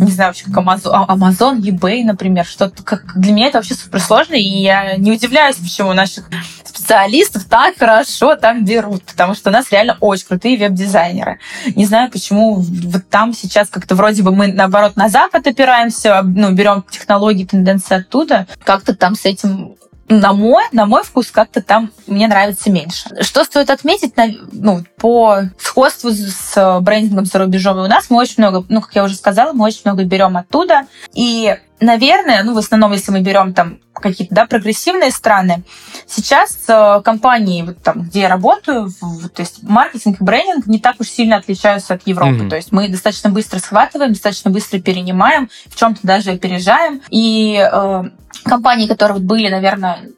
не 0.00 0.10
знаю, 0.10 0.30
вообще, 0.30 0.44
как 0.46 0.54
Amazon, 0.54 1.06
Amazon 1.08 1.60
eBay, 1.60 2.04
например, 2.04 2.46
что-то 2.46 2.82
как 2.82 3.18
для 3.20 3.32
меня 3.32 3.48
это 3.48 3.58
вообще 3.58 3.74
супер 3.74 4.00
сложно, 4.00 4.34
и 4.34 4.62
я 4.62 4.96
не 4.96 5.12
удивляюсь, 5.12 5.56
почему 5.56 5.92
наших 5.92 6.30
специалистов 6.64 7.17
так 7.24 7.78
хорошо 7.78 8.36
там 8.36 8.64
берут, 8.64 9.02
потому 9.02 9.34
что 9.34 9.50
у 9.50 9.52
нас 9.52 9.70
реально 9.70 9.96
очень 10.00 10.26
крутые 10.26 10.58
веб-дизайнеры. 10.58 11.38
Не 11.74 11.86
знаю, 11.86 12.10
почему 12.10 12.56
вот 12.56 13.08
там 13.08 13.32
сейчас 13.32 13.68
как-то 13.68 13.94
вроде 13.94 14.22
бы 14.22 14.32
мы, 14.32 14.48
наоборот, 14.48 14.96
на 14.96 15.08
Запад 15.08 15.46
опираемся, 15.46 16.22
ну, 16.22 16.52
берем 16.52 16.84
технологии, 16.90 17.44
тенденции 17.44 17.96
оттуда, 17.96 18.46
как-то 18.64 18.94
там 18.94 19.14
с 19.14 19.24
этим 19.24 19.76
на 20.08 20.32
мой, 20.32 20.64
на 20.72 20.86
мой 20.86 21.02
вкус 21.04 21.30
как-то 21.30 21.60
там 21.60 21.90
мне 22.06 22.28
нравится 22.28 22.70
меньше. 22.70 23.10
Что 23.20 23.44
стоит 23.44 23.70
отметить, 23.70 24.14
ну, 24.52 24.82
по 24.96 25.42
сходству 25.58 26.10
с 26.10 26.80
брендингом 26.80 27.26
за 27.26 27.38
рубежом, 27.38 27.78
у 27.78 27.86
нас 27.86 28.08
мы 28.08 28.16
очень 28.16 28.36
много, 28.38 28.64
ну, 28.68 28.80
как 28.80 28.94
я 28.94 29.04
уже 29.04 29.16
сказала, 29.16 29.52
мы 29.52 29.66
очень 29.66 29.82
много 29.84 30.04
берем 30.04 30.36
оттуда. 30.36 30.86
И, 31.14 31.56
наверное, 31.80 32.42
ну, 32.42 32.54
в 32.54 32.58
основном, 32.58 32.92
если 32.92 33.10
мы 33.10 33.20
берем 33.20 33.54
там 33.54 33.78
какие-то, 33.92 34.34
да, 34.34 34.46
прогрессивные 34.46 35.10
страны, 35.10 35.62
сейчас 36.06 36.56
э, 36.68 37.00
компании, 37.04 37.62
вот 37.62 37.82
там, 37.82 38.02
где 38.02 38.20
я 38.20 38.28
работаю, 38.28 38.90
в, 39.00 39.28
то 39.28 39.42
есть 39.42 39.62
маркетинг 39.62 40.20
и 40.20 40.24
брендинг 40.24 40.66
не 40.66 40.78
так 40.78 40.96
уж 41.00 41.08
сильно 41.08 41.36
отличаются 41.36 41.94
от 41.94 42.06
Европы. 42.06 42.44
Mm-hmm. 42.44 42.48
То 42.48 42.56
есть 42.56 42.72
мы 42.72 42.88
достаточно 42.88 43.30
быстро 43.30 43.58
схватываем, 43.58 44.12
достаточно 44.12 44.50
быстро 44.50 44.78
перенимаем, 44.78 45.50
в 45.66 45.76
чем-то 45.76 46.00
даже 46.02 46.30
опережаем. 46.30 47.02
И 47.10 47.56
э, 47.56 48.04
компании, 48.44 48.86
которые 48.86 49.18
вот 49.18 49.24
были, 49.24 49.48
наверное, 49.48 50.10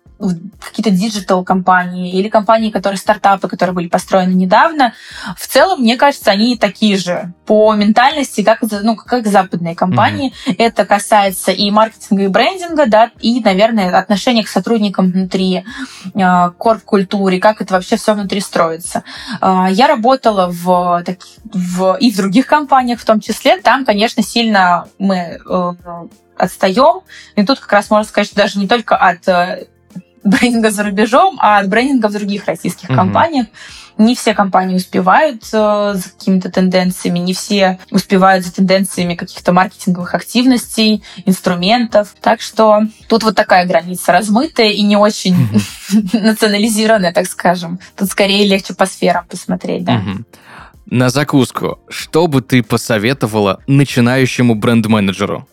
какие-то 0.60 0.90
диджитал 0.90 1.44
компании 1.44 2.12
или 2.12 2.28
компании, 2.28 2.70
которые 2.70 2.98
стартапы, 2.98 3.48
которые 3.48 3.74
были 3.74 3.88
построены 3.88 4.32
недавно, 4.32 4.94
в 5.36 5.46
целом, 5.46 5.80
мне 5.80 5.96
кажется, 5.96 6.30
они 6.30 6.56
такие 6.56 6.96
же 6.96 7.32
по 7.46 7.74
ментальности, 7.74 8.42
как, 8.42 8.60
ну, 8.62 8.96
как 8.96 9.26
западные 9.26 9.74
компании. 9.74 10.32
Mm-hmm. 10.46 10.54
Это 10.58 10.84
касается 10.84 11.52
и 11.52 11.70
маркетинга, 11.70 12.24
и 12.24 12.28
брендинга, 12.28 12.86
да, 12.86 13.10
и, 13.20 13.40
наверное, 13.40 13.96
отношения 13.96 14.44
к 14.44 14.48
сотрудникам 14.48 15.10
внутри, 15.10 15.64
э, 16.14 16.50
корп-культуре, 16.58 17.40
как 17.40 17.60
это 17.62 17.74
вообще 17.74 17.96
все 17.96 18.14
внутри 18.14 18.40
строится. 18.40 19.04
Э, 19.40 19.66
я 19.70 19.88
работала 19.88 20.48
в, 20.50 21.02
в, 21.44 21.96
и 21.98 22.10
в 22.10 22.16
других 22.16 22.46
компаниях 22.46 23.00
в 23.00 23.04
том 23.04 23.20
числе. 23.20 23.58
Там, 23.58 23.84
конечно, 23.84 24.22
сильно 24.22 24.86
мы 24.98 25.40
э, 25.44 25.72
отстаем. 26.36 27.00
И 27.36 27.44
тут 27.44 27.58
как 27.60 27.72
раз 27.72 27.90
можно 27.90 28.08
сказать, 28.08 28.28
что 28.28 28.36
даже 28.36 28.58
не 28.58 28.68
только 28.68 28.96
от 28.96 29.26
брендинга 30.24 30.70
за 30.70 30.84
рубежом, 30.84 31.38
а 31.40 31.58
от 31.58 31.68
брендинга 31.68 32.08
в 32.08 32.12
других 32.12 32.46
российских 32.46 32.90
mm-hmm. 32.90 32.96
компаниях. 32.96 33.46
Не 33.98 34.14
все 34.14 34.32
компании 34.32 34.76
успевают 34.76 35.42
э, 35.52 35.92
за 35.94 36.10
какими-то 36.16 36.50
тенденциями, 36.50 37.18
не 37.18 37.34
все 37.34 37.78
успевают 37.90 38.44
за 38.44 38.52
тенденциями 38.54 39.14
каких-то 39.14 39.52
маркетинговых 39.52 40.14
активностей, 40.14 41.02
инструментов. 41.26 42.14
Так 42.20 42.40
что 42.40 42.82
тут 43.08 43.24
вот 43.24 43.34
такая 43.34 43.66
граница 43.66 44.12
размытая 44.12 44.70
и 44.70 44.82
не 44.82 44.96
очень 44.96 45.34
mm-hmm. 45.34 46.20
национализированная, 46.22 47.12
так 47.12 47.26
скажем. 47.26 47.78
Тут 47.96 48.08
скорее 48.08 48.46
легче 48.46 48.74
по 48.74 48.86
сферам 48.86 49.26
посмотреть, 49.26 49.84
да. 49.84 49.96
Mm-hmm. 49.96 50.24
На 50.86 51.08
закуску, 51.08 51.78
что 51.88 52.26
бы 52.26 52.42
ты 52.42 52.62
посоветовала 52.62 53.60
начинающему 53.68 54.56
бренд-менеджеру? 54.56 55.46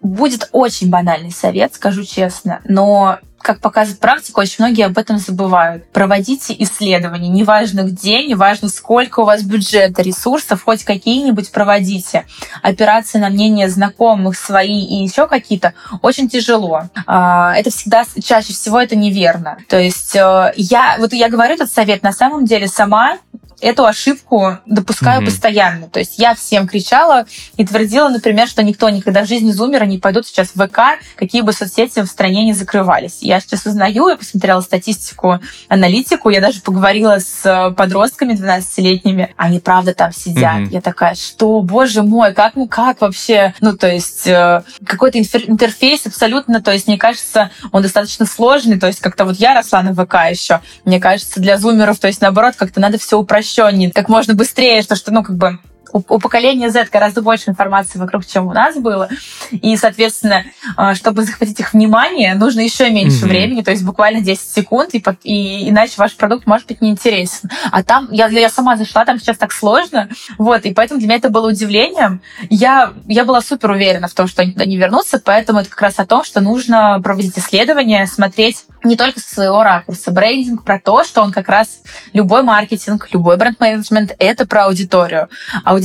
Будет 0.00 0.48
очень 0.52 0.90
банальный 0.90 1.32
совет, 1.32 1.74
скажу 1.74 2.04
честно, 2.04 2.60
но 2.68 3.18
как 3.46 3.60
показывает 3.60 4.00
практика, 4.00 4.40
очень 4.40 4.56
многие 4.58 4.86
об 4.86 4.98
этом 4.98 5.18
забывают. 5.18 5.88
Проводите 5.92 6.52
исследования, 6.58 7.28
неважно 7.28 7.82
где, 7.82 8.26
неважно 8.26 8.68
сколько 8.68 9.20
у 9.20 9.24
вас 9.24 9.44
бюджета, 9.44 10.02
ресурсов, 10.02 10.64
хоть 10.64 10.82
какие-нибудь 10.82 11.52
проводите. 11.52 12.26
Операции 12.60 13.18
на 13.18 13.28
мнение 13.28 13.70
знакомых, 13.70 14.36
свои 14.36 14.84
и 14.84 15.04
еще 15.04 15.28
какие-то 15.28 15.74
очень 16.02 16.28
тяжело. 16.28 16.90
А, 17.06 17.54
это 17.54 17.70
всегда, 17.70 18.04
чаще 18.20 18.52
всего 18.52 18.80
это 18.80 18.96
неверно. 18.96 19.58
То 19.68 19.78
есть 19.78 20.16
э, 20.16 20.52
я, 20.56 20.96
вот 20.98 21.12
я 21.12 21.28
говорю 21.28 21.54
этот 21.54 21.70
совет, 21.70 22.02
на 22.02 22.10
самом 22.10 22.46
деле 22.46 22.66
сама 22.66 23.18
эту 23.60 23.86
ошибку 23.86 24.58
допускаю 24.66 25.22
mm-hmm. 25.22 25.24
постоянно. 25.24 25.88
То 25.88 25.98
есть 25.98 26.18
я 26.18 26.34
всем 26.34 26.68
кричала 26.68 27.26
и 27.56 27.64
твердила, 27.64 28.08
например, 28.08 28.48
что 28.48 28.62
никто 28.62 28.88
никогда 28.90 29.24
в 29.24 29.28
жизни 29.28 29.50
зумера 29.50 29.84
не 29.84 29.98
пойдут 29.98 30.26
сейчас 30.26 30.50
в 30.54 30.66
ВК, 30.66 30.80
какие 31.16 31.42
бы 31.42 31.52
соцсети 31.52 32.00
в 32.00 32.06
стране 32.06 32.44
не 32.44 32.52
закрывались. 32.52 33.18
Я 33.20 33.40
сейчас 33.40 33.64
узнаю, 33.66 34.08
я 34.08 34.16
посмотрела 34.16 34.60
статистику, 34.60 35.40
аналитику, 35.68 36.30
я 36.30 36.40
даже 36.40 36.60
поговорила 36.60 37.18
с 37.18 37.74
подростками 37.76 38.34
12-летними, 38.34 39.34
они 39.36 39.60
правда 39.60 39.94
там 39.94 40.12
сидят. 40.12 40.56
Mm-hmm. 40.56 40.70
Я 40.70 40.80
такая, 40.80 41.14
что, 41.14 41.62
боже 41.62 42.02
мой, 42.02 42.34
как, 42.34 42.56
ну 42.56 42.68
как 42.68 43.00
вообще? 43.00 43.54
Ну, 43.60 43.76
то 43.76 43.88
есть 43.88 44.26
э, 44.26 44.62
какой-то 44.84 45.18
интерфейс 45.18 46.06
абсолютно, 46.06 46.60
то 46.60 46.72
есть 46.72 46.86
мне 46.86 46.98
кажется, 46.98 47.50
он 47.72 47.82
достаточно 47.82 48.26
сложный, 48.26 48.78
то 48.78 48.86
есть 48.86 49.00
как-то 49.00 49.24
вот 49.24 49.36
я 49.36 49.54
росла 49.54 49.82
на 49.82 49.94
ВК 49.94 50.14
еще, 50.28 50.60
мне 50.84 51.00
кажется, 51.00 51.40
для 51.40 51.56
зумеров, 51.56 51.98
то 51.98 52.06
есть 52.06 52.20
наоборот, 52.20 52.54
как-то 52.56 52.80
надо 52.80 52.98
все 52.98 53.18
упрощать 53.18 53.45
упрощеннее, 53.46 53.92
как 53.92 54.08
можно 54.08 54.34
быстрее, 54.34 54.82
что, 54.82 54.96
что 54.96 55.12
ну, 55.12 55.22
как 55.22 55.36
бы 55.36 55.58
у, 55.92 55.98
у 55.98 56.18
поколения 56.18 56.70
Z 56.70 56.88
гораздо 56.92 57.22
больше 57.22 57.50
информации 57.50 57.98
вокруг, 57.98 58.26
чем 58.26 58.46
у 58.46 58.52
нас 58.52 58.76
было. 58.76 59.08
И, 59.50 59.76
соответственно, 59.76 60.44
а, 60.76 60.94
чтобы 60.94 61.22
захватить 61.22 61.60
их 61.60 61.72
внимание, 61.72 62.34
нужно 62.34 62.60
еще 62.60 62.90
меньше 62.90 63.24
mm-hmm. 63.24 63.28
времени, 63.28 63.62
то 63.62 63.70
есть 63.70 63.84
буквально 63.84 64.20
10 64.20 64.40
секунд, 64.40 64.94
и, 64.94 65.02
и 65.24 65.68
иначе 65.70 65.94
ваш 65.96 66.16
продукт 66.16 66.46
может 66.46 66.66
быть 66.66 66.80
неинтересен. 66.80 67.50
А 67.70 67.82
там, 67.82 68.08
я, 68.10 68.28
я 68.28 68.48
сама 68.48 68.76
зашла, 68.76 69.04
там 69.04 69.18
сейчас 69.18 69.38
так 69.38 69.52
сложно, 69.52 70.08
вот, 70.38 70.64
и 70.64 70.74
поэтому 70.74 71.00
для 71.00 71.08
меня 71.08 71.18
это 71.18 71.30
было 71.30 71.48
удивлением. 71.48 72.20
Я, 72.50 72.92
я 73.06 73.24
была 73.24 73.40
супер 73.40 73.70
уверена 73.70 74.08
в 74.08 74.14
том, 74.14 74.26
что 74.26 74.42
они 74.42 74.52
туда 74.52 74.64
не 74.64 74.76
вернутся, 74.76 75.20
поэтому 75.24 75.60
это 75.60 75.70
как 75.70 75.82
раз 75.82 75.98
о 75.98 76.06
том, 76.06 76.24
что 76.24 76.40
нужно 76.40 77.00
проводить 77.02 77.38
исследования, 77.38 78.06
смотреть 78.06 78.64
не 78.84 78.96
только 78.96 79.20
со 79.20 79.34
своего 79.34 79.62
ракурса. 79.62 80.10
Брендинг 80.10 80.64
про 80.64 80.78
то, 80.78 81.04
что 81.04 81.22
он 81.22 81.32
как 81.32 81.48
раз 81.48 81.80
любой 82.12 82.42
маркетинг, 82.42 83.08
любой 83.12 83.36
бренд-менеджмент— 83.36 84.14
это 84.18 84.46
про 84.46 84.64
аудиторию. 84.64 85.28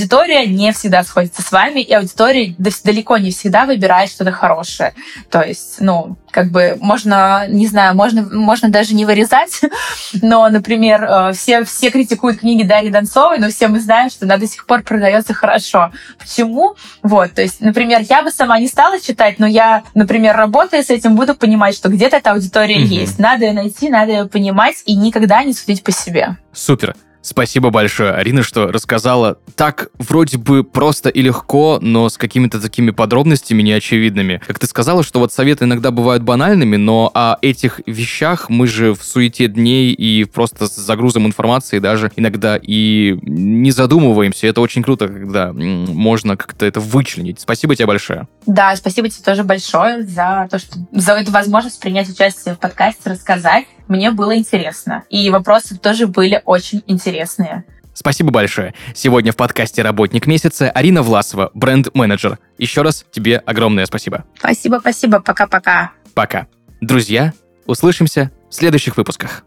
Аудитория 0.02 0.48
не 0.48 0.72
всегда 0.74 1.04
сходится 1.04 1.44
с 1.44 1.52
вами, 1.52 1.82
и 1.82 1.94
аудитория 1.94 2.56
далеко 2.84 3.18
не 3.18 3.30
всегда 3.30 3.66
выбирает 3.66 4.10
что-то 4.10 4.32
хорошее. 4.32 4.96
То 5.30 5.42
есть, 5.42 5.76
ну, 5.80 6.18
как 6.32 6.50
бы 6.50 6.76
можно, 6.82 7.46
не 7.48 7.68
знаю, 7.68 7.96
можно, 7.96 8.24
можно 8.24 8.70
даже 8.70 8.96
не 8.96 9.06
вырезать, 9.06 9.62
но, 10.24 10.50
например, 10.50 11.04
э, 11.04 11.34
все, 11.34 11.64
все 11.66 11.92
критикуют 11.92 12.40
книги 12.40 12.64
Дарьи 12.64 12.90
Донцовой, 12.90 13.38
но 13.38 13.50
все 13.50 13.68
мы 13.68 13.80
знаем, 13.80 14.10
что 14.10 14.26
она 14.26 14.38
до 14.38 14.48
сих 14.48 14.66
пор 14.66 14.82
продается 14.82 15.36
хорошо. 15.36 15.92
Почему? 16.18 16.76
Вот, 17.04 17.34
то 17.34 17.44
есть, 17.44 17.62
например, 17.62 18.02
я 18.10 18.24
бы 18.24 18.32
сама 18.32 18.58
не 18.58 18.68
стала 18.68 19.00
читать, 19.00 19.38
но 19.38 19.46
я, 19.46 19.84
например, 19.94 20.36
работая 20.36 20.82
с 20.82 20.90
этим, 20.90 21.16
буду 21.16 21.36
понимать, 21.36 21.76
что 21.76 21.90
где-то 21.90 22.18
эта 22.18 22.32
аудитория 22.32 22.78
mm-hmm. 22.78 23.02
есть. 23.02 23.20
Надо 23.20 23.46
ее 23.46 23.54
найти, 23.54 23.88
надо 23.90 24.12
ее 24.12 24.26
понимать 24.26 24.82
и 24.86 24.96
никогда 24.96 25.44
не 25.44 25.54
судить 25.54 25.84
по 25.84 25.92
себе. 25.92 26.38
Супер. 26.54 26.96
Спасибо 27.22 27.70
большое, 27.70 28.12
Арина, 28.12 28.44
что 28.44 28.72
рассказала 28.72 29.38
так 29.56 29.90
вроде 30.00 30.38
бы 30.38 30.64
просто 30.64 31.10
и 31.10 31.22
легко, 31.22 31.78
но 31.82 32.10
с 32.10 32.18
какими-то 32.18 32.60
такими 32.60 32.92
подробностями 32.92 33.62
неочевидными. 33.62 34.42
Как 34.46 34.58
ты 34.58 34.66
сказала, 34.66 35.04
что 35.04 35.20
вот 35.20 35.32
советы 35.32 35.66
иногда 35.66 35.92
бывают 35.92 36.24
банальными, 36.24 36.78
но 36.78 37.12
о 37.14 37.38
этих 37.42 37.82
вещах 37.86 38.50
мы 38.50 38.68
же 38.68 38.94
в 38.94 39.04
суете 39.04 39.48
дней 39.48 39.94
и 39.94 40.24
просто 40.24 40.66
с 40.66 40.76
загрузом 40.76 41.28
информации 41.28 41.80
даже 41.80 42.12
иногда 42.16 42.60
и 42.62 43.18
не 43.22 43.72
задумываемся. 43.72 44.48
Это 44.48 44.62
очень 44.62 44.82
круто, 44.82 45.08
когда 45.08 45.54
можно 45.54 46.38
как-то 46.38 46.66
это 46.66 46.80
вычленить. 46.80 47.40
Спасибо 47.40 47.76
тебе 47.76 47.86
большое. 47.86 48.28
Да, 48.48 48.76
спасибо 48.76 49.10
тебе 49.10 49.24
тоже 49.24 49.44
большое 49.44 50.04
за 50.04 50.48
то, 50.50 50.58
что 50.58 50.80
за 50.92 51.14
эту 51.14 51.32
возможность 51.32 51.80
принять 51.80 52.10
участие 52.10 52.56
в 52.56 52.60
подкасте, 52.60 53.12
рассказать. 53.12 53.66
Мне 53.92 54.12
было 54.12 54.38
интересно. 54.38 55.04
И 55.10 55.30
вопросы 55.30 55.78
тоже 55.78 56.08
были 56.08 56.42
очень 56.46 56.82
интересные. 56.88 57.66
Спасибо 57.94 58.32
большое. 58.32 58.74
Сегодня 58.96 59.34
в 59.34 59.36
подкасте 59.36 59.82
«Работник 59.82 60.28
месяца» 60.28 60.72
Арина 60.72 61.02
Власова, 61.02 61.52
бренд-менеджер. 61.54 62.40
Еще 62.58 62.84
раз 62.84 63.04
тебе 63.12 63.40
огромное 63.40 63.86
спасибо. 63.86 64.24
Спасибо, 64.40 64.78
спасибо. 64.80 65.20
Пока-пока. 65.20 65.92
Пока. 66.14 66.48
Друзья, 66.80 67.34
услышимся 67.66 68.32
в 68.50 68.56
следующих 68.56 68.96
выпусках. 68.96 69.44